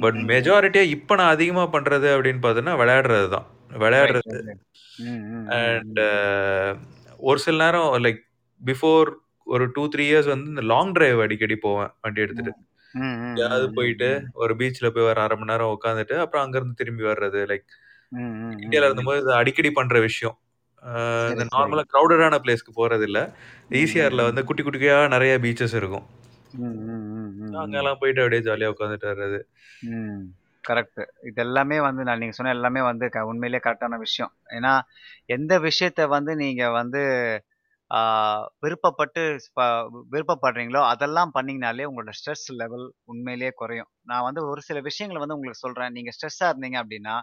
பட். 0.04 0.18
மெஜாரிட்டியா 0.32 0.86
இப்ப 0.96 1.16
நான் 1.20 1.34
அதிகமா 1.36 1.64
பண்றது 1.76 2.08
அப்படின்னு 2.16 2.42
பார்த்தீங்கன்னா, 2.44 2.78
விளையாடுறது 2.82 3.28
தான். 3.36 3.48
விளையாடுறது 3.84 4.38
அண்ட். 5.58 6.02
ஒரு 7.30 7.40
சில 7.46 7.58
நேரம் 7.64 7.90
லைக் 8.06 8.22
பிஃபோர் 8.62 9.10
ஒரு 9.48 9.66
2, 9.68 9.84
3 9.88 10.04
இயர்ஸ் 10.08 10.30
வந்து 10.32 10.48
இந்த 10.54 10.64
லாங் 10.72 10.92
டிரைவ் 10.92 11.20
அடிக்கடி 11.26 11.56
போவேன் 11.66 11.92
வண்டி 12.04 12.24
எடுத்துட்டு. 12.26 12.54
ம், 12.98 13.18
ம், 13.22 13.40
ம், 13.48 13.48
எங்கேயாவது 13.48 13.68
ம், 13.72 13.74
போயிட்டு 13.78 14.10
ம். 14.10 14.28
ஒரு 14.38 14.54
பீச்ல 14.60 14.90
போய் 14.94 15.08
ஒரு 15.08 15.20
1/2 15.22 15.38
மணி 15.40 15.52
நேரம் 15.52 15.74
உட்காந்துட்டு, 15.76 16.16
அப்புறம் 16.24 16.46
அங்கருந்து 16.46 16.80
திரும்பி 16.82 17.06
வர்றது. 17.06 17.42
லைக் 17.52 17.68
ம், 18.12 18.20
ம், 18.20 18.58
ம், 18.64 18.64
இந்தியால 18.66 18.88
ம். 18.90 18.90
இருந்தபோது 18.90 19.22
இது 19.24 19.34
அடிக்கடி 19.36 19.72
பண்ற 19.74 19.98
விஷயம். 20.06 20.38
அ 20.84 20.92
சரி, 21.24 21.34
இந்த 21.34 21.46
சரி. 21.48 21.50
நார்மலா 21.54 21.84
கிரவுடடான 21.92 22.36
பிளேஸ்க்கு 22.44 22.74
போறதில்ல. 22.78 23.20
ம், 23.72 23.78
ம், 23.78 23.80
ஈசிஆர்ல 23.82 24.22
ம். 24.22 24.28
வந்து 24.30 24.44
குட்டி 24.50 24.64
குட்டியா 24.64 24.98
நெறைய 25.16 25.36
பீச்சஸ் 25.46 25.76
இருக்கும். 25.76 26.06
ம், 26.56 26.62
ம், 26.86 27.06
ம், 27.14 27.32
ம், 27.40 27.48
ம். 27.48 27.56
அங்கலாம் 27.62 28.00
போயிட்டு 28.02 28.24
அப்படியே 28.24 28.44
ஜாலியா 28.48 28.72
உட்காந்துட்டு 28.74 29.10
வர்றது. 29.12 29.40
ம். 29.90 30.22
கரெக்ட். 30.64 31.02
இது 31.30 31.42
எல்லாமே 31.42 31.78
வந்து 31.80 32.02
நான் 32.04 32.20
நீங்க 32.20 32.36
சொன்ன 32.36 32.54
எல்லாமே 32.54 32.82
வந்து 32.84 33.06
க 33.10 33.26
உண்மையிலேயே 33.26 33.64
கரெக்ட்டான 33.66 33.98
விஷயம். 34.00 34.32
ஏன்னா, 34.50 34.74
எந்த 35.30 35.54
விஷயத்த 35.62 36.08
வந்து 36.10 36.32
நீங்க 36.36 36.64
வந்து 36.72 37.02
விருப்பப்பட்டு 38.62 39.38
ப 39.54 39.64
விருப்பப்படுறீங்களோ, 40.12 40.84
அதெல்லாம் 40.88 41.32
பண்ணீங்கனாலே 41.34 41.88
உங்களோட 41.96 42.10
ஸ்ட்ரெஸ் 42.10 42.54
லெவல் 42.54 42.94
உண்மையிலேயே 43.04 43.52
குறையும். 43.56 43.88
நான் 44.02 44.22
வந்து 44.22 44.48
ஒரு 44.48 44.62
சில 44.62 44.80
விஷயங்களை 44.80 45.28
வந்து 45.28 45.36
உங்களுக்கு 45.36 45.74
சொல்கிறேன் 45.74 45.92
நீங்கள் 45.92 46.14
ஸ்ட்ரெஸ்ஸாக 46.14 46.58
இருந்தீங்க 46.58 46.86
அப்படின்னா, 46.86 47.22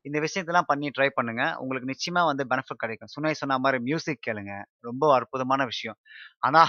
இந்த 0.00 0.20
விஷயத்தெல்லாம் 0.20 0.62
பண்ணி 0.66 0.90
ட்ரை 0.98 1.08
பண்ணுங்க. 1.14 1.56
உங்களுக்கு 1.58 1.94
நிச்சயமா 1.94 2.24
வந்து 2.24 2.46
பெனிஃபிட் 2.50 2.76
கிடைக்கும். 2.76 3.08
சுனை 3.08 3.32
சொன்ன 3.32 3.58
மாதிரி 3.58 3.82
மியூசிக் 3.82 4.18
கேளுங்க. 4.26 4.62
ரொம்ப 4.80 5.14
அற்புதமான 5.14 5.64
விஷயம். 5.64 5.96
ஆனா, 6.38 6.68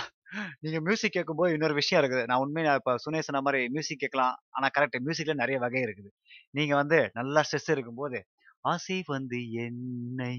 நீங்க 0.59 0.79
மியூசிக் 0.81 1.11
கேட்கும்போது 1.11 1.51
இன்னொரு 1.51 1.73
விஷயம் 1.73 2.05
இருக்குது. 2.05 2.25
நான் 2.25 2.37
உண்மையா 2.37 2.73
இப்ப 2.73 2.97
சுனை 2.97 3.21
சொன்ன 3.21 3.41
மாதிரி 3.41 3.67
மியூசிக் 3.67 3.99
கேட்கலாம். 3.99 4.37
ஆனா 4.49 4.67
கரெக்ட் 4.79 5.01
மியூசிக்ல 5.05 5.33
நிறைய 5.33 5.59
வகை 5.59 5.83
இருக்குது. 5.83 6.09
நீங்க 6.49 6.75
வந்து 6.75 7.09
நல்லா 7.13 7.43
ஸ்ட்ரெஸ் 7.51 7.71
இருக்கும்போது, 7.71 8.25
ஆசை 8.65 8.97
வந்து 9.09 9.37
என்னை 9.63 10.33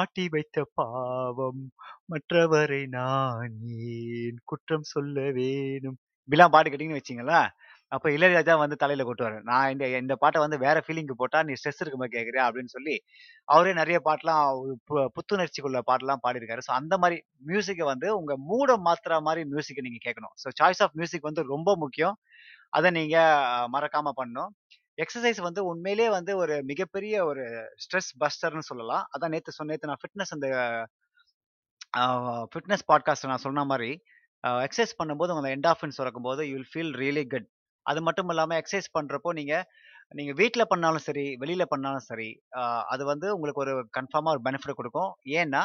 ஆட்டி 0.00 0.24
வைத்த 0.34 0.64
பாவம் 0.78 1.62
மற்றவரை 2.12 2.82
நான் 2.94 3.54
ஏன் 3.88 4.40
குற்றம் 4.50 4.86
சொல்ல 4.92 5.16
வேணும். 5.38 5.98
இப்படிலாம் 6.28 6.54
பாட்டு 6.54 6.70
கேட்டீங்கன்னு 6.70 7.00
வச்சுக்கங்களேன், 7.00 7.48
அப்ப 7.92 8.06
இளையராஜா 8.16 8.54
வந்து 8.62 8.76
தலையில 8.82 9.04
கொட்டுவாரு. 9.06 9.38
நான் 9.48 9.70
இந்த 9.74 9.84
இந்த 10.02 10.14
பாட்ட 10.22 10.38
வந்து 10.44 10.58
வேற 10.64 10.78
ஃபீலிங்க்கு 10.84 11.16
போட்டா, 11.20 11.38
நீ 11.42 11.52
ஸ்ட்ரெஸ் 11.58 11.80
இருக்கும்போது 11.82 12.14
கேட்கிறியா? 12.16 12.44
அப்படின்னு 12.48 12.74
சொல்லி, 12.76 12.94
அவரே 13.48 13.72
நிறைய 13.80 13.98
பாட்டுலாம் 14.08 14.44
பு 14.90 14.96
புத்துணர்ச்சிக்குள்ள 15.16 15.80
பாட்டுலாம் 15.90 16.22
பாடியிருக்காரு. 16.26 16.64
ஸோ 16.68 16.72
அந்த 16.80 16.96
மாரி 17.04 17.18
மியூசிக்க 17.50 17.82
வந்து 17.92 18.08
உங்க 18.20 18.34
மூட 18.50 18.76
மாத்துற 18.88 19.20
மாரி 19.28 19.44
மியூசிக்க 19.54 19.86
நீங்க 19.88 20.00
கேட்கணும். 20.06 20.34
ஸோ 20.42 20.50
சாய்ஸ் 20.60 20.82
ஆஃப் 20.86 20.96
மியூசிக் 21.00 21.28
வந்து 21.30 21.44
ரொம்ப 21.54 21.70
முக்கியம். 21.84 22.16
அத 22.72 22.90
நீங்க 22.92 23.16
மறக்காம 23.74 24.12
பண்ணணும். 24.20 24.52
எக்ஸசைஸ் 25.02 25.40
வந்து 25.48 25.60
உண்மையிலேயே 25.64 26.10
வந்து 26.16 26.32
ஒரு 26.36 26.54
மிகப்பெரிய 26.70 27.14
ஒரு 27.24 27.44
ஸ்ட்ரெஸ் 27.84 28.10
பஸ்டர்னு 28.22 28.68
சொல்லலாம். 28.70 29.04
அதான் 29.14 29.32
நேற்று 29.34 29.56
சொன்ன 29.58 29.72
நேற்று 29.72 29.90
நான் 29.90 30.02
ஃபிட்னஸ் 30.02 30.34
அந்த 30.36 30.48
ஃபிட்னஸ் 32.52 32.86
பாட்காஸ்ட் 32.92 33.30
நான் 33.30 33.44
சொன்ன 33.46 33.64
மாதிரி 33.64 33.90
அ 34.44 34.50
எக்சர்சைஸ் 34.66 34.98
பண்ணும்போது 35.00 35.34
உங்க 35.36 35.74
சுரக்கும் 36.00 36.28
போது 36.28 36.42
you 36.48 36.54
will 36.56 36.70
feel 36.72 36.94
really 37.02 37.24
good. 37.34 37.48
அது 37.86 38.00
மட்டும் 38.02 38.28
இல்லாமல் 38.28 38.58
எக்ஸசைஸ் 38.60 38.94
பண்ணுறப்போ 38.98 39.30
நீங்கள் 39.32 39.64
நீங்கள் 40.14 40.38
வீட்டில் 40.40 40.68
பண்ணாலும் 40.68 41.04
சரி, 41.06 41.24
வெளியில் 41.36 41.70
பண்ணாலும் 41.72 42.06
சரி, 42.10 42.28
அது 42.92 43.02
வந்து 43.04 43.26
உங்களுக்கு 43.34 43.62
ஒரு 43.64 43.74
கன்ஃபார்மாக 43.98 44.34
ஒரு 44.36 44.42
பெனிஃபிட் 44.46 44.78
கொடுக்கும் 44.80 45.10
ஏன்னா, 45.40 45.62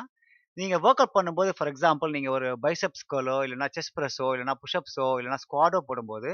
நீங்கள் 0.57 0.81
ஒர்க் 0.85 1.01
அவுட் 1.01 1.15
பண்ணும்போது 1.15 1.49
ஃபார் 1.55 1.69
எக்ஸாம்பிள் 1.71 2.13
நீங்கள் 2.15 2.33
ஒரு 2.35 2.49
பைசெப்ஸ் 2.65 3.05
கர்லோ, 3.13 3.35
இல்லன்னா 3.45 3.67
செஸ் 3.75 3.89
பிரஸோ, 3.97 4.27
இல்லைனா 4.35 4.53
புஷ்அப்ஸோ 4.61 5.07
இல்லைனா 5.19 5.37
ஸ்குவாடோ 5.43 5.79
போடும்போது, 5.89 6.29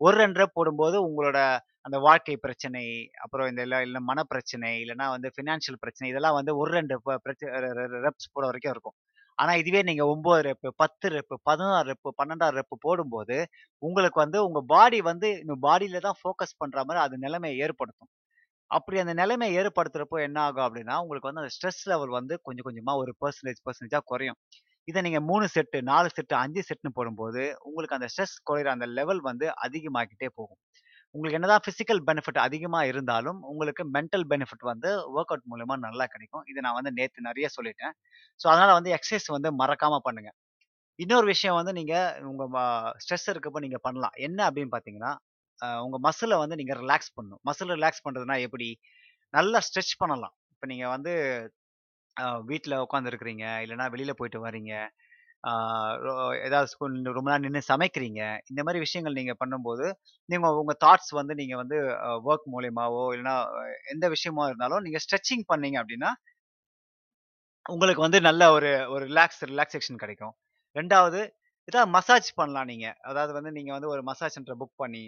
ஒரு 0.00 0.14
ரெண்டு 0.22 0.40
ரெப் 0.40 0.54
போடும்போது 0.58 0.96
உங்களோட 1.08 1.38
அந்த 1.86 1.96
வாழ்க்கை 2.06 2.36
பிரச்சனை, 2.36 2.84
அப்புறம் 3.24 3.48
இந்த 3.50 3.60
இல்லை 3.66 3.80
இல்லை 3.86 4.00
மன 4.00 4.06
மனப்பிரச்சனை, 4.10 4.70
இல்லைனா 4.84 5.08
வந்து 5.16 5.28
ஃபினான்ஷியல் 5.36 5.80
பிரச்சனை, 5.84 6.08
இதெல்லாம் 6.12 6.38
வந்து 6.38 6.54
ஒரு 6.60 6.70
ரெண்டு 6.78 6.96
ரெப்ஸ் 8.06 8.32
போட 8.34 8.44
வரைக்கும் 8.50 8.74
இருக்கும். 8.74 8.96
ஆனால் 9.38 9.58
இதுவே 9.62 9.80
நீங்கள் 9.82 10.10
ஒம்பது 10.14 10.42
ரெப்பு, 10.48 10.68
10 10.82 11.08
ரெப்பு, 11.16 11.36
16 11.48 11.82
ரெப்பு, 11.90 12.10
12 12.20 12.54
ரெப்பு 12.58 12.76
போடும்போது, 12.86 13.36
உங்களுக்கு 13.82 14.18
வந்து 14.24 14.38
உங்கள் 14.46 14.68
பாடி 14.74 15.00
வந்து 15.10 15.30
இந்த 15.42 15.56
பாடியில 15.66 16.00
தான் 16.06 16.18
ஃபோக்கஸ் 16.22 16.58
பண்ணுற 16.62 16.78
மாதிரி 16.88 17.02
அது 17.06 17.16
நிலைமையை 17.26 17.56
ஏற்படுத்தும். 17.66 18.10
அப்படி 18.70 18.96
அந்த 18.98 19.14
நிலைமை 19.14 19.46
ஏற்படுத்துறப்போ 19.58 20.16
என்ன 20.22 20.38
ஆகும் 20.42 20.66
அப்படின்னா, 20.66 20.94
உங்களுக்கு 21.02 21.28
வந்து 21.28 21.42
அந்த 21.42 21.52
ஸ்ட்ரெஸ் 21.56 21.82
லெவல் 21.86 22.12
வந்து 22.12 22.34
கொஞ்சம் 22.42 22.66
கொஞ்சமா 22.68 22.92
ஒரு 22.96 23.12
பர்சன்டேஜ் 23.20 23.60
பர்சன்டேஜாக 23.66 24.04
குறையும். 24.04 24.38
இதை 24.88 25.00
நீங்க 25.02 25.20
மூணு 25.22 25.46
செட்டு, 25.54 25.78
நாலு 25.84 26.08
செட்டு, 26.16 26.34
அஞ்சு 26.36 26.62
செட்னு 26.68 26.90
போடும்போது, 26.94 27.42
உங்களுக்கு 27.62 27.98
அந்த 27.98 28.08
ஸ்ட்ரெஸ் 28.12 28.36
குறையிற 28.50 28.70
அந்த 28.72 28.86
லெவல் 28.92 29.22
வந்து 29.22 29.46
அதிகமாகிட்டே 29.66 30.28
போகும். 30.34 30.60
உங்களுக்கு 31.14 31.38
என்னதான் 31.40 31.64
பிசிக்கல் 31.68 32.02
பெனிஃபிட் 32.08 32.40
அதிகமா 32.42 32.80
இருந்தாலும், 32.84 33.38
உங்களுக்கு 33.44 33.84
மென்டல் 33.94 34.26
பெனிஃபிட் 34.30 34.64
வந்து 34.64 34.90
ஒர்க் 35.14 35.32
அவுட் 35.32 35.48
மூலயமா 35.52 35.76
நல்லா 35.80 36.06
கிடைக்கும். 36.06 36.44
இதை 36.48 36.60
நான் 36.62 36.78
வந்து 36.80 36.92
நேற்று 36.92 37.28
நிறைய 37.28 37.48
சொல்லிட்டேன். 37.56 37.94
ஸோ 38.40 38.46
அதனால 38.52 38.72
வந்து 38.72 38.92
எக்ஸசைஸ் 38.92 39.28
வந்து 39.36 39.50
மறக்காம 39.62 40.00
பண்ணுங்க. 40.08 40.30
இன்னொரு 40.98 41.26
விஷயம் 41.26 41.58
வந்து 41.60 41.72
நீங்க 41.72 41.94
உங்க 42.24 42.44
ஸ்ட்ரெஸ் 43.04 43.28
இருக்கப்போ 43.32 43.60
நீங்க 43.60 43.78
பண்ணலாம். 43.82 44.16
என்ன 44.20 44.40
அப்படின்னு 44.50 44.72
பார்த்தீங்கன்னா, 44.72 45.12
உங்கள் 45.84 46.02
மசிலை 46.06 46.36
வந்து 46.42 46.58
நீங்கள் 46.60 46.80
ரிலாக்ஸ் 46.82 47.14
பண்ணணும். 47.16 47.42
மசில் 47.48 47.74
ரிலாக்ஸ் 47.78 48.04
பண்ணுறதுனா 48.06 48.36
எப்படி? 48.46 48.68
நல்லா 49.38 49.58
ஸ்ட்ரெச் 49.66 49.94
பண்ணலாம். 50.02 50.34
இப்போ 50.54 50.66
நீங்கள் 50.72 50.92
வந்து 50.96 51.12
வீட்டில் 52.50 52.82
உட்காந்துருக்குறீங்க 52.84 53.44
இல்லைனா 53.64 53.86
வெளியில் 53.94 54.18
போயிட்டு 54.20 54.40
வரீங்க. 54.46 54.72
ஏதாவது 56.46 56.68
ஸ்கூல் 56.72 56.94
ரொம்ப 57.16 57.28
நேரம் 57.30 57.44
நின்று 57.46 57.60
சமைக்கிறீங்க. 57.72 58.20
இந்த 58.50 58.60
மாதிரி 58.66 58.78
விஷயங்கள் 58.84 59.16
நீங்கள் 59.18 59.38
பண்ணும்போது, 59.42 59.86
நீங்கள் 60.32 60.58
உங்கள் 60.60 60.78
தாட்ஸ் 60.84 61.12
வந்து 61.18 61.34
நீங்கள் 61.40 61.60
வந்து 61.62 61.78
ஒர்க் 62.30 62.46
மூலயமாவோ 62.54 63.02
மூலியமாவோ, 63.08 63.60
எந்த 63.94 64.06
விஷயமா 64.14 64.44
இருந்தாலும் 64.50 64.84
நீங்கள் 64.86 65.04
ஸ்ட்ரெச்சிங் 65.04 65.44
பண்ணீங்க 65.52 65.78
அப்படின்னா, 65.82 66.10
உங்களுக்கு 67.66 68.02
வந்து 68.06 68.18
நல்ல 68.28 68.42
ஒரு 68.56 68.70
ஒரு 68.94 69.04
ரிலாக்ஸ் 69.10 69.40
ரிலாக்ஸேஷன் 69.52 70.02
கிடைக்கும். 70.04 70.34
ரெண்டாவது 70.76 71.20
ஏதாவது 71.68 71.90
மசாஜ் 71.96 72.28
பண்ணலாம் 72.40 72.68
நீங்கள் 72.72 72.96
அதாவது 73.10 73.32
வந்து 73.38 73.52
நீங்கள் 73.58 73.76
வந்து 73.76 73.92
ஒரு 73.94 74.02
மசாஜ் 74.10 74.34
சென்டர 74.36 74.56
புக் 74.60 74.80
பண்ணி, 74.82 75.04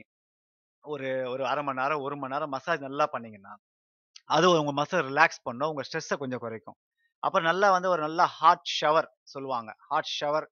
ஒரு 0.84 1.08
ஒரு 1.32 1.42
அரை 1.46 1.62
மணி 1.64 1.80
நேரம், 1.80 2.02
ஒரு 2.06 2.16
மணி 2.16 2.32
நேரம் 2.34 2.52
மசாஜ் 2.54 2.86
நல்லா 2.88 3.06
பண்ணீங்கன்னா, 3.14 3.52
அது 4.36 4.46
உங்க 4.60 4.72
மசில் 4.80 5.06
ரிலாக்ஸ் 5.10 5.44
பண்ணும். 5.48 5.70
உங்க 5.72 5.82
ஸ்ட்ரெஸ்ஸை 5.88 6.16
கொஞ்சம் 6.22 6.42
குறைக்கும். 6.44 6.78
அப்புறம் 7.22 7.48
நல்லா 7.50 7.68
வந்து 7.76 7.88
ஒரு 7.94 8.02
நல்ல 8.06 8.22
ஹாட் 8.38 8.68
ஷவர் 8.80 9.08
சொல்லுவாங்க. 9.34 9.70
ஹாட் 9.88 10.12
ஷவர் 10.18 10.46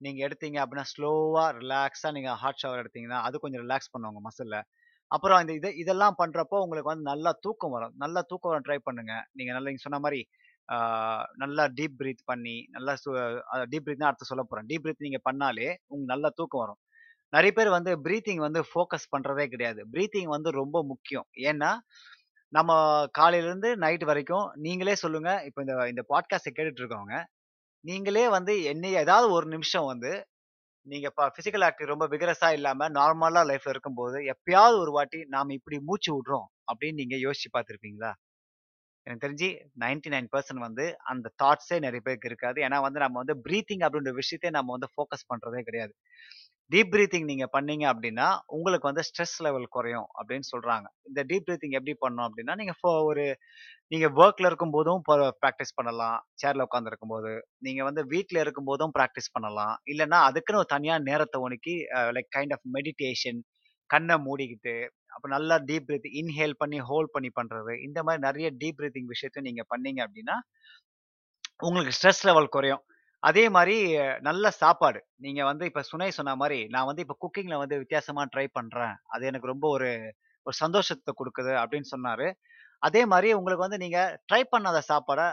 நீங்க 0.00 0.18
எடுத்தீங்க 0.28 0.58
அப்படின்னா, 0.64 0.86
ஸ்லோவா 0.92 1.44
ரிலாக்ஸா 1.60 2.10
நீங்க 2.16 2.30
ஹாட் 2.42 2.60
ஷவர் 2.62 2.80
எடுத்தீங்கன்னா, 2.82 3.18
அது 3.28 3.36
கொஞ்சம் 3.44 3.62
ரிலாக்ஸ் 3.66 3.92
பண்ணும் 3.92 4.10
உங்க 4.12 4.22
மசில்ல. 4.28 4.58
அப்புறம் 5.10 5.40
இந்த 5.42 5.52
இது 5.60 5.70
இதெல்லாம் 5.82 6.16
பண்றப்போ 6.22 6.56
உங்களுக்கு 6.64 6.90
வந்து 6.92 7.06
நல்லா 7.10 7.30
தூக்கம் 7.46 7.74
வரும். 7.76 7.94
நல்லா 8.04 8.20
தூக்கம் 8.30 8.52
வர 8.52 8.60
ட்ரை 8.66 8.78
பண்ணுங்க. 8.88 9.14
நீங்க 9.38 9.50
நல்லா 9.52 9.68
நீங்க 9.70 9.84
சொன்ன 9.86 10.00
மாதிரி 10.06 10.20
நல்லா 11.42 11.64
டீப் 11.78 11.96
பிரீத் 12.00 12.22
பண்ணி, 12.30 12.54
நல்லா 12.76 12.92
டீப் 13.72 13.84
பிரீத் 13.86 14.02
தான் 14.02 14.10
அடுத்து 14.10 14.30
சொல்ல 14.30 14.42
போறேன். 14.50 14.66
டீப் 14.70 14.84
பிரீத் 14.84 15.04
நீங்க 15.06 15.18
பண்ணாலே 15.28 15.66
உங்களுக்கு 15.90 16.12
நல்லா 16.14 16.28
தூக்கம் 16.38 16.62
வரும். 16.64 16.80
நிறைய 17.32 17.52
பேர் 17.54 17.68
வந்து 17.68 17.92
ப்ரீத்திங் 18.00 18.36
வந்து 18.36 18.60
ஃபோக்கஸ் 18.60 19.06
பண்ணுறதே 19.16 19.46
கிடையாது. 19.46 19.86
ப்ரீத்திங் 19.92 20.24
வந்து 20.24 20.50
ரொம்ப 20.50 20.84
முக்கியம். 20.84 21.26
ஏன்னா, 21.38 21.70
நம்ம 22.52 22.72
காலையிலேருந்து 23.18 23.76
நைட் 23.76 24.04
வரைக்கும் 24.04 24.50
நீங்களே 24.54 24.94
சொல்லுங்கள் 24.94 25.44
இப்போ 25.44 25.62
இந்த 25.62 25.88
இந்த 25.88 26.02
பாட்காஸ்ட்டை 26.08 26.52
கேட்டுட்டு 26.54 26.80
இருக்கவங்க, 26.82 27.24
நீங்களே 27.84 28.28
வந்து 28.28 28.62
என்னை 28.62 28.92
ஏதாவது 28.92 29.32
ஒரு 29.32 29.46
நிமிஷம் 29.46 29.84
வந்து 29.84 30.26
நீங்கள் 30.86 31.10
இப்போ 31.10 31.24
ஃபிசிக்கல் 31.28 31.64
ஆக்டிவ் 31.64 31.86
ரொம்ப 31.86 32.08
விகரஸாக 32.08 32.52
இல்லாமல் 32.52 32.92
நார்மலாக 32.92 33.46
லைஃப்பில் 33.46 33.68
இருக்கும்போது, 33.68 34.18
எப்பயாவது 34.20 34.78
ஒரு 34.78 34.90
வாட்டி 34.90 35.24
நாம் 35.28 35.48
இப்படி 35.48 35.78
மூச்சு 35.80 36.12
விடுறோம் 36.16 36.46
அப்படின்னு 36.72 36.92
நீங்கள் 36.92 37.20
யோசிச்சு 37.20 37.48
பார்த்துருப்பீங்களா 37.56 38.12
எனக்கு 39.06 39.28
தெரிஞ்சு 39.28 39.48
99% 39.80 40.58
வந்து 40.58 40.96
அந்த 41.04 41.32
தாட்ஸே 41.42 41.78
நிறைய 41.78 42.00
பேருக்கு 42.00 42.28
இருக்காது. 42.28 42.62
ஏன்னா 42.62 42.80
வந்து 42.80 43.00
நம்ம 43.00 43.22
வந்து 43.24 43.40
ப்ரீத்திங் 43.48 43.86
அப்படின்ற 43.86 44.10
விஷயத்தை 44.12 44.50
நம்ம 44.50 44.70
வந்து 44.70 44.88
ஃபோக்கஸ் 44.94 45.28
பண்ணுறதே 45.30 45.62
கிடையாது. 45.62 45.94
டீப் 46.70 46.90
பிரீத்திங் 46.92 47.26
நீங்கள் 47.30 47.50
பண்ணீங்க 47.54 47.84
அப்படின்னா, 47.92 48.26
உங்களுக்கு 48.56 48.88
வந்து 48.90 49.02
ஸ்ட்ரெஸ் 49.08 49.36
லெவல் 49.46 49.66
குறையும் 49.76 50.06
அப்படின்னு 50.18 50.46
சொல்கிறாங்க 50.52 50.86
இந்த 51.08 51.20
டீப் 51.30 51.46
பிரீத்திங் 51.48 51.76
எப்படி 51.78 51.94
பண்ணணும் 52.04 52.26
அப்படின்னா, 52.28 52.54
நீங்கள் 52.60 52.78
ஃபோ 52.80 52.90
ஒரு 53.10 53.24
நீங்கள் 53.92 54.14
ஒர்க்கில் 54.22 54.48
இருக்கும்போதும் 54.50 55.00
ப்ராக்டிஸ் 55.42 55.76
பண்ணலாம். 55.78 56.18
சேரில் 56.42 56.64
உட்காந்துருக்கும் 56.66 57.14
போது 57.14 57.32
நீங்கள் 57.66 57.88
வந்து 57.88 58.02
வீட்ல 58.12 58.38
இருக்கும்போதும் 58.44 58.94
ப்ராக்டிஸ் 58.98 59.32
பண்ணலாம். 59.36 59.74
இல்லைன்னா 59.92 60.20
அதுக்குன்னு 60.28 60.62
ஒரு 60.62 60.70
தனியாக 60.76 61.06
நேரத்தை 61.10 61.40
ஒதுக்கி 61.46 61.74
லைக் 62.18 62.30
கைண்ட் 62.38 62.54
ஆஃப் 62.56 62.66
மெடிடேஷன் 62.76 63.40
கண்ணை 63.90 64.16
மூடிக்கிட்டு, 64.26 64.74
அப்போ 65.14 65.26
நல்லா 65.36 65.56
டீப் 65.68 65.86
ப்ரீத்திங் 65.88 66.16
இன்ஹேல் 66.20 66.56
பண்ணி, 66.62 66.78
ஹோல்ட் 66.90 67.14
பண்ணி 67.16 67.30
பண்ணுறது 67.38 67.72
இந்த 67.86 67.98
மாதிரி 68.06 68.22
நிறைய 68.28 68.48
டீப் 68.60 68.78
பிரீத்திங் 68.80 69.10
விஷயத்தையும் 69.14 69.48
நீங்கள் 69.50 69.68
பண்ணீங்க 69.72 70.00
அப்படின்னா, 70.06 70.36
உங்களுக்கு 71.66 71.94
ஸ்ட்ரெஸ் 71.98 72.24
லெவல் 72.28 72.52
குறையும். 72.56 72.82
அதே 73.22 73.44
மாதிரி 73.56 73.76
நல்ல 74.28 74.44
சாப்பாடு. 74.62 75.00
நீங்கள் 75.24 75.48
வந்து 75.50 75.64
இப்போ 75.70 75.82
சுனை 75.90 76.08
சொன்ன 76.18 76.34
மாதிரி 76.42 76.58
நான் 76.74 76.88
வந்து 76.90 77.02
இப்போ 77.04 77.16
குக்கிங்கில் 77.22 77.62
வந்து 77.62 77.76
வித்தியாசமாக 77.82 78.26
ட்ரை 78.34 78.46
பண்ணுறேன் 78.58 78.94
அது 79.14 79.28
எனக்கு 79.30 79.50
ரொம்ப 79.52 79.66
ஒரு 79.76 79.90
ஒரு 80.46 80.56
சந்தோஷத்தை 80.62 81.12
கொடுக்குது 81.20 81.52
அப்படின்னு 81.62 81.88
சொன்னார் 81.94 82.26
அதே 82.82 83.02
மாதிரி 83.12 83.28
உங்களுக்கு 83.38 83.64
வந்து 83.66 83.78
நீங்கள் 83.84 84.14
ட்ரை 84.28 84.40
பண்ணாத 84.52 84.78
சாப்பாடை 84.90 85.26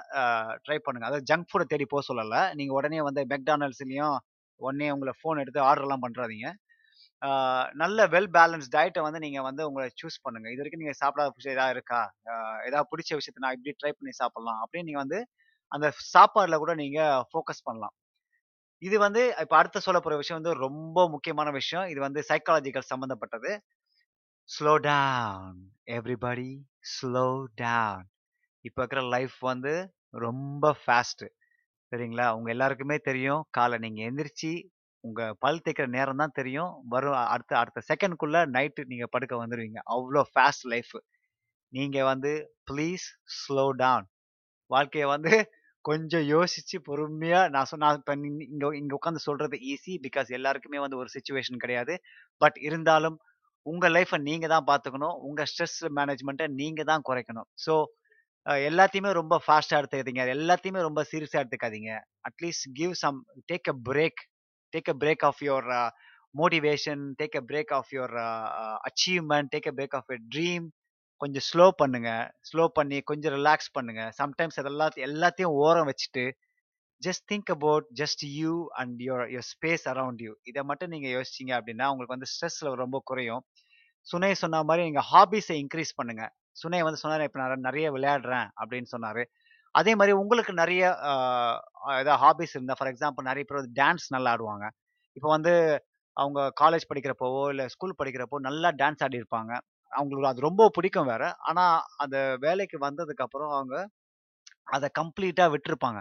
ட்ரை 0.65 0.77
பண்ணுங்க. 0.85 1.05
அதாவது 1.09 1.27
ஜங்க் 1.29 1.47
ஃபுட்டை 1.49 1.65
தேடி 1.71 1.85
போக 1.93 2.01
சொல்லலை 2.09 2.41
நீங்கள் 2.59 2.77
உடனே 2.79 2.99
வந்து 3.07 3.21
மெக்டானல்ஸ்லேயும் 3.33 4.17
உடனே 4.59 4.87
உங்களை 4.95 5.13
ஃபோன் 5.19 5.41
எடுத்து 5.43 5.61
ஆர்டர்லாம் 5.69 6.05
பண்ணுறாதீங்க 6.05 6.49
நல்ல 7.81 7.99
வெல் 8.13 8.31
பேலன்ஸ் 8.35 8.67
டயட்டை 8.75 9.01
வந்து 9.05 9.19
நீங்கள் 9.25 9.45
வந்து 9.47 9.61
உங்களை 9.69 9.85
சூஸ் 10.01 10.17
பண்ணுங்கள் 10.25 10.51
இது 10.53 10.61
வரைக்கும் 10.61 10.83
நீங்கள் 10.83 10.99
சாப்பிடாத 11.01 11.31
விஷயம் 11.37 11.55
எதாவது 11.57 11.73
இருக்கா? 11.75 12.01
ஏதாவது 12.67 12.87
பிடிச்ச 12.91 13.11
விஷயத்த 13.19 13.43
நான் 13.45 13.55
இப்படி 13.57 13.73
ட்ரை 13.81 13.91
பண்ணி 13.97 14.13
சாப்பிட்லாம் 14.21 14.61
அப்படின்னு 14.63 14.89
நீங்கள் 14.89 15.03
வந்து 15.05 15.19
அந்த 15.71 15.87
சாப்பாடுல 16.13 16.57
கூட 16.57 16.73
நீங்க 16.75 16.99
ஃபோக்கஸ் 17.29 17.65
பண்ணலாம். 17.65 17.95
இது 18.81 18.97
வந்து 18.99 19.21
இப்ப 19.43 19.55
அடுத்து 19.57 19.79
சொல்ல 19.81 19.99
போற 20.01 20.15
விஷயம் 20.17 20.39
வந்து 20.41 20.53
ரொம்ப 20.65 20.99
முக்கியமான 21.09 21.49
விஷயம். 21.59 21.87
இது 21.93 21.99
வந்து 22.01 22.21
சைக்காலஜிக்கல் 22.29 22.91
சம்பந்தப்பட்டது. 22.91 23.51
Slow 24.49 24.73
down 24.85 25.59
everybody 25.95 26.51
slow 26.93 27.27
down. 27.61 28.05
இப்போ 28.65 28.79
இருக்கிற 28.81 29.01
லைஃப் 29.15 29.37
வந்து 29.51 29.73
ரொம்ப 30.19 30.73
ஃபாஸ்ட்டு 30.81 31.27
சரிங்களா? 31.91 32.27
உங்க 32.37 32.49
எல்லாருக்குமே 32.55 32.97
தெரியும். 33.09 33.41
காலைல 33.57 33.79
நீங்க 33.85 34.01
எந்திரிச்சு 34.09 34.51
உங்க 35.03 35.21
பல் 35.39 35.61
தேய்க்கிற 35.65 35.87
நேரம் 35.97 36.21
தான் 36.23 36.37
தெரியும். 36.39 36.71
வரும் 36.89 37.17
அடுத்த 37.33 37.53
அடுத்த 37.61 37.83
செகண்ட்க்குள்ள 37.89 38.39
நைட்டு 38.55 38.83
நீங்க 38.91 39.07
படுக்க 39.15 39.35
வந்துடுவீங்க 39.43 39.79
அவ்வளோ 39.95 40.23
ஃபாஸ்ட் 40.33 40.65
லைஃப். 40.73 40.95
நீங்க 41.73 41.97
வந்து 42.11 42.31
ப்ளீஸ் 42.71 43.07
ஸ்லோ 43.39 43.65
டவுன். 43.81 44.07
வாழ்க்கையை 44.71 45.07
வந்து 45.15 45.33
கொஞ்சம் 45.89 46.25
யோசிச்சு 46.31 46.77
பொறுமையா 46.87 47.41
நான் 47.53 47.69
சொன்ன 47.71 47.91
இப்ப 47.99 48.13
நீ 48.21 48.29
இங்க 48.47 48.65
இங்க 48.81 48.93
உட்காந்து 48.97 49.21
சொல்றது 49.27 49.55
ஈஸி. 49.71 49.93
பிகாஸ் 50.05 50.29
எல்லாருக்குமே 50.37 50.79
வந்து 50.85 50.99
ஒரு 51.01 51.09
சுச்சுவேஷன் 51.15 51.61
கிடையாது. 51.63 51.93
பட் 52.41 52.57
இருந்தாலும் 52.67 53.17
உங்க 53.65 53.85
லைஃப்பை 53.95 54.17
நீங்க 54.27 54.45
தான் 54.47 54.67
பார்த்துக்கணும். 54.69 55.15
உங்க 55.27 55.41
ஸ்ட்ரெஸ் 55.51 55.79
மேனேஜ்மெண்ட்டை 55.99 56.47
நீங்க 56.61 56.83
தான் 56.91 57.05
குறைக்கணும். 57.09 57.47
ஸோ 57.65 57.73
எல்லாத்தையுமே 58.65 59.11
ரொம்ப 59.19 59.35
ஃபாஸ்டா 59.45 59.77
எடுத்துக்காதீங்க. 59.79 60.23
எல்லாத்தையுமே 60.35 60.81
ரொம்ப 60.87 61.01
சீரியஸா 61.11 61.39
எடுத்துக்காதீங்க. 61.41 61.91
At least 62.29 62.67
give 62.79 62.93
some 63.03 63.17
take 63.51 63.69
a 63.73 63.77
break. 63.89 64.21
Take 64.73 64.91
a 64.93 64.97
break 65.03 65.25
of 65.29 65.41
your 65.47 65.69
motivation. 66.35 67.03
Take 67.19 67.37
a 67.41 67.43
break 67.51 67.73
of 67.79 67.91
your 67.95 68.15
achievement 68.89 69.51
take 69.55 69.69
a 69.71 69.75
break 69.79 69.97
of 69.99 70.09
your 70.11 70.25
dream. 70.35 70.67
கொஞ்சம் 71.21 71.45
ஸ்லோ 71.49 71.65
பண்ணுங்க. 71.81 72.09
ஸ்லோ 72.49 72.63
பண்ணி 72.77 72.97
கொஞ்சம் 73.01 73.33
ரிலாக்ஸ் 73.37 73.71
பண்ணுங்க. 73.77 74.03
சம்டைம்ஸ் 74.19 74.59
அதெல்லாம் 74.61 75.01
எல்லாத்தையும் 75.09 75.55
ஓரம் 75.65 75.89
வச்சுட்டு, 75.91 76.23
just 77.01 77.25
think 77.31 77.51
about 77.55 77.87
just 78.01 78.23
you 78.39 78.53
and 78.81 78.99
your 79.07 79.25
your 79.35 79.47
space 79.53 79.85
around 79.93 80.21
you. 80.27 80.31
இதை 80.43 80.63
மட்டும் 80.63 80.93
நீங்கள் 80.95 81.13
யோசிச்சீங்க 81.17 81.53
அப்படின்னா, 81.59 81.87
உங்களுக்கு 81.93 82.15
வந்து 82.17 82.31
ஸ்ட்ரெஸ் 82.33 82.59
லெவல் 82.65 82.83
ரொம்ப 82.85 82.99
குறையும். 83.11 83.43
சுனை 84.07 84.31
சொன்ன 84.43 84.63
மாதிரி 84.69 84.83
நீங்கள் 84.89 85.07
ஹாபீஸை 85.13 85.55
இன்க்ரீஸ் 85.63 85.93
பண்ணுங்க. 85.99 86.23
சுனை 86.61 86.81
வந்து 86.87 87.01
சொன்னார் 87.03 87.25
இப்போ 87.27 87.39
நான் 87.41 87.67
நிறைய 87.69 87.87
விளையாடுறேன்" 87.97 88.47
அப்படின்னு 88.61 88.89
சொன்னார் 88.95 89.23
அதே 89.75 89.91
மாதிரி 89.95 90.13
உங்களுக்கு 90.21 90.53
நிறைய 90.53 90.83
ஏதாவது 91.99 92.19
ஹாபீஸ் 92.23 92.53
இருந்தால் 92.55 92.77
ஃபார் 92.79 92.89
எக்ஸாம்பிள் 92.93 93.27
நிறைய 93.31 93.43
பேர் 93.47 93.59
வந்து 93.61 93.75
டான்ஸ் 93.81 94.07
நல்லா 94.15 94.31
ஆடுவாங்க. 94.35 94.65
இப்போ 95.17 95.29
வந்து 95.35 95.53
அவங்க 96.17 96.39
காலேஜ் 96.61 96.89
படிக்கிறப்போவோ, 96.89 97.41
இல்லை 97.49 97.65
ஸ்கூல் 97.67 97.99
படிக்கிறப்போ 97.99 98.37
நல்லா 98.47 98.69
டான்ஸ் 98.81 99.03
ஆடியிருப்பாங்க. 99.07 99.51
அவங்களுக்கு 99.91 100.31
அது 100.31 100.47
ரொம்ப 100.47 100.63
பிடிக்கும் 100.77 101.09
வேற. 101.11 101.23
ஆனா 101.49 101.65
அந்த 102.03 102.17
வேலைக்கு 102.45 102.77
வந்ததுக்கு 102.87 103.25
அப்புறம் 103.27 103.53
அவங்க 103.57 103.75
அதை 104.75 104.87
கம்ப்ளீட்டா 105.01 105.45
விட்டுருப்பாங்க. 105.53 105.99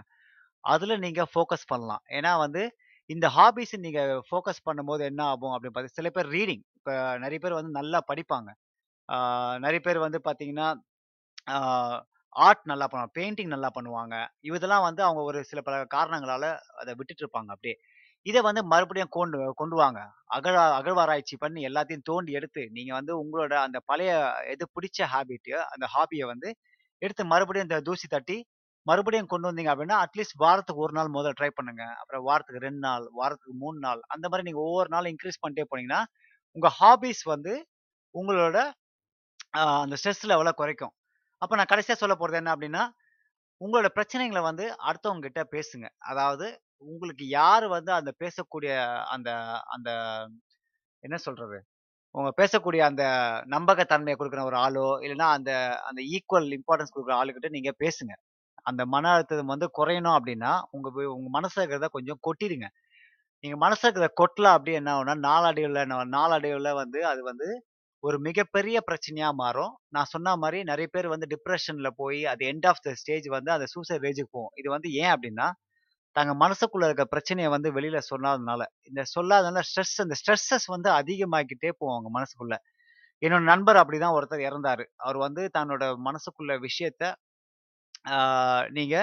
அதுல 0.63 0.97
நீங்க 1.05 1.21
ஃபோக்கஸ் 1.33 1.69
பண்ணலாம். 1.73 2.03
ஏன்னா 2.17 2.31
வந்து 2.45 2.63
இந்த 3.09 3.27
ஹாபிஸ் 3.37 3.75
நீங்க 3.85 4.01
ஃபோக்கஸ் 4.29 4.65
பண்ணும்போது 4.67 5.03
என்ன 5.11 5.21
ஆகும் 5.33 5.53
அப்படின்னு 5.55 5.75
பாத்தீங்க 5.75 5.99
சில 5.99 6.09
பேர் 6.17 6.29
ரீடிங் 6.37 6.63
இப்போ 6.79 6.93
நிறைய 7.23 7.39
பேர் 7.45 7.59
வந்து 7.59 7.73
நல்லா 7.79 7.99
படிப்பாங்க. 8.11 8.49
நிறைய 9.65 9.79
பேர் 9.87 10.05
வந்து 10.07 10.19
பார்த்தீங்கன்னா 10.27 10.67
ஆர்ட் 12.35 12.63
நல்லா 12.71 12.87
பண்ணுவாங்க. 12.89 13.13
பெயிண்டிங் 13.19 13.53
நல்லா 13.55 13.69
பண்ணுவாங்க. 13.77 14.15
இதெல்லாம் 14.49 14.85
வந்து 14.87 15.01
அவங்க 15.07 15.21
ஒரு 15.31 15.39
சில 15.51 15.59
பல 15.67 15.77
காரணங்களால 15.95 16.45
அதை 16.81 16.91
விட்டுட்டு 16.99 17.23
இருப்பாங்க 17.25 17.51
அப்படியே. 17.55 17.75
இதை 18.25 18.39
வந்து 18.47 18.61
மறுபடியும் 18.71 19.13
கொண்டு 19.17 19.37
கொண்டு 19.61 19.75
வாங்க. 19.81 19.99
அகழ 20.37 20.55
அகழ்வாராய்ச்சி 20.79 21.35
பண்ணி 21.43 21.61
எல்லாத்தையும் 21.69 22.05
தோண்டி 22.09 22.31
எடுத்து, 22.39 22.61
நீங்கள் 22.77 22.97
வந்து 22.99 23.13
உங்களோட 23.21 23.53
அந்த 23.65 23.77
பழைய 23.89 24.11
எது 24.53 24.65
பிடிச்ச 24.75 24.99
ஹாபிட் 25.13 25.51
அந்த 25.73 25.85
ஹாபியை 25.95 26.25
வந்து 26.33 26.49
எடுத்து 27.01 27.23
மறுபடியும் 27.33 27.67
இந்த 27.69 27.77
தூசி 27.87 28.07
தட்டி, 28.07 28.37
மறுபடியும் 28.87 29.29
கொண்டு 29.33 29.49
வந்தீங்க 29.49 29.71
அப்படின்னா, 29.73 29.97
அட்லீஸ்ட் 30.05 30.37
வாரத்துக்கு 30.43 30.83
ஒரு 30.85 30.93
நாள் 30.97 31.13
முதல்ல 31.15 31.37
ட்ரை 31.39 31.49
பண்ணுங்க. 31.57 31.83
அப்புறம் 32.01 32.23
வாரத்துக்கு 32.29 32.63
ரெண்டு 32.67 32.81
நாள், 32.87 33.05
வாரத்துக்கு 33.19 33.55
மூணு 33.63 33.77
நாள் 33.87 34.01
அந்த 34.15 34.25
மாதிரி 34.31 34.47
நீங்கள் 34.49 34.65
ஒவ்வொரு 34.67 34.89
நாளும் 34.95 35.11
இன்க்ரீஸ் 35.13 35.41
பண்ணிட்டே 35.43 35.65
போனீங்கன்னா, 35.71 36.01
உங்கள் 36.55 36.75
ஹாபீஸ் 36.81 37.23
வந்து 37.33 37.53
உங்களோட 38.15 38.57
அந்த 39.83 39.95
ஸ்ட்ரெஸ் 39.99 40.23
லெவலை 40.31 40.53
குறைக்கும். 40.61 40.93
அப்போ 41.41 41.53
நான் 41.59 41.71
கடைசியாக 41.71 41.99
சொல்லப் 42.01 42.21
போகிறது 42.21 42.39
என்ன 42.41 42.51
அப்படின்னா, 42.55 42.83
உங்களோட 43.61 43.87
பிரச்சனைகளை 43.97 44.41
வந்து 44.49 44.65
அடுத்தவங்க 44.89 45.23
கிட்ட 45.27 45.41
பேசுங்க. 45.55 45.87
அதாவது 46.11 46.47
உங்களுக்கு 46.83 47.25
யார் 47.33 47.65
வந்து 47.67 47.91
அந்த 47.93 48.11
பேசக்கூடிய 48.19 48.71
அந்த 49.09 49.29
அந்த 49.69 49.89
என்ன 51.03 51.17
சொல்றது? 51.19 51.57
உங்க 52.15 52.29
பேசக்கூடிய 52.39 52.81
அந்த 52.87 53.03
நம்பகத்தன்மையை 53.49 54.15
கொடுக்குற 54.17 54.43
ஒரு 54.43 54.57
ஆளோ, 54.59 54.87
இல்லைன்னா 55.03 55.27
அந்த 55.37 55.51
அந்த 55.89 56.01
ஈக்குவல் 56.13 56.47
இம்பார்ட்டன்ஸ் 56.57 56.93
கொடுக்குற 56.93 57.15
ஆளுகிட்ட 57.19 57.49
நீங்க 57.49 57.71
பேசுங்க. 57.81 58.13
அந்த 58.65 58.83
மன 58.87 59.09
அழுத்தம் 59.13 59.53
வந்து 59.53 59.67
குறையணும் 59.79 60.17
அப்படின்னா, 60.17 60.53
உங்க 60.71 60.87
உங்க 61.15 61.29
மனசுல 61.37 61.63
இருக்கிறத 61.63 61.89
கொஞ்சம் 61.91 62.21
கொட்டிடுங்க. 62.27 62.67
நீங்க 63.43 63.57
மனசுல 63.65 63.87
இருக்கிறத 63.87 64.11
கொட்டல 64.21 64.53
அப்படி 64.55 64.73
என்ன 64.75 64.91
ஆகும்னா, 64.95 65.15
நாளடைவில் 65.25 65.81
நா 65.87 65.97
நாளடைவுல 66.13 66.71
வந்து 66.75 67.01
அது 67.05 67.21
வந்து 67.23 67.49
ஒரு 68.03 68.17
மிகப்பெரிய 68.21 68.77
பிரச்சனையா 68.87 69.29
மாறும். 69.35 69.73
நான் 69.89 70.11
சொன்ன 70.11 70.35
மாதிரி 70.37 70.59
நிறைய 70.63 70.87
பேர் 70.91 71.07
வந்து 71.07 71.27
டிப்ரெஷன்ல 71.33 71.89
போய் 71.97 72.21
அது 72.25 72.43
எண்ட் 72.51 72.67
ஆஃப் 72.67 72.83
த 72.83 72.93
ஸ்டேஜ் 72.95 73.27
வந்து 73.31 73.51
அந்த 73.51 73.67
சூசைட் 73.73 74.03
ரேஜுக்கு 74.03 74.31
போகும். 74.31 74.53
இது 74.55 74.69
வந்து 74.71 74.89
ஏன் 75.01 75.13
அப்படின்னா, 75.15 75.47
தங்க 76.15 76.31
மனசுக்குள்ள 76.41 76.85
இருக்க 76.85 77.03
பிரச்சனையை 77.05 77.49
வந்து 77.51 77.69
வெளியில 77.71 77.99
சொல்லாதனால. 78.09 78.61
இந்த 78.83 79.01
சொல்லாதனால 79.15 79.61
ஸ்ட்ரெஸ் 79.69 79.95
அந்த 80.01 80.15
ஸ்ட்ரெஸஸ் 80.21 80.67
வந்து 80.67 80.89
அதிகமாக்கிட்டே 80.91 81.71
போவாங்க 81.81 82.09
மனசுக்குள்ள. 82.17 82.55
என்னோட 83.21 83.43
நண்பர் 83.45 83.79
அப்படிதான் 83.81 84.15
ஒருத்தர் 84.17 84.47
இறந்தாரு. 84.49 84.85
அவர் 84.99 85.17
வந்து 85.17 85.43
தன்னோட 85.57 85.83
மனசுக்குள்ள 86.07 86.53
விஷயத்த 86.67 87.03
ஆ 88.09 88.17
நீங்க 88.71 88.95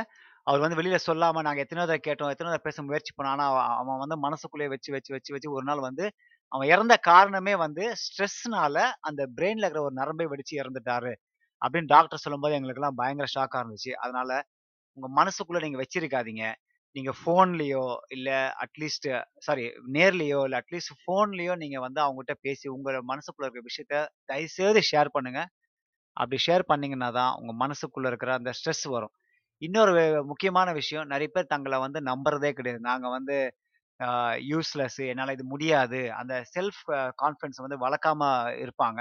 அவர் 0.46 0.60
வந்து 0.60 0.78
வெளியில 0.78 0.98
சொல்லாம 1.06 1.42
நாங்க 1.42 1.60
எத்தனையோ 1.62 1.86
தடவை 1.86 2.02
கேட்டோம். 2.02 2.30
எத்தனையோ 2.32 2.52
தடவை 2.52 2.66
பேச 2.66 2.82
முயற்சி 2.82 3.12
பண்ணோம். 3.14 3.34
ஆனா 3.34 3.46
அவ 3.50 3.58
அவன் 3.76 4.02
வந்து 4.04 4.16
மனசுக்குள்ளேயே 4.18 4.70
வச்சு, 4.70 4.90
வச்சு, 4.92 5.12
வச்சு, 5.14 5.32
வச்சு 5.34 5.50
ஒரு 5.52 5.64
நாள் 5.64 5.82
வந்து 5.82 6.04
அவன் 6.52 6.68
இறந்த 6.68 6.94
காரணமே 7.08 7.54
வந்து 7.58 7.84
ஸ்ட்ரெஸ்னால 8.02 8.76
அந்த 9.02 9.22
பிரெயின்ல 9.36 9.64
இருக்கிற 9.64 9.84
ஒரு 9.84 9.94
நரம்பை 9.94 10.26
வெடிச்சு 10.26 10.54
இறந்துட்டாரு. 10.62 11.12
அப்படின்னு 11.62 11.92
டாக்டர் 11.94 12.24
சொல்லும்போது 12.24 12.56
எங்களுக்கெல்லாம் 12.58 12.98
பயங்கர 12.98 13.28
ஷாக்கா 13.34 13.60
இருந்துச்சு. 13.62 13.92
அதனால 14.04 14.30
உங்க 14.98 15.08
மனசுக்குள்ள 15.20 15.60
நீங்க 15.62 15.80
வச்சிருக்காதீங்க. 15.80 16.44
நீங்க 16.96 17.12
ஃபோன்லயோ, 17.20 17.84
இல்ல 18.08 18.30
அட்லீஸ்ட் 18.64 19.08
சாரி 19.46 19.64
நேர்லயோ, 19.96 20.38
இல்ல 20.46 20.56
அட்லீஸ்ட் 20.62 20.94
ஃபோன்லயோ 21.02 21.54
நீங்க 21.62 21.78
வந்து 21.86 22.00
அவங்ககிட்ட 22.04 22.34
பேசி 22.46 22.66
உங்க 22.76 22.90
மனசுக்குள்ள 23.12 23.46
இருக்கிற 23.46 23.64
விஷயத்த 23.70 23.96
தயவுசெய்து 24.32 24.82
ஷேர் 24.90 25.14
பண்ணுங்க. 25.16 25.40
அப்படி 26.16 26.38
ஷேர் 26.46 26.64
பண்ணீங்கன்னா 26.72 27.10
தான் 27.18 27.32
உங்க 27.40 27.52
மனசுக்குள்ள 27.62 28.06
இருக்கிற 28.12 28.32
அந்த 28.38 28.50
ஸ்ட்ரெஸ் 28.58 28.84
வரும். 28.96 29.14
இன்னொரு 29.62 29.92
முக்கியமான 30.30 30.68
விஷயம் 30.80 31.10
நிறைய 31.12 31.28
பேர் 31.34 31.52
தங்களை 31.54 31.76
வந்து 31.84 32.00
நம்புறதே 32.10 32.50
கிடையாது. 32.58 32.82
நாங்க 32.90 33.08
வந்து 33.16 33.36
யூஸ்லெஸ் 34.52 34.98
என்னால 35.10 35.34
இது 35.36 35.44
முடியாது. 35.52 36.00
அந்த 36.20 36.34
செல்ஃப் 36.54 36.82
கான்ஃபிடன்ஸ் 37.22 37.62
வந்து 37.64 37.78
வளர்க்காம 37.84 38.22
இருப்பாங்க. 38.64 39.00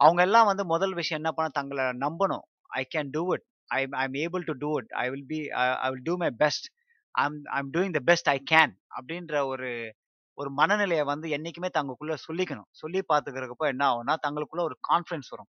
அவங்க 0.00 0.20
எல்லாம் 0.28 0.48
வந்து 0.50 0.64
முதல் 0.74 0.94
விஷயம் 1.00 1.20
என்ன 1.22 1.32
பண்ண 1.36 1.50
தங்களை 1.58 1.84
நம்பணும். 2.04 2.44
I 2.80 2.82
can 2.94 3.12
do 3.16 3.22
it. 3.34 3.46
I 3.78 3.80
I 4.00 4.04
am 4.08 4.18
able 4.24 4.44
to 4.50 4.54
do 4.64 4.70
it. 4.80 4.90
I 5.04 5.06
will 5.12 5.28
be 5.32 5.40
I 5.84 5.88
will 5.92 6.06
do 6.08 6.14
my 6.24 6.30
best. 6.42 6.66
I'm 7.16 7.38
I'm 7.52 7.70
doing 7.72 7.92
the 7.92 8.00
best 8.04 8.28
I 8.28 8.38
can 8.50 8.72
அப்படின்ற 8.96 9.46
ஒரு 9.46 9.70
ஒரு 10.38 10.50
மனநிலையை 10.50 11.04
வந்து 11.04 11.26
என்னைக்குமே 11.28 11.68
தங்களுக்குள்ள 11.78 12.14
சொல்லிக்கணும். 12.26 12.68
சொல்லி 12.72 13.00
பார்த்துக்கிறப்போ 13.12 13.66
என்ன 13.66 13.84
ஆகும்னா, 13.90 14.14
தங்களுக்குள்ள 14.26 14.62
ஒரு 14.62 14.76
கான்ஃபிடன்ஸ் 14.90 15.30
வரும். 15.30 15.50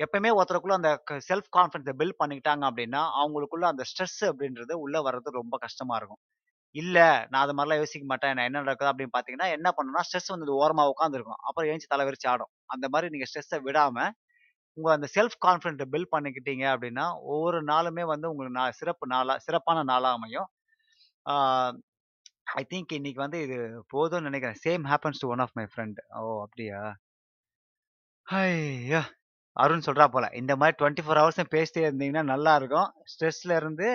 எப்பயுமே 0.00 0.30
ஒருத்தருக்குள்ள 0.38 0.74
அந்த 0.78 0.90
செல்ஃப் 1.28 1.50
கான்ஃபிடன்ஸை 1.56 1.94
பில்ட் 2.00 2.18
பண்ணிக்கிட்டாங்க 2.22 2.64
அப்படின்னா, 2.70 3.02
அவங்களுக்குள்ள 3.20 3.64
அந்த 3.64 3.84
ஸ்ட்ரெஸ் 3.90 4.20
அப்படின்றது 4.30 4.72
உள்ள 4.84 4.96
வர்றது 5.02 5.36
ரொம்ப 5.40 5.58
கஷ்டமா 5.58 5.96
இருக்கும். 5.96 6.20
இல்ல 6.74 6.98
நான் 7.30 7.42
அது 7.44 7.54
மாதிரிலாம் 7.56 7.82
யோசிக்க 7.82 8.06
மாட்டேன். 8.06 8.34
நான் 8.34 8.44
என்ன 8.44 8.58
நடக்குது 8.62 8.90
அப்படின்னு 8.92 9.14
பார்த்தீங்கன்னா, 9.18 9.48
என்ன 9.50 9.68
பண்ணணும்னா 9.70 10.02
ஸ்ட்ரெஸ் 10.08 10.32
வந்து 10.34 10.52
ஓரமா 10.60 10.84
உட்காந்துருக்கும் 10.92 11.40
அப்புறம் 11.48 11.70
எழுந்துச்சு 11.70 11.92
தலைவரிச்சு 11.94 12.28
ஆடும். 12.28 12.52
அந்த 12.66 12.86
மாதிரி 12.90 13.10
நீங்க 13.14 13.26
ஸ்ட்ரெஸ்ஸை 13.30 13.60
விடாம, 13.68 13.98
உங்க 14.78 14.92
அந்த 14.92 15.08
செல்ஃப் 15.16 15.38
கான்ஃபிடென்ட்டை 15.46 15.86
பில்ட் 15.92 16.12
பண்ணிக்கிட்டீங்க 16.16 16.66
அப்படின்னா, 16.74 17.06
ஒவ்வொரு 17.24 17.64
நாளுமே 17.64 18.04
வந்து 18.06 18.30
உங்களுக்கு 18.30 18.58
நா 18.60 18.70
சிறப்பு 18.70 19.06
நாளா 19.06 19.38
சிறப்பான 19.38 19.82
நாளா 19.84 20.12
அமையும். 20.12 20.48
ஐ 22.54 22.62
திங்க் 22.70 22.92
இன்னைக்கு 22.92 23.20
வந்து 23.22 23.38
இது 23.46 23.56
போதும்னு 23.92 24.28
நினைக்கிறேன் 24.28 24.60
same 24.64 24.84
happens 24.90 25.20
to 25.22 25.28
one 25.34 25.42
of 25.44 25.56
my 25.56 25.66
friend 25.70 25.98
ஓ! 26.18 26.24
அப்படியா? 26.44 26.80
ஐயா 28.26 29.00
அருண் 29.56 29.84
சொல்கிறா 29.86 30.06
போல. 30.08 30.26
இந்த 30.40 30.52
மாதிரி 30.56 30.76
டுவெண்ட்டி 30.80 31.04
ஃபோர் 31.04 31.20
ஹவர்ஸும் 31.20 31.52
பேசிட்டே 31.54 31.82
இருந்தீங்கன்னா 31.84 32.24
நல்லா 32.32 32.52
இருக்கும். 32.60 32.88
ஸ்ட்ரெஸ்ல 33.12 33.56
இருந்து 33.60 33.88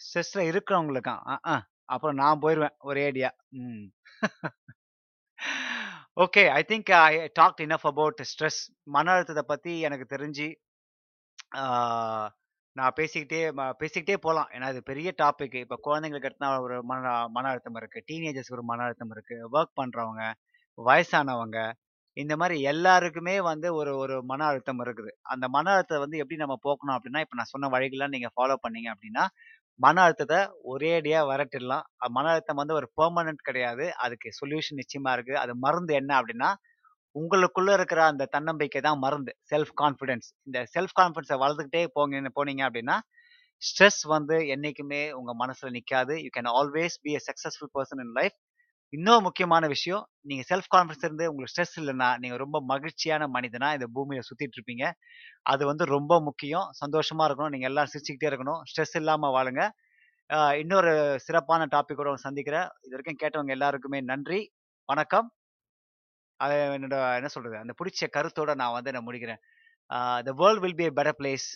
ஸ்ட்ரெஸ்ல 0.00 0.40
இருக்கிறவங்களுக்கு 0.50 1.12
ஆ 1.46 1.54
அப்புறம் 1.94 2.18
நான் 2.20 2.42
போயிடுவேன் 2.42 2.76
ஒரே 2.90 3.04
ஐடியா 3.08 3.30
ம். 3.60 3.86
Okay. 6.16 6.42
I 6.52 6.62
think 6.68 6.90
I 7.00 7.10
talked 7.38 7.62
enough 7.66 7.86
about 7.86 8.20
stress. 8.30 8.60
மன 8.90 9.12
அழுத்தத்தை 9.14 9.44
பற்றி 9.46 9.72
எனக்கு 9.88 10.06
தெரிஞ்சு 10.14 10.48
நான் 12.76 12.94
பேசிக்கிட்டே 12.98 13.40
பேசிக்கிட்டே 13.80 14.16
போகலாம் 14.24 14.50
ஏன்னா 14.54 14.66
அது 14.72 14.80
பெரிய 14.90 15.08
டாபிக். 15.22 15.56
இப்போ 15.64 15.76
குழந்தைங்களுக்கு 15.86 16.28
எடுத்தா 16.30 16.48
ஒரு 16.66 16.76
மன 16.90 17.12
மன 17.36 17.48
அழுத்தம் 17.52 17.78
இருக்குது 17.80 18.04
டீனேஜர்ஸ்க்கு 18.10 18.56
ஒரு 18.58 18.64
மன 18.70 18.84
அழுத்தம் 18.86 19.12
இருக்குது 19.14 19.48
ஒர்க் 19.56 19.78
பண்ணுறவங்க 19.80 20.24
வயசானவங்க, 20.78 21.58
இந்த 22.16 22.34
மாதிரி 22.40 22.56
எல்லாருக்குமே 22.72 23.34
வந்து 23.50 23.68
ஒரு 23.80 23.92
ஒரு 24.02 24.14
மன 24.30 24.40
அழுத்தம் 24.50 24.80
இருக்குது. 24.84 25.10
அந்த 25.32 25.46
மன 25.56 25.66
அழுத்தத்தை 25.74 26.00
வந்து 26.04 26.20
எப்படி 26.22 26.38
நம்ம 26.42 26.56
போக்கணும் 26.66 26.96
அப்படின்னா, 26.96 27.22
இப்போ 27.24 27.36
நான் 27.40 27.52
சொன்ன 27.54 27.70
வழிகள்லாம் 27.74 28.14
நீங்கள் 28.16 28.34
ஃபாலோ 28.36 28.56
பண்ணீங்க 28.64 28.88
அப்படின்னா, 28.94 29.24
மன 29.80 30.02
அழுத்தத்தை 30.06 30.40
ஒரேடியாக 30.72 31.28
விரட்டிடலாம். 31.30 31.84
மன 32.16 32.24
அழுத்தம் 32.34 32.60
வந்து 32.62 32.74
ஒரு 32.80 32.88
பெர்மனன்ட் 33.00 33.46
கிடையாது. 33.48 33.84
அதுக்கு 34.04 34.30
சொல்யூஷன் 34.40 34.80
நிச்சயமாக 34.82 35.14
இருக்குது 35.18 35.40
அது 35.44 35.52
மருந்து 35.66 35.94
என்ன 36.00 36.12
அப்படின்னா, 36.20 36.50
உங்களுக்குள்ள 37.16 37.70
இருக்கிற 37.78 38.00
அந்த 38.10 38.28
தன்னம்பிக்கை 38.34 38.80
தான் 38.88 39.00
மருந்து. 39.04 39.32
Self 39.52 39.72
confidence. 39.82 40.28
இந்த 40.48 40.58
செல்ஃப் 40.74 40.94
கான்ஃபிடென்ஸை 41.00 41.38
வளர்த்துக்கிட்டே 41.42 41.82
போங்க 41.96 42.32
போனீங்க 42.38 42.62
அப்படின்னா, 42.68 42.96
ஸ்ட்ரெஸ் 43.62 44.02
வந்து 44.14 44.36
என்றைக்குமே 44.54 45.02
உங்கள் 45.18 45.38
மனசில் 45.42 45.74
நிற்காது 45.76 46.14
you 46.24 46.30
can 46.36 46.50
always 46.60 46.96
be 47.04 47.12
a 47.18 47.22
successful 47.28 47.72
person 47.76 48.02
in 48.04 48.14
life. 48.20 48.36
இன்னொரு 48.92 49.22
முக்கியமான 49.26 49.64
விஷயம், 49.74 50.04
நீங்கள் 50.30 50.48
செல்ஃப் 50.50 50.70
கான்ஃபிடன்ஸ் 50.74 51.06
இருந்து 51.08 51.26
உங்களுக்கு 51.30 51.52
ஸ்ட்ரெஸ் 51.54 51.76
இல்லைன்னா 51.82 52.08
நீங்கள் 52.22 52.40
ரொம்ப 52.44 52.58
மகிழ்ச்சியான 52.72 53.28
மனிதனா 53.36 53.68
இந்த 53.78 53.88
பூமியை 53.96 54.22
சுற்றிட்டு 54.28 54.58
இருப்பீங்க. 54.58 54.86
அது 55.52 55.62
வந்து 55.70 55.84
ரொம்ப 55.96 56.14
முக்கியம். 56.28 56.68
சந்தோஷமாக 56.82 57.28
இருக்கணும். 57.30 57.54
நீங்கள் 57.56 57.72
எல்லாம் 57.72 57.90
சிரிச்சுக்கிட்டே 57.92 58.30
இருக்கணும். 58.32 58.60
ஸ்ட்ரெஸ் 58.70 58.96
இல்லாமல் 59.02 59.34
வாழுங்க. 59.36 59.62
இன்னொரு 60.62 60.92
சிறப்பான 61.26 61.62
டாபிக்கோட 61.74 62.14
சந்திக்கிறேன். 62.26 62.68
இது 62.86 62.94
வரைக்கும் 62.96 63.20
கேட்டவங்க 63.24 63.56
எல்லாருக்குமே 63.58 64.00
நன்றி. 64.12 64.40
வணக்கம். 64.88 65.28
அதை 66.40 66.56
என்னோட 66.56 66.96
என்ன 67.14 67.28
சொல்றது? 67.28 67.56
அந்த 67.56 67.74
பிடிச்ச 67.80 68.04
கருத்தோட 68.12 68.54
நான் 68.54 68.72
வந்து 68.72 68.92
நான் 68.92 69.06
முடிக்கிறேன். 69.06 69.40
The 70.22 70.32
world 70.36 70.60
will 70.60 70.76
be 70.76 70.84
a 70.84 70.90
better 70.90 71.16
place 71.18 71.48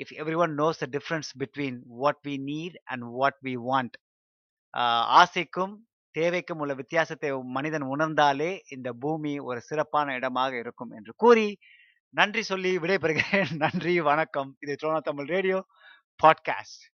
if 0.00 0.12
everyone 0.20 0.54
knows 0.56 0.80
the 0.82 0.86
difference 0.90 1.30
between 1.38 1.78
what 2.00 2.20
we 2.28 2.36
need 2.46 2.76
and 2.84 3.02
what 3.12 3.38
we 3.44 3.56
want." 3.70 3.96
ஆசைக்கும், 5.20 5.74
தேவைக்கும் 6.18 6.58
உள்ள 6.58 6.74
வித்தியாசத்தை 6.74 7.30
மனிதன் 7.56 7.86
உணர்ந்தாலே, 7.96 8.50
இந்த 8.70 8.92
பூமி 8.92 9.38
ஒரு 9.38 9.60
சிறப்பான 9.60 10.14
இடமாக 10.14 10.58
இருக்கும் 10.58 10.90
என்று 10.90 11.14
கூறி, 11.16 11.48
நன்றி 12.14 12.42
சொல்லி 12.42 12.78
விடைபெறுகிறேன். 12.78 13.50
நன்றி, 13.64 14.00
வணக்கம். 14.00 14.56
இது 14.60 14.76
ட்ரோனா 14.82 15.00
தமிழ் 15.00 15.26
ரேடியோ 15.26 15.58
பாட்காஸ்ட். 16.22 16.91